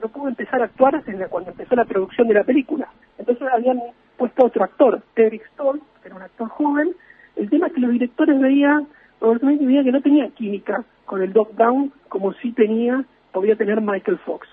no 0.03 0.09
pudo 0.09 0.29
empezar 0.29 0.63
a 0.63 0.65
actuar 0.65 1.05
cuando 1.29 1.51
empezó 1.51 1.77
la 1.77 1.85
producción 1.85 2.29
de 2.29 2.35
la 2.35 2.45
película. 2.45 2.89
Entonces 3.19 3.47
habían 3.53 3.79
puesto 4.17 4.47
otro 4.47 4.65
actor, 4.65 5.03
Derek 5.15 5.47
Stoll, 5.53 5.83
que 6.01 6.09
era 6.09 6.17
un 6.17 6.23
actor 6.23 6.49
joven. 6.49 6.95
El 7.37 7.51
tema 7.51 7.67
es 7.67 7.75
que 7.75 7.81
los 7.81 7.91
directores 7.91 8.41
veían, 8.41 8.89
veía 9.21 9.85
que 9.85 9.93
no 9.93 10.01
tenía 10.01 10.31
química 10.31 10.83
con 11.05 11.21
el 11.21 11.35
Doc 11.35 11.55
Brown 11.55 11.93
como 12.09 12.33
sí 12.33 12.53
tenía, 12.53 13.05
podía 13.33 13.55
tener 13.55 13.83
Michael 13.83 14.17
Fox. 14.25 14.49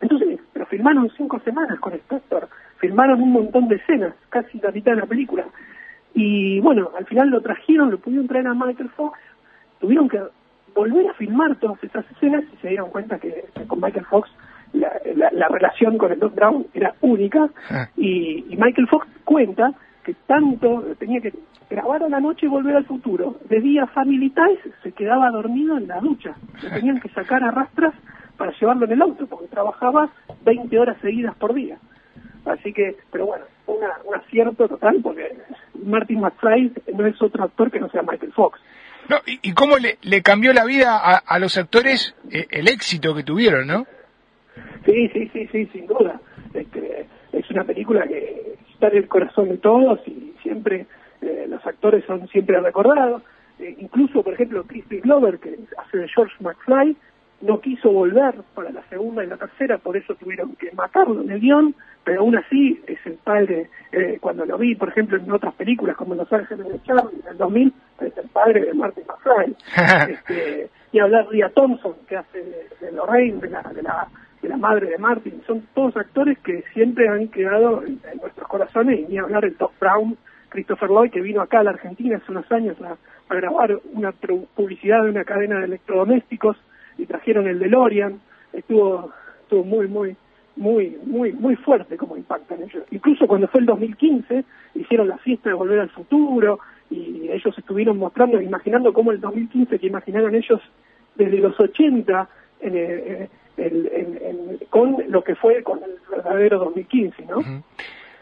Entonces, 0.00 0.40
pero 0.54 0.64
filmaron 0.64 1.10
cinco 1.14 1.40
semanas 1.40 1.78
con 1.80 1.92
este 1.92 2.14
actor, 2.14 2.48
filmaron 2.78 3.20
un 3.20 3.32
montón 3.32 3.68
de 3.68 3.76
escenas, 3.76 4.14
casi 4.30 4.58
la 4.60 4.70
mitad 4.70 4.92
de 4.92 5.02
la 5.02 5.06
película. 5.06 5.44
Y 6.14 6.58
bueno, 6.60 6.90
al 6.96 7.04
final 7.04 7.28
lo 7.28 7.42
trajeron, 7.42 7.90
lo 7.90 7.98
pudieron 7.98 8.28
traer 8.28 8.46
a 8.46 8.54
Michael 8.54 8.88
Fox, 8.96 9.18
tuvieron 9.78 10.08
que 10.08 10.22
volver 10.78 11.08
a 11.08 11.14
filmar 11.14 11.56
todas 11.56 11.82
esas 11.82 12.08
escenas 12.12 12.44
y 12.52 12.56
se 12.58 12.68
dieron 12.68 12.90
cuenta 12.90 13.18
que, 13.18 13.46
con 13.66 13.80
Michael 13.80 14.06
Fox 14.06 14.30
la, 14.72 15.48
relación 15.48 15.98
con 15.98 16.12
el 16.12 16.20
Doc 16.20 16.34
Brown 16.34 16.66
era 16.72 16.94
única 17.00 17.48
ah. 17.70 17.88
y, 17.96 18.44
Michael 18.56 18.86
Fox 18.86 19.08
cuenta 19.24 19.72
que 20.04 20.14
tanto 20.26 20.84
tenía 20.98 21.20
que 21.20 21.32
grabar 21.68 22.02
a 22.04 22.08
la 22.08 22.20
noche 22.20 22.46
y 22.46 22.48
volver 22.48 22.76
al 22.76 22.84
futuro. 22.84 23.38
De 23.48 23.60
día 23.60 23.86
Family 23.86 24.30
Ties 24.30 24.72
se 24.82 24.92
quedaba 24.92 25.30
dormido 25.30 25.76
en 25.76 25.88
la 25.88 26.00
ducha. 26.00 26.34
Le 26.62 26.70
tenían 26.70 27.00
que 27.00 27.08
sacar 27.08 27.42
a 27.42 27.50
rastras 27.50 27.94
para 28.36 28.52
llevarlo 28.52 28.86
en 28.86 28.92
el 28.92 29.02
auto 29.02 29.26
porque 29.26 29.48
trabajaba 29.48 30.10
20 30.44 30.78
horas 30.78 30.96
seguidas 31.02 31.34
por 31.36 31.54
día. 31.54 31.76
Así 32.44 32.72
que, 32.72 32.96
pero 33.10 33.26
bueno, 33.26 33.44
una, 33.66 33.90
un 34.04 34.14
acierto 34.14 34.68
total 34.68 35.00
porque 35.02 35.36
Martin 35.84 36.20
McFly 36.20 36.72
no 36.94 37.06
es 37.06 37.20
otro 37.20 37.44
actor 37.44 37.70
que 37.70 37.80
no 37.80 37.90
sea 37.90 38.02
Michael 38.02 38.32
Fox. 38.32 38.60
No, 39.08 39.16
y, 39.26 39.52
cómo 39.52 39.78
le, 39.78 39.98
le, 40.02 40.22
cambió 40.22 40.52
la 40.52 40.64
vida 40.64 40.98
a, 40.98 41.38
los 41.38 41.56
actores 41.56 42.14
eh, 42.30 42.46
el 42.50 42.68
éxito 42.68 43.14
que 43.14 43.22
tuvieron, 43.22 43.66
¿no? 43.66 43.86
Sí, 44.84 45.08
sí, 45.08 45.30
sí, 45.32 45.48
sí, 45.50 45.66
sin 45.72 45.86
duda. 45.86 46.20
Este, 46.52 47.06
es 47.32 47.50
una 47.50 47.64
película 47.64 48.06
que 48.06 48.56
está 48.72 48.88
en 48.88 48.98
el 48.98 49.08
corazón 49.08 49.48
de 49.48 49.58
todos 49.58 50.00
y 50.06 50.34
siempre 50.42 50.86
eh, 51.22 51.46
los 51.48 51.64
actores 51.66 52.04
son 52.04 52.28
siempre 52.28 52.60
recordados. 52.60 53.22
Eh, 53.58 53.76
incluso, 53.78 54.22
por 54.22 54.34
ejemplo, 54.34 54.64
Crispy 54.64 55.00
Glover, 55.00 55.38
que 55.38 55.58
hace 55.78 55.98
de 55.98 56.08
George 56.08 56.34
McFly, 56.40 56.96
no 57.40 57.60
quiso 57.60 57.90
volver 57.90 58.34
para 58.54 58.70
la 58.70 58.82
segunda 58.88 59.24
y 59.24 59.28
la 59.28 59.36
tercera, 59.36 59.78
por 59.78 59.96
eso 59.96 60.14
tuvieron 60.16 60.56
que 60.56 60.72
matarlo 60.72 61.22
en 61.22 61.30
el 61.30 61.40
guion, 61.40 61.74
pero 62.04 62.20
aún 62.20 62.36
así 62.36 62.80
es 62.86 62.98
el 63.04 63.14
padre, 63.14 63.70
eh, 63.92 64.18
cuando 64.20 64.44
lo 64.44 64.58
vi, 64.58 64.74
por 64.74 64.88
ejemplo, 64.88 65.18
en 65.18 65.30
otras 65.30 65.54
películas 65.54 65.96
como 65.96 66.14
Los 66.14 66.32
Ángeles 66.32 66.66
de 66.66 66.82
Charlie, 66.82 67.20
en 67.22 67.28
el 67.28 67.38
2000, 67.38 67.72
es 68.06 68.16
el 68.16 68.28
padre 68.28 68.66
de 68.66 68.74
Martin 68.74 69.04
McFly. 69.06 69.56
este, 70.12 70.70
y 70.92 70.98
hablar 70.98 71.28
Ria 71.28 71.50
Thompson, 71.50 71.94
que 72.08 72.16
hace 72.16 72.42
de, 72.80 72.92
Lorraine, 72.92 73.40
de 73.40 73.50
la, 73.50 73.62
de, 73.62 73.82
la, 73.82 74.08
de 74.40 74.48
la 74.48 74.56
madre 74.56 74.88
de 74.88 74.98
Martin, 74.98 75.42
son 75.46 75.66
todos 75.74 75.96
actores 75.96 76.38
que 76.38 76.62
siempre 76.72 77.08
han 77.08 77.28
quedado 77.28 77.82
en, 77.84 78.00
nuestros 78.20 78.48
corazones, 78.48 79.00
y 79.00 79.12
ni 79.12 79.18
hablar 79.18 79.44
el 79.44 79.56
Doc 79.56 79.72
Brown, 79.80 80.16
Christopher 80.48 80.88
Lloyd, 80.88 81.10
que 81.10 81.20
vino 81.20 81.42
acá 81.42 81.60
a 81.60 81.64
la 81.64 81.70
Argentina 81.70 82.16
hace 82.16 82.32
unos 82.32 82.50
años 82.50 82.76
a, 82.80 82.96
a 83.28 83.34
grabar 83.34 83.78
una 83.92 84.12
publicidad 84.12 85.02
de 85.02 85.10
una 85.10 85.24
cadena 85.24 85.58
de 85.58 85.66
electrodomésticos, 85.66 86.56
y 86.96 87.06
trajeron 87.06 87.46
el 87.46 87.58
DeLorean, 87.58 88.20
estuvo, 88.52 89.12
estuvo 89.42 89.64
muy, 89.64 89.86
muy, 89.86 90.16
muy, 90.56 90.98
muy, 91.04 91.32
muy 91.32 91.56
fuerte 91.56 91.96
como 91.96 92.16
impacto 92.16 92.54
en 92.54 92.64
ellos. 92.64 92.84
Incluso 92.90 93.26
cuando 93.26 93.48
fue 93.48 93.60
el 93.60 93.66
2015, 93.66 94.44
hicieron 94.74 95.08
la 95.08 95.18
fiesta 95.18 95.48
de 95.48 95.54
Volver 95.54 95.80
al 95.80 95.90
Futuro, 95.90 96.58
y 96.90 97.28
ellos 97.30 97.56
estuvieron 97.56 97.98
mostrando, 97.98 98.40
imaginando 98.40 98.92
cómo 98.92 99.12
el 99.12 99.20
2015 99.20 99.78
que 99.78 99.86
imaginaron 99.86 100.34
ellos 100.34 100.60
desde 101.14 101.38
los 101.38 101.58
80 101.58 102.28
en 102.60 103.28
con 104.70 104.96
lo 105.08 105.22
que 105.22 105.34
fue 105.34 105.62
con 105.62 105.80
el 105.82 105.98
verdadero 106.10 106.58
2015, 106.60 107.26
¿no? 107.26 107.62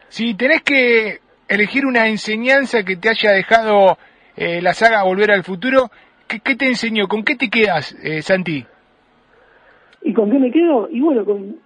Si 0.08 0.34
tenés 0.34 0.62
que 0.62 1.18
elegir 1.48 1.84
una 1.84 2.08
enseñanza 2.08 2.82
que 2.84 2.96
te 2.96 3.10
haya 3.10 3.32
dejado 3.32 3.98
eh, 4.36 4.62
la 4.62 4.72
saga 4.72 5.04
Volver 5.04 5.30
al 5.30 5.44
Futuro, 5.44 5.90
¿Qué, 6.26 6.56
te 6.56 6.66
enseñó? 6.66 7.06
¿Con 7.06 7.22
qué 7.22 7.36
te 7.36 7.48
quedas, 7.48 7.96
eh, 8.02 8.20
Santi? 8.20 8.64
¿Y 10.02 10.12
con 10.12 10.30
qué 10.30 10.38
me 10.38 10.50
quedo? 10.50 10.88
Y 10.90 11.00
bueno, 11.00 11.24
con, 11.24 11.56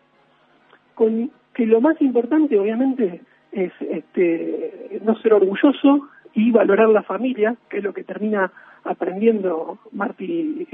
con 0.95 1.31
que 1.55 1.67
lo 1.67 1.81
más 1.81 2.01
importante, 2.03 2.59
obviamente, 2.59 3.23
es 3.53 3.73
este, 3.81 5.01
no 5.03 5.17
ser 5.21 5.33
orgulloso 5.33 6.09
y 6.35 6.51
valorar 6.51 6.89
la 6.89 7.03
familia, 7.03 7.57
que 7.69 7.79
es 7.79 7.85
lo 7.85 7.93
que 7.93 8.05
termina 8.05 8.51
aprendiendo 8.85 9.79
Marty, 9.93 10.67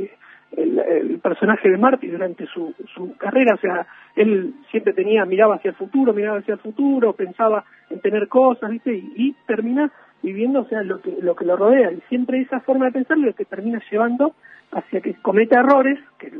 el, 0.56 1.18
personaje 1.22 1.68
de 1.68 1.76
Marty 1.76 2.08
durante 2.08 2.46
su, 2.46 2.74
su 2.94 3.16
carrera. 3.16 3.54
O 3.54 3.58
sea, 3.58 3.86
él 4.14 4.54
siempre 4.70 4.92
tenía, 4.92 5.24
miraba 5.24 5.56
hacia 5.56 5.70
el 5.70 5.76
futuro, 5.76 6.12
miraba 6.12 6.38
hacia 6.38 6.54
el 6.54 6.60
futuro, 6.60 7.12
pensaba 7.14 7.64
en 7.90 8.00
tener 8.00 8.28
cosas, 8.28 8.70
¿viste? 8.70 8.94
Y, 8.94 9.34
termina 9.46 9.90
viviendo, 10.22 10.60
o 10.60 10.64
sea, 10.66 10.82
lo 10.82 11.00
que, 11.00 11.16
lo 11.20 11.56
rodea. 11.56 11.92
Y 11.92 12.00
siempre 12.08 12.40
esa 12.40 12.60
forma 12.60 12.86
de 12.86 12.92
pensar 12.92 13.18
lo 13.18 13.32
que 13.34 13.44
termina 13.44 13.80
llevando 13.90 14.34
hacia 14.72 15.00
que 15.00 15.14
cometa 15.14 15.60
errores, 15.60 15.98
que 16.18 16.32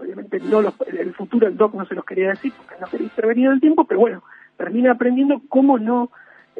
obviamente 0.00 0.40
no 0.40 0.60
el 0.60 1.14
futuro 1.14 1.46
el 1.46 1.56
doc 1.56 1.74
no 1.74 1.84
se 1.84 1.94
los 1.94 2.04
quería 2.04 2.30
decir 2.30 2.52
porque 2.56 2.80
no 2.80 2.86
quería 2.88 3.06
intervenir 3.06 3.46
en 3.46 3.52
el 3.52 3.60
tiempo, 3.60 3.84
pero 3.84 4.00
bueno, 4.00 4.22
termina 4.56 4.92
aprendiendo 4.92 5.42
cómo 5.48 5.78
no 5.78 6.10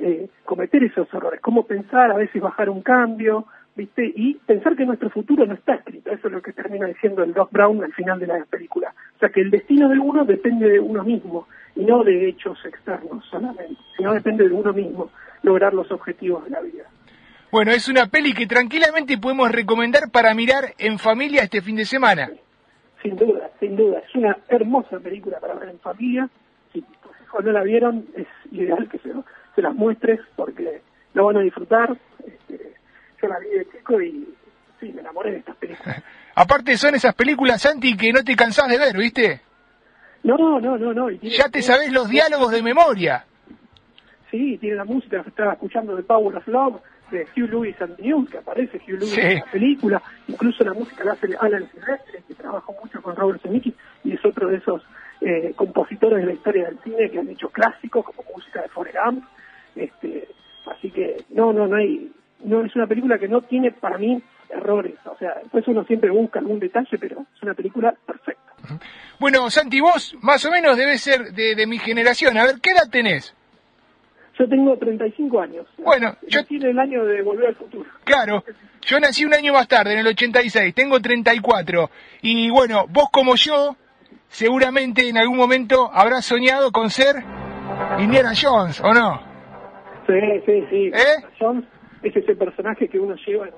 eh, 0.00 0.28
cometer 0.44 0.82
esos 0.84 1.12
errores, 1.12 1.40
cómo 1.40 1.64
pensar, 1.66 2.10
a 2.10 2.16
veces 2.16 2.40
bajar 2.40 2.70
un 2.70 2.82
cambio, 2.82 3.46
¿viste? 3.76 4.12
Y 4.14 4.34
pensar 4.34 4.76
que 4.76 4.86
nuestro 4.86 5.10
futuro 5.10 5.46
no 5.46 5.54
está 5.54 5.74
escrito. 5.74 6.10
Eso 6.10 6.28
es 6.28 6.32
lo 6.32 6.42
que 6.42 6.52
termina 6.52 6.86
diciendo 6.86 7.22
el 7.22 7.32
Doc 7.32 7.50
Brown 7.52 7.82
al 7.84 7.92
final 7.92 8.18
de 8.18 8.26
la 8.26 8.44
película. 8.44 8.94
O 9.16 9.18
sea, 9.18 9.28
que 9.28 9.40
el 9.40 9.50
destino 9.50 9.88
de 9.88 9.98
uno 9.98 10.24
depende 10.24 10.68
de 10.68 10.80
uno 10.80 11.04
mismo 11.04 11.46
y 11.76 11.84
no 11.84 12.02
de 12.02 12.28
hechos 12.28 12.58
externos 12.64 13.24
solamente, 13.30 13.76
sino 13.96 14.12
depende 14.12 14.48
de 14.48 14.54
uno 14.54 14.72
mismo 14.72 15.10
lograr 15.42 15.72
los 15.74 15.90
objetivos 15.90 16.44
de 16.44 16.50
la 16.50 16.60
vida. 16.60 16.84
Bueno, 17.50 17.72
es 17.72 17.88
una 17.88 18.06
peli 18.06 18.32
que 18.32 18.46
tranquilamente 18.46 19.18
podemos 19.18 19.50
recomendar 19.50 20.10
para 20.12 20.34
mirar 20.34 20.74
en 20.78 20.98
familia 20.98 21.42
este 21.42 21.62
fin 21.62 21.76
de 21.76 21.84
semana. 21.84 22.30
Sin 23.02 23.16
duda, 23.16 23.50
sin 23.58 23.76
duda. 23.76 23.98
Es 24.06 24.14
una 24.14 24.36
hermosa 24.48 25.00
película 25.00 25.40
para 25.40 25.54
ver 25.54 25.70
en 25.70 25.78
familia. 25.80 26.28
Si 26.72 26.80
tus 26.80 27.12
hijos 27.24 27.44
no 27.44 27.50
la 27.50 27.62
vieron, 27.62 28.06
es 28.14 28.26
ideal 28.52 28.88
que 28.88 28.98
se, 28.98 29.12
se 29.54 29.62
las 29.62 29.74
muestres 29.74 30.20
porque 30.36 30.82
lo 31.14 31.26
van 31.26 31.38
a 31.38 31.40
disfrutar. 31.40 31.96
Este, 32.26 32.74
yo 33.20 33.28
la 33.28 33.38
vi 33.38 33.48
de 33.48 33.66
chico 33.70 34.00
y 34.00 34.28
sí, 34.78 34.92
me 34.92 35.00
enamoré 35.00 35.32
de 35.32 35.38
estas 35.38 35.56
películas. 35.56 36.02
Aparte 36.34 36.76
son 36.76 36.94
esas 36.94 37.14
películas, 37.14 37.62
Santi, 37.62 37.96
que 37.96 38.12
no 38.12 38.24
te 38.24 38.36
cansás 38.36 38.68
de 38.68 38.78
ver, 38.78 38.96
¿viste? 38.96 39.40
No, 40.22 40.60
no, 40.60 40.76
no, 40.76 40.92
no. 40.92 41.10
ya 41.10 41.48
te 41.48 41.62
sabes 41.62 41.92
los 41.92 42.08
diálogos 42.08 42.50
de 42.50 42.62
memoria. 42.62 43.24
Sí, 44.30 44.58
tiene 44.58 44.76
la 44.76 44.84
música 44.84 45.22
que 45.22 45.30
estaba 45.30 45.54
escuchando 45.54 45.96
de 45.96 46.02
Power 46.02 46.36
of 46.36 46.46
Love, 46.46 46.80
de 47.10 47.26
Hugh 47.36 47.50
Lewis 47.50 47.80
and 47.80 47.98
News, 47.98 48.30
que 48.30 48.38
aparece 48.38 48.78
Hugh 48.78 49.00
Lewis 49.00 49.18
en 49.18 49.38
la 49.40 49.44
película. 49.46 50.02
Incluso 50.28 50.62
la 50.62 50.72
música 50.72 51.04
la 51.04 51.12
hace 51.12 51.28
Alan 51.40 51.68
Silvestre, 51.72 52.22
que 52.28 52.34
trabajó 52.34 52.74
mucho 52.80 53.02
con 53.02 53.16
Robert 53.16 53.42
Zemeckis 53.42 53.74
y 54.04 54.12
es 54.12 54.24
otro 54.24 54.48
de 54.48 54.58
esos 54.58 54.82
eh, 55.20 55.52
compositores 55.56 56.20
de 56.20 56.26
la 56.26 56.32
historia 56.32 56.66
del 56.66 56.78
cine 56.80 57.10
que 57.10 57.18
han 57.18 57.28
hecho 57.28 57.48
clásicos 57.48 58.04
como 58.04 58.22
música 58.34 58.62
de 58.62 58.68
Forrest 58.68 58.96
Gump. 59.04 59.24
Este, 59.76 60.28
así 60.66 60.90
que 60.90 61.24
no, 61.30 61.52
no, 61.52 61.66
no 61.66 61.76
hay, 61.76 62.10
no 62.44 62.64
es 62.64 62.74
una 62.76 62.86
película 62.86 63.18
que 63.18 63.28
no 63.28 63.42
tiene 63.42 63.72
para 63.72 63.98
mí 63.98 64.22
errores. 64.48 64.94
O 65.06 65.16
sea, 65.16 65.34
después 65.42 65.66
uno 65.68 65.84
siempre 65.84 66.10
busca 66.10 66.38
algún 66.38 66.58
detalle, 66.58 66.98
pero 66.98 67.24
es 67.34 67.42
una 67.42 67.54
película 67.54 67.94
perfecta. 68.06 68.52
Bueno, 69.18 69.48
Santi, 69.50 69.80
vos 69.80 70.14
más 70.22 70.44
o 70.44 70.50
menos 70.50 70.76
debes 70.76 71.00
ser 71.00 71.32
de, 71.32 71.54
de 71.54 71.66
mi 71.66 71.78
generación. 71.78 72.36
A 72.38 72.44
ver, 72.44 72.56
¿qué 72.60 72.70
edad 72.70 72.90
tenés? 72.90 73.34
Yo 74.38 74.48
tengo 74.48 74.76
35 74.78 75.40
años. 75.40 75.66
Bueno, 75.78 76.16
yo... 76.26 76.44
Tiene 76.44 76.70
el 76.70 76.78
año 76.78 77.04
de 77.04 77.22
volver 77.22 77.48
al 77.48 77.56
futuro. 77.56 77.84
Claro, 78.04 78.42
yo 78.82 78.98
nací 78.98 79.24
un 79.24 79.34
año 79.34 79.52
más 79.52 79.68
tarde, 79.68 79.92
en 79.92 79.98
el 79.98 80.06
86, 80.06 80.74
tengo 80.74 80.98
34. 80.98 81.90
Y 82.22 82.48
bueno, 82.48 82.86
vos 82.88 83.10
como 83.12 83.34
yo, 83.36 83.76
seguramente 84.28 85.06
en 85.08 85.18
algún 85.18 85.36
momento 85.36 85.90
habrás 85.92 86.24
soñado 86.24 86.72
con 86.72 86.88
ser 86.88 87.16
Indiana 87.98 88.32
Jones, 88.34 88.80
¿o 88.80 88.94
no? 88.94 89.29
Sí, 90.10 90.42
sí, 90.46 90.66
sí. 90.70 90.86
¿Eh? 90.88 91.62
Es 92.02 92.16
ese 92.16 92.34
personaje 92.34 92.88
que 92.88 92.98
uno 92.98 93.14
lleva 93.26 93.46
en 93.46 93.54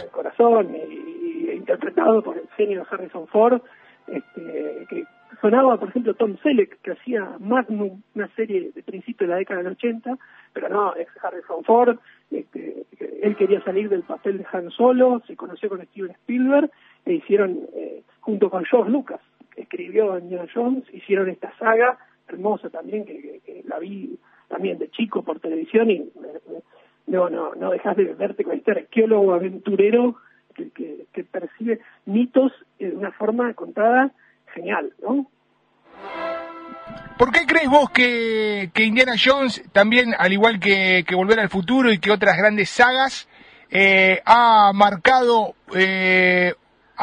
el, 0.00 0.08
corazón 0.10 0.74
y, 0.74 1.50
interpretado 1.50 2.22
por 2.22 2.38
el 2.38 2.48
genio 2.56 2.86
Harrison 2.90 3.26
Ford, 3.26 3.60
este, 4.06 4.86
que 4.88 5.04
sonaba, 5.40 5.78
por 5.78 5.88
ejemplo, 5.88 6.14
Tom 6.14 6.36
Selleck, 6.42 6.80
que 6.80 6.92
hacía 6.92 7.36
Magnum, 7.40 8.00
una 8.14 8.28
serie 8.34 8.70
de 8.74 8.82
principios 8.82 9.28
de 9.28 9.34
la 9.34 9.38
década 9.38 9.62
del 9.62 9.72
80, 9.72 10.16
pero 10.52 10.68
no, 10.68 10.94
es 10.94 11.08
Harrison 11.22 11.64
Ford, 11.64 11.98
este, 12.30 12.86
él 13.22 13.36
quería 13.36 13.62
salir 13.62 13.88
del 13.88 14.02
papel 14.02 14.38
de 14.38 14.46
Han 14.52 14.70
Solo, 14.70 15.22
se 15.26 15.36
conoció 15.36 15.68
con 15.68 15.84
Steven 15.86 16.12
Spielberg 16.12 16.70
e 17.04 17.14
hicieron, 17.14 17.60
eh, 17.74 18.02
junto 18.20 18.48
con 18.48 18.64
George 18.64 18.90
Lucas, 18.90 19.20
que 19.54 19.62
escribió 19.62 20.18
Indiana 20.18 20.48
Jones, 20.52 20.84
hicieron 20.92 21.28
esta 21.28 21.52
saga 21.58 21.98
hermosa 22.28 22.70
también, 22.70 23.04
que, 23.04 23.62
la 23.66 23.78
vi 23.78 24.18
también 24.52 24.78
de 24.78 24.90
chico 24.90 25.22
por 25.22 25.40
televisión 25.40 25.90
y 25.90 26.12
no, 27.06 27.30
no, 27.30 27.54
no 27.54 27.70
dejas 27.70 27.96
de 27.96 28.12
verte 28.12 28.44
con 28.44 28.54
este 28.54 28.72
arqueólogo 28.72 29.32
aventurero 29.32 30.16
que, 30.54 30.70
que 31.10 31.24
percibe 31.24 31.80
mitos 32.04 32.52
de 32.78 32.90
una 32.90 33.10
forma 33.12 33.54
contada 33.54 34.12
genial, 34.54 34.92
¿no? 35.02 35.26
¿Por 37.18 37.32
qué 37.32 37.46
crees 37.46 37.70
vos 37.70 37.88
que, 37.90 38.70
que, 38.74 38.84
Indiana 38.84 39.12
Jones, 39.22 39.64
también 39.72 40.14
al 40.18 40.32
igual 40.32 40.60
que, 40.60 41.04
que, 41.06 41.14
Volver 41.14 41.40
al 41.40 41.48
Futuro 41.48 41.90
y 41.90 41.98
que 41.98 42.10
otras 42.10 42.36
grandes 42.36 42.68
sagas, 42.68 43.28
eh, 43.70 44.20
ha 44.26 44.72
marcado 44.74 45.54
eh, 45.74 46.54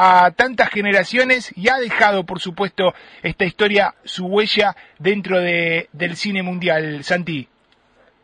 a 0.02 0.30
tantas 0.30 0.70
generaciones 0.70 1.52
y 1.58 1.68
ha 1.68 1.76
dejado, 1.76 2.24
por 2.24 2.40
supuesto, 2.40 2.94
esta 3.22 3.44
historia 3.44 3.94
su 4.02 4.24
huella 4.26 4.74
dentro 4.98 5.38
de, 5.38 5.88
del 5.92 6.16
cine 6.16 6.42
mundial, 6.42 7.04
Santi? 7.04 7.46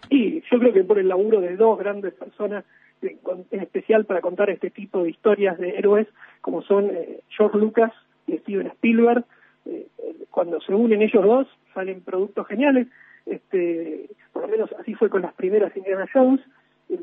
Y 0.08 0.40
yo 0.50 0.58
creo 0.58 0.72
que 0.72 0.84
por 0.84 0.98
el 0.98 1.08
laburo 1.08 1.42
de 1.42 1.54
dos 1.54 1.78
grandes 1.78 2.14
personas, 2.14 2.64
en 3.02 3.60
especial 3.60 4.06
para 4.06 4.22
contar 4.22 4.48
este 4.48 4.70
tipo 4.70 5.02
de 5.02 5.10
historias 5.10 5.58
de 5.58 5.76
héroes, 5.76 6.08
como 6.40 6.62
son 6.62 6.88
eh, 6.90 7.20
George 7.28 7.58
Lucas 7.58 7.92
y 8.26 8.38
Steven 8.38 8.68
Spielberg, 8.68 9.26
eh, 9.66 9.86
cuando 10.30 10.62
se 10.62 10.72
unen 10.72 11.02
ellos 11.02 11.22
dos 11.22 11.46
salen 11.74 12.00
productos 12.00 12.46
geniales, 12.46 12.86
este, 13.26 14.08
por 14.32 14.42
lo 14.42 14.48
menos 14.48 14.70
así 14.80 14.94
fue 14.94 15.10
con 15.10 15.20
las 15.20 15.34
primeras 15.34 15.76
Indiana 15.76 16.06
Jones, 16.10 16.40
eh, 16.88 16.98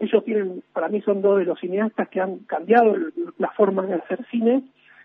ellos 0.00 0.24
tienen, 0.24 0.62
para 0.72 0.88
mí 0.88 1.00
son 1.02 1.22
dos 1.22 1.38
de 1.38 1.44
los 1.44 1.58
cineastas 1.58 2.08
que 2.08 2.20
han 2.20 2.38
cambiado 2.40 2.94
la 3.38 3.50
forma 3.50 3.82
de 3.86 3.94
hacer 3.94 4.24
cine, 4.30 4.62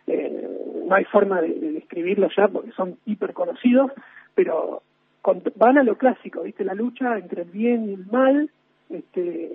eh, 0.08 0.48
no 0.88 0.96
hay 0.96 1.06
forma 1.06 1.42
de, 1.42 1.50
describirlo 1.50 2.30
ya 2.36 2.48
porque 2.48 2.72
son 2.72 2.98
hiper 3.06 3.34
conocidos, 3.34 3.92
pero 4.36 4.82
van 5.56 5.78
a 5.78 5.84
lo 5.84 5.98
clásico, 5.98 6.42
¿viste? 6.44 6.64
La 6.64 6.74
lucha 6.74 7.18
entre 7.18 7.44
el 7.44 7.50
bien 7.50 7.90
y 7.90 7.94
el 7.94 8.06
mal, 8.08 8.50
este, 8.90 9.52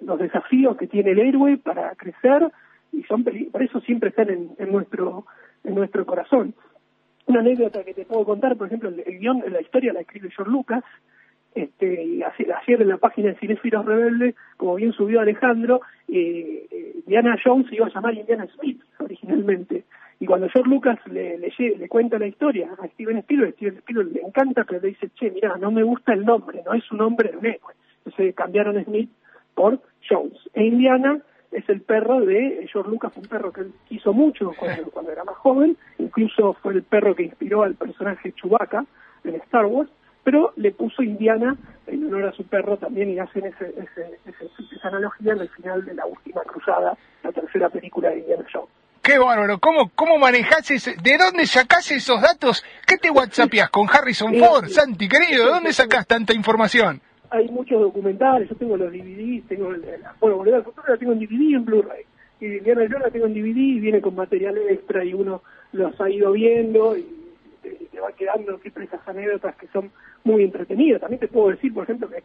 los, 0.00 0.18
desafíos 0.18 0.76
que 0.76 0.88
tiene 0.88 1.12
el 1.12 1.20
héroe 1.20 1.56
para 1.58 1.94
crecer, 1.94 2.50
y 2.92 3.02
son 3.04 3.24
por 3.24 3.62
eso 3.62 3.80
siempre 3.80 4.10
están 4.10 4.28
en 4.30 4.72
nuestro 4.72 5.24
en 5.64 5.74
nuestro 5.74 6.04
corazón. 6.06 6.54
Una 7.26 7.40
anécdota 7.40 7.84
que 7.84 7.94
te 7.94 8.04
puedo 8.04 8.24
contar, 8.24 8.56
por 8.56 8.66
ejemplo, 8.66 8.88
el, 8.88 9.18
guion, 9.18 9.42
la 9.48 9.60
historia 9.60 9.92
la 9.92 10.00
escribe 10.00 10.30
George 10.30 10.50
Lucas, 10.50 10.84
este, 11.54 12.02
y 12.04 12.22
ayer 12.22 12.82
en 12.82 12.88
la 12.88 12.96
página 12.96 13.28
de 13.28 13.36
Cinefilos 13.36 13.84
Rebelde, 13.84 14.34
como 14.56 14.76
bien 14.76 14.92
subió 14.92 15.20
Alejandro, 15.20 15.80
eh, 16.08 16.66
eh, 16.70 16.94
Diana 17.06 17.36
Jones 17.42 17.68
se 17.68 17.76
iba 17.76 17.86
a 17.86 17.92
llamar 17.92 18.14
Indiana 18.14 18.46
Smith 18.58 18.82
originalmente. 18.98 19.84
Y 20.20 20.26
cuando 20.26 20.48
George 20.48 20.70
Lucas 20.70 20.98
le, 21.10 21.36
le, 21.38 21.52
le, 21.58 21.88
cuenta 21.88 22.18
la 22.18 22.28
historia 22.28 22.70
a 22.80 22.86
Steven 22.88 23.18
Spielberg, 23.18 23.54
Steven 23.54 23.78
Spielberg 23.78 24.12
le 24.12 24.20
encanta, 24.20 24.64
pero 24.64 24.80
le 24.80 24.88
dice, 24.88 25.10
che, 25.14 25.30
mira, 25.30 25.56
no 25.56 25.70
me 25.72 25.82
gusta 25.82 26.12
el 26.12 26.24
nombre, 26.24 26.62
no 26.64 26.74
es 26.74 26.90
un 26.92 26.98
nombre 26.98 27.32
de 27.32 27.38
un 27.38 27.46
héroe. 27.46 27.74
Entonces 28.04 28.34
cambiaron 28.34 28.82
Smith 28.84 29.10
por 29.54 29.80
Jones. 30.08 30.38
E 30.54 30.64
Indiana 30.64 31.20
es 31.50 31.68
el 31.68 31.82
perro 31.82 32.20
de 32.20 32.66
George 32.72 32.90
Lucas, 32.90 33.12
un 33.16 33.24
perro 33.24 33.52
que 33.52 33.62
él 33.62 33.72
quiso 33.88 34.12
mucho 34.12 34.52
cuando, 34.94 35.12
era 35.12 35.24
más 35.24 35.36
joven, 35.36 35.76
incluso 35.98 36.54
fue 36.54 36.74
el 36.74 36.82
perro 36.82 37.14
que 37.14 37.24
inspiró 37.24 37.62
al 37.62 37.74
personaje 37.74 38.32
Chewbacca 38.32 38.86
en 39.24 39.34
Star 39.36 39.66
Wars, 39.66 39.90
pero 40.24 40.52
le 40.56 40.72
puso 40.72 41.02
Indiana 41.02 41.56
en 41.86 42.06
honor 42.06 42.28
a 42.28 42.32
su 42.32 42.44
perro 42.44 42.76
también 42.76 43.10
y 43.10 43.18
hacen 43.18 43.46
ese, 43.46 43.74
esa 44.76 44.88
analogía 44.88 45.32
en 45.32 45.40
el 45.40 45.48
final 45.50 45.84
de 45.84 45.94
la 45.94 46.06
última 46.06 46.42
cruzada, 46.42 46.96
la 47.22 47.32
tercera 47.32 47.68
película 47.68 48.10
de 48.10 48.20
Indiana 48.20 48.44
Jones. 48.52 48.68
Qué 49.02 49.18
bárbaro, 49.18 49.58
¿cómo, 49.58 49.90
cómo 49.96 50.16
manejás 50.18 50.70
ese, 50.70 50.94
de 51.02 51.18
dónde 51.18 51.46
sacás 51.46 51.90
esos 51.90 52.20
datos? 52.22 52.64
¿Qué 52.86 52.98
te 52.98 53.10
whatsappias 53.10 53.68
con 53.70 53.88
Harrison 53.88 54.32
Ford, 54.34 54.68
Santi, 54.68 55.08
querido? 55.08 55.46
¿De 55.46 55.50
dónde 55.50 55.72
sacás 55.72 56.06
tanta 56.06 56.32
información? 56.32 57.00
hay 57.32 57.48
muchos 57.48 57.80
documentales, 57.80 58.48
yo 58.48 58.56
tengo 58.56 58.76
los 58.76 58.92
DVDs, 58.92 59.48
tengo, 59.48 59.72
el, 59.72 59.82
bueno, 60.20 60.36
Volver 60.36 60.54
al 60.56 60.64
Futuro 60.64 60.86
la 60.86 60.98
tengo 60.98 61.12
en 61.12 61.20
DVD 61.20 61.56
en 61.56 61.64
Blu-ray, 61.64 62.04
y 62.40 62.46
Indiana 62.58 62.82
Jones 62.82 63.04
la 63.04 63.10
tengo 63.10 63.26
en 63.26 63.32
DVD 63.32 63.56
y 63.56 63.80
viene 63.80 64.02
con 64.02 64.14
material 64.14 64.58
extra 64.68 65.02
y 65.02 65.14
uno 65.14 65.42
los 65.72 65.98
ha 65.98 66.10
ido 66.10 66.32
viendo 66.32 66.94
y 66.94 67.06
te, 67.62 68.00
va 68.00 68.12
quedando 68.12 68.58
siempre 68.58 68.84
esas 68.84 69.00
anécdotas 69.08 69.56
que 69.56 69.66
son 69.68 69.90
muy 70.24 70.44
entretenidas. 70.44 71.00
También 71.00 71.20
te 71.20 71.28
puedo 71.28 71.50
decir, 71.50 71.72
por 71.72 71.84
ejemplo, 71.84 72.08
que 72.08 72.22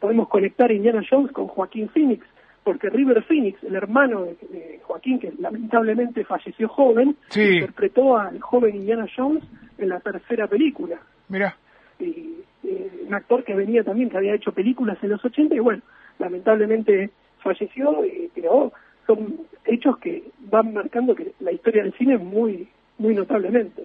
podemos 0.00 0.28
conectar 0.28 0.70
Indiana 0.70 1.02
Jones 1.08 1.32
con 1.32 1.48
Joaquín 1.48 1.88
Phoenix, 1.88 2.24
porque 2.62 2.90
River 2.90 3.22
Phoenix, 3.24 3.62
el 3.62 3.74
hermano 3.74 4.24
de, 4.24 4.80
Joaquín, 4.82 5.18
que 5.18 5.32
lamentablemente 5.38 6.24
falleció 6.24 6.68
joven, 6.68 7.16
interpretó 7.34 8.16
al 8.16 8.40
joven 8.40 8.76
Indiana 8.76 9.06
Jones 9.14 9.44
en 9.78 9.88
la 9.88 10.00
tercera 10.00 10.46
película. 10.46 10.98
Mira. 11.28 11.56
Y 11.98 12.34
eh, 12.64 13.04
un 13.06 13.14
actor 13.14 13.44
que 13.44 13.54
venía 13.54 13.84
también, 13.84 14.08
que 14.10 14.16
había 14.16 14.34
hecho 14.34 14.52
películas 14.52 14.98
en 15.02 15.10
los 15.10 15.24
80 15.24 15.54
y 15.54 15.58
bueno, 15.58 15.82
lamentablemente 16.18 17.10
falleció, 17.38 18.02
pero 18.34 18.72
son 19.06 19.36
hechos 19.66 19.98
que 19.98 20.24
van 20.50 20.72
marcando 20.72 21.14
que 21.14 21.32
la 21.40 21.52
historia 21.52 21.82
del 21.82 21.92
cine 21.94 22.16
muy, 22.16 22.68
muy 22.98 23.14
notablemente. 23.14 23.84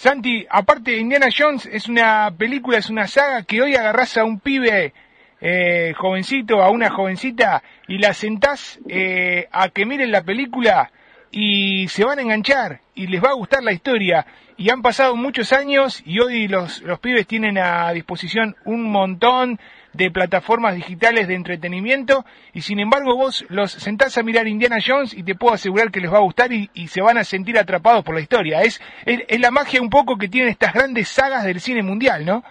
Santi, 0.00 0.46
aparte 0.48 0.96
Indiana 0.96 1.26
Jones, 1.30 1.66
es 1.66 1.86
una 1.86 2.30
película, 2.34 2.78
es 2.78 2.88
una 2.88 3.06
saga 3.06 3.42
que 3.42 3.60
hoy 3.60 3.74
agarrás 3.74 4.16
a 4.16 4.24
un 4.24 4.40
pibe 4.40 4.94
eh, 5.42 5.92
jovencito, 5.94 6.62
a 6.62 6.70
una 6.70 6.88
jovencita, 6.88 7.62
y 7.86 7.98
la 7.98 8.14
sentás 8.14 8.80
eh, 8.88 9.46
a 9.52 9.68
que 9.68 9.84
miren 9.84 10.10
la 10.10 10.22
película 10.22 10.90
y 11.30 11.86
se 11.88 12.02
van 12.06 12.18
a 12.18 12.22
enganchar 12.22 12.80
y 12.94 13.08
les 13.08 13.22
va 13.22 13.28
a 13.28 13.34
gustar 13.34 13.62
la 13.62 13.72
historia. 13.72 14.24
Y 14.56 14.70
han 14.70 14.80
pasado 14.80 15.16
muchos 15.16 15.52
años 15.52 16.02
y 16.06 16.18
hoy 16.18 16.48
los, 16.48 16.80
los 16.80 16.98
pibes 16.98 17.26
tienen 17.26 17.58
a 17.58 17.92
disposición 17.92 18.56
un 18.64 18.90
montón 18.90 19.60
de 19.92 20.10
plataformas 20.10 20.74
digitales 20.74 21.28
de 21.28 21.34
entretenimiento 21.34 22.24
y 22.52 22.60
sin 22.60 22.78
embargo 22.80 23.16
vos 23.16 23.44
los 23.48 23.72
sentás 23.72 24.16
a 24.18 24.22
mirar 24.22 24.46
Indiana 24.46 24.78
Jones 24.84 25.16
y 25.16 25.22
te 25.22 25.34
puedo 25.34 25.54
asegurar 25.54 25.90
que 25.90 26.00
les 26.00 26.12
va 26.12 26.18
a 26.18 26.22
gustar 26.22 26.52
y, 26.52 26.68
se 26.86 27.02
van 27.02 27.18
a 27.18 27.24
sentir 27.24 27.56
atrapados 27.58 28.04
por 28.04 28.14
la 28.14 28.20
historia. 28.20 28.62
Es, 28.62 28.80
es, 29.06 29.40
la 29.40 29.50
magia 29.50 29.80
un 29.80 29.90
poco 29.90 30.16
que 30.16 30.28
tienen 30.28 30.50
estas 30.50 30.74
grandes 30.74 31.08
sagas 31.08 31.44
del 31.44 31.60
cine 31.60 31.82
mundial, 31.82 32.24
¿no? 32.24 32.42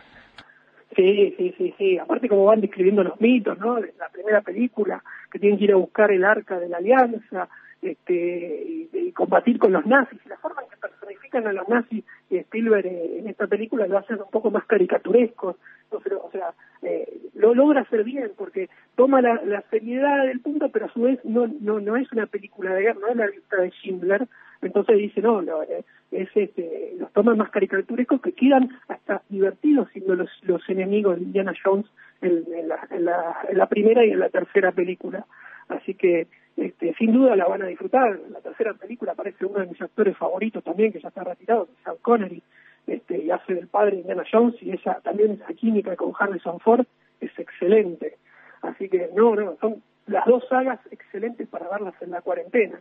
Sí, 0.95 1.33
sí, 1.37 1.53
sí, 1.57 1.73
sí. 1.77 1.97
Aparte 1.97 2.29
como 2.29 2.45
van 2.45 2.61
describiendo 2.61 3.03
los 3.03 3.19
mitos, 3.19 3.57
¿no? 3.59 3.79
La 3.79 4.09
primera 4.11 4.41
película, 4.41 5.03
que 5.31 5.39
tienen 5.39 5.57
que 5.59 5.65
ir 5.65 5.73
a 5.73 5.77
buscar 5.77 6.11
el 6.11 6.23
arca 6.23 6.57
de 6.57 6.69
la 6.69 6.77
alianza, 6.77 7.49
este, 7.81 8.87
y, 8.93 9.11
combatir 9.13 9.59
con 9.59 9.73
los 9.73 9.85
nazis. 9.85 10.19
La 10.27 10.37
forma 10.37 10.61
en 10.61 10.69
que 10.69 10.77
personifican 10.77 11.47
a 11.47 11.53
los 11.53 11.67
nazis 11.67 12.05
y 12.29 12.37
Spielberg 12.37 12.85
en 12.85 13.27
esta 13.27 13.47
película 13.47 13.87
lo 13.87 13.97
hacen 13.97 14.17
un 14.21 14.29
poco 14.29 14.49
más 14.51 14.65
caricaturescos, 14.65 15.57
o 15.91 16.31
sea, 16.31 16.53
eh, 16.83 17.19
lo 17.33 17.53
logra 17.53 17.81
hacer 17.81 18.03
bien 18.03 18.31
porque 18.37 18.69
toma 18.95 19.21
la, 19.21 19.63
seriedad 19.69 20.25
del 20.25 20.39
punto, 20.39 20.69
pero 20.69 20.85
a 20.85 20.93
su 20.93 21.01
vez 21.01 21.19
no, 21.25 21.47
no, 21.47 21.79
no 21.79 21.97
es 21.97 22.11
una 22.11 22.27
película 22.27 22.73
de 22.73 22.81
guerra, 22.81 22.99
no 23.01 23.07
es 23.07 23.15
la 23.17 23.27
lista 23.27 23.57
de 23.57 23.71
Schindler, 23.71 24.27
entonces 24.61 24.97
dice, 24.97 25.21
no, 25.21 25.41
no 25.41 25.63
eh, 25.63 25.83
es 26.11 26.29
este, 26.35 26.93
los 26.97 27.11
toma 27.13 27.35
más 27.35 27.49
caricaturescos 27.49 28.21
que 28.21 28.33
quedan 28.33 28.69
hasta 28.87 29.21
divertidos 29.29 29.89
siendo 29.91 30.15
los, 30.15 30.29
los 30.43 30.67
enemigos 30.69 31.17
de 31.17 31.23
Indiana 31.23 31.53
Jones 31.63 31.85
en, 32.21 32.45
la, 32.67 32.87
en, 32.89 33.05
la, 33.05 33.37
en 33.49 33.57
la 33.57 33.67
primera 33.67 34.05
y 34.05 34.11
en 34.11 34.19
la 34.19 34.29
tercera 34.29 34.71
película. 34.71 35.25
Así 35.69 35.93
que 35.93 36.27
este, 36.59 36.93
sin 36.95 37.13
duda 37.13 37.35
la 37.35 37.47
van 37.47 37.61
a 37.61 37.67
disfrutar. 37.67 38.19
En 38.25 38.33
la 38.33 38.41
tercera 38.41 38.73
película 38.73 39.13
aparece 39.13 39.45
uno 39.45 39.59
de 39.59 39.67
mis 39.67 39.81
actores 39.81 40.17
favoritos 40.17 40.63
también, 40.63 40.91
que 40.91 40.99
ya 40.99 41.07
está 41.09 41.23
retirado, 41.23 41.65
que 41.65 41.71
es 41.71 41.77
Sean 41.83 41.97
Connery, 42.01 42.43
este, 42.87 43.23
y 43.23 43.31
hace 43.31 43.53
del 43.53 43.67
padre 43.67 43.91
de 43.91 44.01
Indiana 44.01 44.23
Jones, 44.29 44.55
y 44.61 44.71
esa 44.71 44.99
también 45.01 45.31
esa 45.31 45.53
química 45.53 45.95
con 45.95 46.11
Harrison 46.17 46.59
Ford 46.59 46.85
es 47.21 47.31
excelente. 47.37 48.17
Así 48.61 48.89
que 48.89 49.09
no, 49.15 49.35
no, 49.35 49.55
son 49.61 49.81
las 50.07 50.25
dos 50.25 50.43
sagas 50.49 50.79
excelentes 50.91 51.47
para 51.47 51.69
verlas 51.69 51.93
en 52.01 52.11
la 52.11 52.21
cuarentena. 52.21 52.79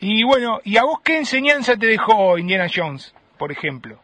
Y 0.00 0.24
bueno, 0.24 0.60
¿y 0.64 0.76
a 0.76 0.84
vos 0.84 1.00
qué 1.02 1.18
enseñanza 1.18 1.76
te 1.76 1.86
dejó 1.86 2.38
Indiana 2.38 2.66
Jones, 2.72 3.14
por 3.38 3.50
ejemplo? 3.50 3.98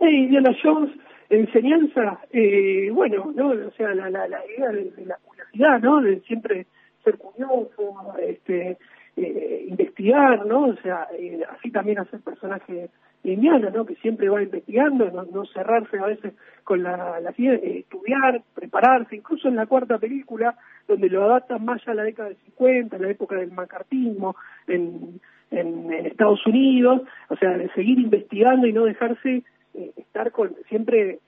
Indiana 0.00 0.50
Jones 0.62 0.90
enseñanza, 1.28 2.20
eh, 2.30 2.90
bueno, 2.92 3.32
¿no? 3.34 3.50
O 3.50 3.70
sea, 3.72 3.94
la, 3.94 4.10
la, 4.10 4.28
la 4.28 4.40
idea 4.46 4.68
de, 4.68 4.92
la 5.06 5.16
curiosidad, 5.24 5.80
¿no? 5.80 6.00
De 6.02 6.20
siempre 6.20 6.66
ser 7.04 7.18
curioso, 7.18 8.14
este, 8.20 8.78
eh, 9.14 9.66
investigar, 9.68 10.46
¿no? 10.46 10.68
O 10.68 10.76
sea, 10.76 11.06
eh, 11.18 11.42
así 11.50 11.70
también 11.70 11.98
hacer 11.98 12.20
personaje 12.20 12.88
lineano, 13.22 13.68
¿no? 13.68 13.84
Que 13.84 13.94
siempre 13.96 14.30
va 14.30 14.42
investigando, 14.42 15.10
no, 15.10 15.44
cerrarse 15.46 15.98
a 15.98 16.06
veces 16.06 16.32
con 16.64 16.82
la, 16.82 17.20
la 17.20 17.30
eh, 17.36 17.80
estudiar, 17.80 18.42
prepararse, 18.54 19.16
incluso 19.16 19.48
en 19.48 19.56
la 19.56 19.66
cuarta 19.66 19.98
película, 19.98 20.56
donde 20.88 21.10
lo 21.10 21.24
adaptan 21.24 21.62
más 21.62 21.86
a 21.86 21.92
la 21.92 22.04
década 22.04 22.30
de 22.30 22.36
50, 22.36 22.96
la 22.96 23.10
época 23.10 23.36
del 23.36 23.52
macartismo, 23.52 24.34
en, 24.66 25.20
Estados 25.50 26.46
Unidos, 26.46 27.02
o 27.28 27.36
sea, 27.36 27.50
de 27.58 27.68
seguir 27.74 27.98
investigando 27.98 28.66
y 28.66 28.72
no 28.72 28.84
dejarse 28.86 29.42
eh, 29.74 29.92
estar 29.98 30.32
con, 30.32 30.54
siempre 30.70 31.18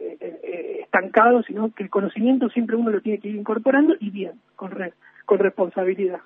estancado, 0.81 1.43
sino 1.43 1.71
que 1.75 1.83
el 1.83 1.91
conocimiento 1.91 2.49
siempre 2.49 2.77
uno 2.77 2.91
lo 2.91 3.03
tiene 3.03 3.19
que 3.19 3.29
ir 3.29 3.37
incorporando 3.37 3.95
y 4.01 4.09
bien, 4.09 4.33
con, 4.57 4.73
con 5.25 5.39
responsabilidad. 5.39 6.21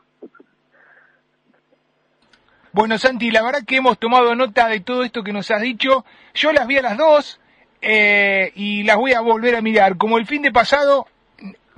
Bueno, 2.72 2.98
Santi, 2.98 3.30
la 3.30 3.42
verdad 3.42 3.64
que 3.66 3.76
hemos 3.76 3.98
tomado 3.98 4.34
nota 4.34 4.68
de 4.68 4.80
todo 4.80 5.02
esto 5.02 5.24
que 5.24 5.32
nos 5.32 5.50
has 5.50 5.62
dicho. 5.62 6.04
Yo 6.34 6.52
las 6.52 6.66
vi 6.66 6.76
a 6.76 6.82
las 6.82 6.96
dos 6.96 7.40
eh, 7.80 8.52
y 8.54 8.82
las 8.84 8.96
voy 8.96 9.14
a 9.14 9.20
volver 9.20 9.56
a 9.56 9.62
mirar. 9.62 9.96
Como 9.96 10.18
el 10.18 10.26
fin 10.26 10.42
de 10.42 10.52
pasado, 10.52 11.06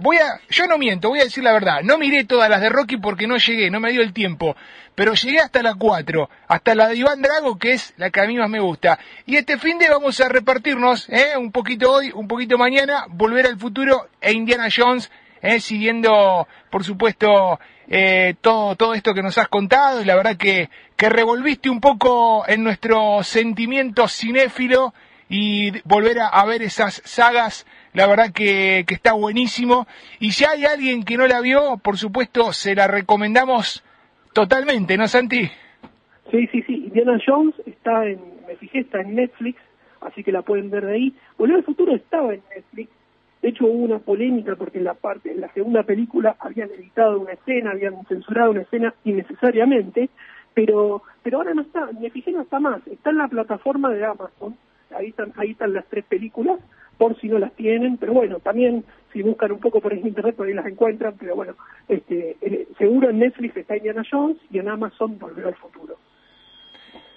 voy 0.01 0.17
a, 0.17 0.41
yo 0.49 0.67
no 0.67 0.79
miento, 0.79 1.09
voy 1.09 1.21
a 1.21 1.25
decir 1.25 1.45
la 1.45 1.53
verdad. 1.53 1.83
No 1.83 1.97
miré 1.97 2.25
todas 2.25 2.51
las 2.51 2.61
de 2.61 2.69
Rocky 2.69 2.97
porque 2.97 3.27
no 3.27 3.37
llegué, 3.37 3.71
no 3.71 3.81
me 3.81 3.93
dio 3.93 4.03
el 4.03 4.13
tiempo. 4.13 4.57
Pero 4.95 5.15
llegué 5.15 5.39
hasta 5.39 5.63
la 5.63 5.75
cuatro, 5.75 6.29
hasta 6.49 6.75
la 6.75 6.89
de 6.89 6.97
Iván 6.97 7.23
Drago, 7.23 7.59
que 7.59 7.73
es 7.73 7.95
la 7.97 8.11
que 8.11 8.21
a 8.21 8.27
mí 8.27 8.37
más 8.37 8.51
me 8.51 8.61
gusta. 8.61 8.99
Y 9.27 9.37
este 9.37 9.59
fin 9.59 9.79
de 9.79 9.89
vamos 9.89 10.21
a 10.21 10.29
repartirnos, 10.29 11.09
eh, 11.09 11.37
un 11.39 11.53
poquito 11.53 11.93
hoy, 11.93 12.11
un 12.13 12.27
poquito 12.27 12.59
mañana, 12.59 13.05
Volver 13.09 13.47
al 13.47 13.59
Futuro 13.59 14.09
e 14.21 14.33
Indiana 14.33 14.69
Jones, 14.75 15.11
eh, 15.43 15.61
siguiendo, 15.61 16.47
por 16.71 16.85
supuesto, 16.85 17.59
eh, 17.89 18.35
todo, 18.41 18.77
todo 18.77 18.95
esto 18.95 19.15
que 19.15 19.23
nos 19.23 19.39
has 19.39 19.49
contado 19.49 20.03
y 20.03 20.05
la 20.05 20.17
verdad 20.17 20.37
que, 20.37 20.69
que 20.97 21.09
revolviste 21.09 21.71
un 21.71 21.81
poco 21.81 22.45
en 22.47 22.63
nuestro 22.63 23.23
sentimiento 23.23 24.07
cinéfilo 24.09 24.95
y 25.29 25.81
volver 25.85 26.19
a, 26.21 26.45
ver 26.45 26.63
esas 26.63 27.03
sagas, 27.05 27.67
la 27.93 28.07
verdad 28.07 28.33
que, 28.33 28.85
que, 28.87 28.95
está 28.95 29.13
buenísimo. 29.13 29.87
Y 30.19 30.33
si 30.33 30.45
hay 30.45 30.65
alguien 30.65 31.05
que 31.05 31.17
no 31.17 31.27
la 31.29 31.41
vio, 31.41 31.79
por 31.79 31.99
supuesto, 31.99 32.53
se 32.53 32.75
la 32.75 32.89
recomendamos 32.89 33.85
totalmente, 34.33 34.97
¿no, 34.97 35.07
Santi? 35.07 35.49
Sí, 36.31 36.47
sí, 36.53 36.63
sí. 36.63 36.75
Indiana 36.87 37.19
Jones 37.25 37.55
está 37.67 38.07
en, 38.07 38.21
me 38.47 38.57
fijé, 38.57 38.81
está 38.81 39.01
en 39.01 39.15
Netflix, 39.15 39.61
así 40.01 40.23
que 40.23 40.33
la 40.33 40.43
pueden 40.43 40.71
ver 40.71 40.87
de 40.87 40.95
ahí. 40.95 41.15
Volver 41.39 41.57
al 41.57 41.65
futuro 41.65 41.95
estaba 41.95 42.35
en 42.35 42.43
Netflix, 42.55 42.91
de 43.43 43.49
hecho 43.49 43.67
hubo 43.67 43.85
una 43.85 43.99
polémica 43.99 44.55
porque 44.57 44.79
en 44.79 44.85
la 44.85 44.95
parte, 44.95 45.33
en 45.33 45.41
la 45.41 45.53
segunda 45.53 45.83
película 45.83 46.37
habían 46.41 46.71
editado 46.71 47.21
una 47.21 47.33
escena, 47.33 47.71
habían 47.71 48.05
censurado 48.07 48.51
una 48.51 48.63
escena 48.63 48.95
innecesariamente, 49.05 50.11
pero, 50.55 51.03
pero 51.23 51.39
ahora 51.39 51.55
no 51.55 51.63
está, 51.63 51.89
me 51.99 52.11
fijé 52.11 52.33
no 52.33 52.43
está 52.43 52.61
más, 52.61 52.87
está 52.87 53.11
en 53.11 53.19
la 53.19 53.29
plataforma 53.29 53.91
de 53.91 54.05
Amazon, 54.05 54.57
ahí 54.95 55.09
están, 55.09 55.33
ahí 55.37 55.53
están 55.53 55.73
las 55.73 55.87
tres 55.87 56.05
películas, 56.05 56.61
por 56.99 57.19
si 57.19 57.29
no 57.29 57.39
las 57.39 57.53
tienen, 57.55 57.97
pero 57.97 58.13
bueno, 58.13 58.41
también 58.41 58.85
si 59.13 59.23
buscan 59.23 59.53
un 59.53 59.61
poco 59.61 59.81
por 59.81 59.95
internet 59.95 60.37
por 60.37 60.47
ahí 60.47 60.53
las 60.53 60.67
encuentran, 60.67 61.15
pero 61.19 61.35
bueno, 61.35 61.55
este, 61.89 62.37
seguro 62.77 63.09
en 63.09 63.21
Netflix 63.21 63.57
está 63.57 63.77
Indiana 63.77 64.03
Jones 64.09 64.37
y 64.51 64.59
en 64.59 64.69
Amazon 64.69 65.19
Volver 65.19 65.47
al 65.47 65.55
Futuro. 65.55 65.97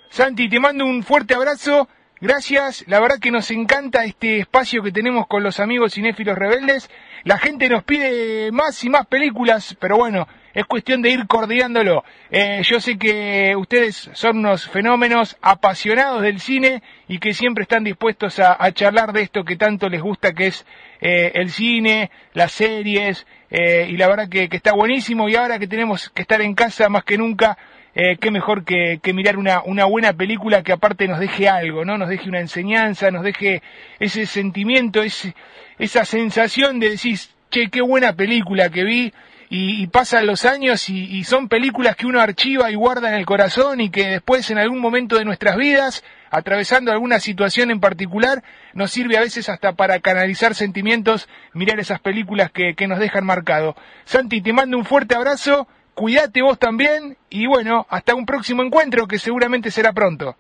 Santi, 0.08 0.48
te 0.48 0.60
mando 0.60 0.86
un 0.86 1.04
fuerte 1.04 1.34
abrazo 1.34 1.88
Gracias, 2.24 2.86
la 2.88 3.02
verdad 3.02 3.20
que 3.20 3.32
nos 3.32 3.52
encanta 3.52 4.06
este 4.06 4.40
espacio 4.40 4.82
que 4.82 4.94
tenemos 4.94 5.28
con 5.28 5.44
los 5.44 5.60
amigos 5.60 5.96
cinéfilos 5.96 6.38
rebeldes. 6.38 6.90
La 7.26 7.38
gente 7.38 7.68
nos 7.68 7.84
pide 7.84 8.50
más 8.54 8.82
y 8.86 8.90
más 8.90 9.06
películas, 9.08 9.76
pero 9.78 9.98
bueno, 9.98 10.26
es 10.54 10.64
cuestión 10.64 11.02
de 11.02 11.10
ir 11.10 11.28
coordinándolo. 11.28 12.06
Eh, 12.32 12.62
yo 12.64 12.80
sé 12.80 12.98
que 12.98 13.54
ustedes 13.58 14.10
son 14.14 14.38
unos 14.38 14.70
fenómenos 14.70 15.36
apasionados 15.42 16.22
del 16.22 16.40
cine 16.40 16.82
y 17.10 17.20
que 17.20 17.34
siempre 17.34 17.64
están 17.64 17.84
dispuestos 17.84 18.40
a, 18.40 18.72
charlar 18.72 19.12
de 19.12 19.24
esto 19.24 19.44
que 19.44 19.58
tanto 19.58 19.90
les 19.90 20.02
gusta, 20.02 20.32
que 20.32 20.48
es 20.48 20.66
eh, 21.02 21.34
el 21.36 21.50
cine, 21.50 22.10
las 22.32 22.54
series, 22.54 23.28
eh, 23.52 23.86
y 23.90 23.98
la 23.98 24.08
verdad 24.08 24.30
que, 24.30 24.48
que 24.48 24.56
está 24.56 24.72
buenísimo. 24.72 25.28
Y 25.28 25.36
ahora 25.36 25.60
que 25.60 25.68
tenemos 25.68 26.10
que 26.12 26.22
estar 26.22 26.40
en 26.40 26.56
casa 26.56 26.88
más 26.88 27.04
que 27.04 27.18
nunca, 27.18 27.58
eh, 27.96 28.18
qué 28.20 28.32
mejor 28.32 28.64
que, 28.66 29.00
mirar 29.14 29.38
una, 29.38 29.86
buena 29.86 30.14
película 30.14 30.64
que 30.64 30.72
aparte 30.72 31.08
nos 31.08 31.20
deje 31.20 31.48
algo, 31.48 31.86
¿no? 31.86 31.98
Nos 31.98 32.10
deje 32.10 32.28
una 32.28 32.39
enseñanza, 32.39 33.12
nos 33.12 33.24
deje 33.24 33.62
ese 34.00 34.26
sentimiento, 34.26 35.04
ese, 35.04 35.36
esa 35.78 36.04
sensación 36.04 36.80
de 36.80 36.91
decir, 36.91 37.20
che, 37.52 37.70
qué 37.70 37.82
buena 37.82 38.14
película 38.14 38.70
que 38.70 38.84
vi, 38.84 39.14
y, 39.56 39.86
pasan 39.86 40.26
los 40.26 40.46
años 40.46 40.89
y, 40.89 41.16
y, 41.16 41.24
son 41.26 41.48
películas 41.48 41.96
que 41.96 42.08
uno 42.08 42.20
archiva 42.20 42.72
y 42.72 42.76
guarda 42.76 43.10
en 43.10 43.14
el 43.14 43.26
corazón 43.28 43.82
y 43.82 43.91
que 43.91 44.08
después 44.08 44.50
en 44.50 44.58
algún 44.58 44.80
momento 44.80 45.16
de 45.16 45.26
nuestras 45.26 45.58
vidas, 45.58 46.04
atravesando 46.32 46.91
alguna 46.91 47.20
situación 47.20 47.70
en 47.70 47.80
particular, 47.80 48.44
nos 48.74 48.89
sirve 48.89 49.16
a 49.16 49.22
veces 49.22 49.50
hasta 49.50 49.74
para 49.74 50.00
canalizar 50.00 50.56
sentimientos, 50.56 51.30
mirar 51.54 51.80
esas 51.80 52.00
películas 52.00 52.50
que, 52.52 52.74
que 52.74 52.88
nos 52.88 52.98
dejan 52.98 53.28
marcado. 53.28 53.76
Santi, 54.06 54.41
te 54.41 54.54
mando 54.54 54.76
un 54.76 54.86
fuerte 54.86 55.14
abrazo 55.14 55.68
cuídate 55.94 56.41
vos 56.41 56.60
también 56.60 57.18
y 57.30 57.48
bueno, 57.48 57.86
hasta 57.89 58.16
un 58.16 58.26
próximo 58.26 58.64
encuentro 58.64 59.08
que 59.08 59.20
seguramente 59.20 59.72
será 59.72 59.94
pronto. 59.94 60.36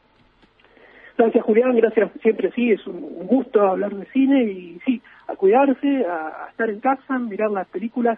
Gracias 1.17 1.43
Julián, 1.45 1.75
gracias 1.75 2.11
siempre, 2.21 2.51
sí, 2.55 2.71
es 2.71 2.85
un 2.87 3.27
gusto 3.27 3.61
hablar 3.61 3.95
de 3.95 4.05
cine 4.07 4.43
y 4.43 4.79
sí, 4.83 5.01
a 5.27 5.35
cuidarse, 5.35 6.05
a, 6.05 6.47
estar 6.49 6.69
en 6.69 6.79
casa, 6.79 7.19
mirar 7.19 7.51
las 7.51 7.67
películas 7.67 8.17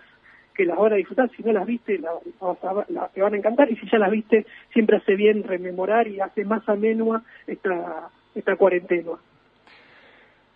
que 0.53 0.65
las 0.65 0.77
van 0.77 0.93
a 0.93 0.95
disfrutar, 0.95 1.29
si 1.35 1.43
no 1.43 1.51
las 1.51 1.65
viste, 1.65 1.99
las 1.99 3.11
te 3.11 3.21
van 3.21 3.33
a 3.33 3.37
encantar 3.37 3.69
y 3.69 3.75
si 3.75 3.89
ya 3.89 3.97
las 3.97 4.11
viste, 4.11 4.45
siempre 4.71 4.97
hace 4.97 5.15
bien 5.15 5.43
rememorar 5.43 6.07
y 6.07 6.21
hace 6.21 6.45
más 6.45 6.67
amenua 6.69 7.21
esta, 7.45 8.09
esta 8.33 8.55
cuarentena. 8.55 9.11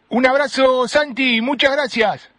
Un 0.07 0.25
abrazo 0.25 0.87
Santi, 0.87 1.41
muchas 1.41 1.73
gracias. 1.73 2.38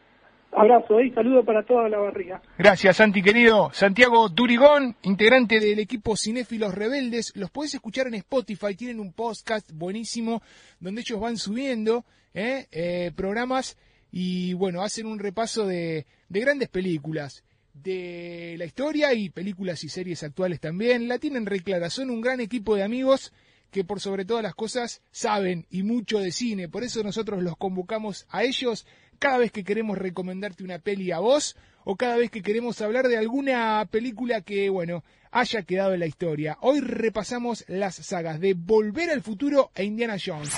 Abrazo 0.53 1.01
y 1.01 1.11
saludo 1.13 1.45
para 1.45 1.65
toda 1.65 1.89
la 1.89 1.99
barriga. 1.99 2.43
Gracias, 2.59 2.97
Santi, 2.97 3.23
querido. 3.23 3.71
Santiago 3.73 4.29
Durigón, 4.29 4.97
integrante 5.03 5.61
del 5.61 5.79
equipo 5.79 6.17
Cinéfilos 6.17 6.75
Rebeldes. 6.75 7.33
Los 7.37 7.51
puedes 7.51 7.75
escuchar 7.75 8.09
en 8.09 8.15
Spotify, 8.15 8.75
tienen 8.75 8.99
un 8.99 9.13
podcast 9.13 9.71
buenísimo 9.73 10.43
donde 10.81 11.03
ellos 11.03 11.21
van 11.21 11.37
subiendo 11.37 12.05
¿eh? 12.35 12.67
Eh, 12.73 13.13
programas 13.15 13.79
y, 14.11 14.55
bueno, 14.55 14.83
hacen 14.83 15.07
un 15.07 15.21
repaso 15.21 15.67
de, 15.67 16.07
de 16.29 16.41
grandes 16.41 16.69
películas 16.69 17.45
de 17.73 18.57
la 18.59 18.65
historia 18.65 19.15
y 19.15 19.31
películas 19.31 19.85
y 19.85 19.89
series 19.89 20.23
actuales 20.25 20.59
también. 20.61 21.07
La 21.07 21.19
tienen 21.19 21.47
reclara, 21.47 21.91
son 21.91 22.11
un 22.11 22.21
gran 22.21 22.41
equipo 22.41 22.75
de 22.75 22.83
amigos 22.83 23.33
que 23.71 23.85
por 23.85 24.01
sobre 24.01 24.25
todas 24.25 24.43
las 24.43 24.55
cosas 24.55 25.03
saben 25.11 25.67
y 25.71 25.83
mucho 25.83 26.19
de 26.19 26.33
cine. 26.33 26.69
Por 26.69 26.83
eso 26.83 27.03
nosotros 27.03 27.43
los 27.43 27.57
convocamos 27.57 28.27
a 28.29 28.43
ellos 28.43 28.87
cada 29.21 29.39
vez 29.39 29.53
que 29.53 29.63
queremos 29.63 29.97
recomendarte 29.99 30.65
una 30.65 30.81
peli 30.81 31.13
a 31.13 31.21
vos 31.21 31.55
o 31.85 31.95
cada 31.95 32.17
vez 32.17 32.31
que 32.31 32.43
queremos 32.43 32.81
hablar 32.81 33.07
de 33.07 33.19
alguna 33.19 33.87
película 33.91 34.41
que, 34.41 34.69
bueno, 34.71 35.05
haya 35.31 35.63
quedado 35.63 35.95
en 35.95 36.01
la 36.01 36.07
historia. 36.07 36.57
Hoy 36.63 36.81
repasamos 36.81 37.65
las 37.69 37.95
sagas 37.95 38.41
de 38.41 38.55
Volver 38.55 39.11
al 39.11 39.23
Futuro 39.23 39.71
e 39.75 39.85
Indiana 39.85 40.17
Jones. 40.19 40.53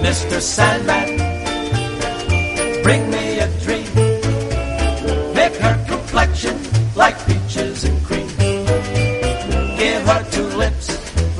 Mr. 0.00 0.40
Sandman, 0.40 0.88
bring 0.88 1.07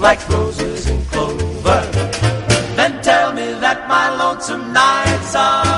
like 0.01 0.26
roses 0.28 0.86
and 0.88 1.07
clover. 1.09 1.80
Then 2.76 3.03
tell 3.03 3.32
me 3.32 3.53
that 3.64 3.88
my 3.88 4.07
lonesome 4.16 4.72
nights 4.72 5.34
are 5.34 5.78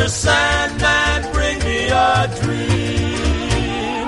Mr. 0.00 0.08
Sandman, 0.08 1.32
bring 1.34 1.58
me 1.58 1.88
a 1.88 2.26
dream. 2.40 4.06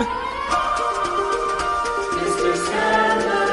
Mr. 2.16 2.52
Sandman, 2.66 3.48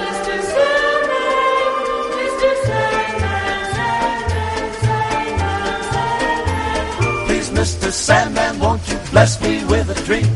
Mr. 0.00 0.36
Sandman, 0.54 1.72
Mr. 2.16 2.50
Sandman, 2.64 3.60
Sandman, 3.76 4.72
Sandman, 4.80 5.82
Sandman. 5.92 7.26
Please, 7.26 7.50
Mr. 7.50 7.92
Sandman, 7.92 8.58
won't 8.58 8.88
you 8.88 8.98
bless 9.10 9.38
me 9.42 9.62
with 9.66 9.90
a 9.90 10.04
dream? 10.06 10.29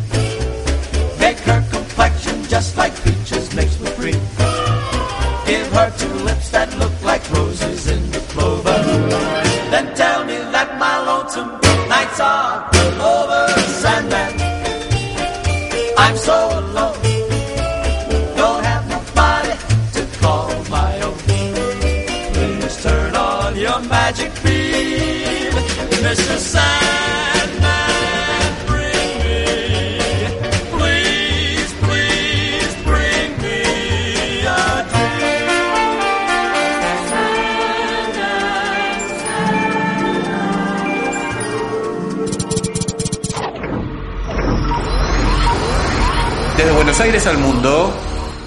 Buenos 46.96 47.06
Aires 47.12 47.26
al 47.26 47.38
mundo, 47.38 47.92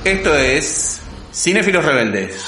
esto 0.05 0.33
es 0.33 1.01
Cinéfilos 1.33 1.83
Rebeldes. 1.83 2.46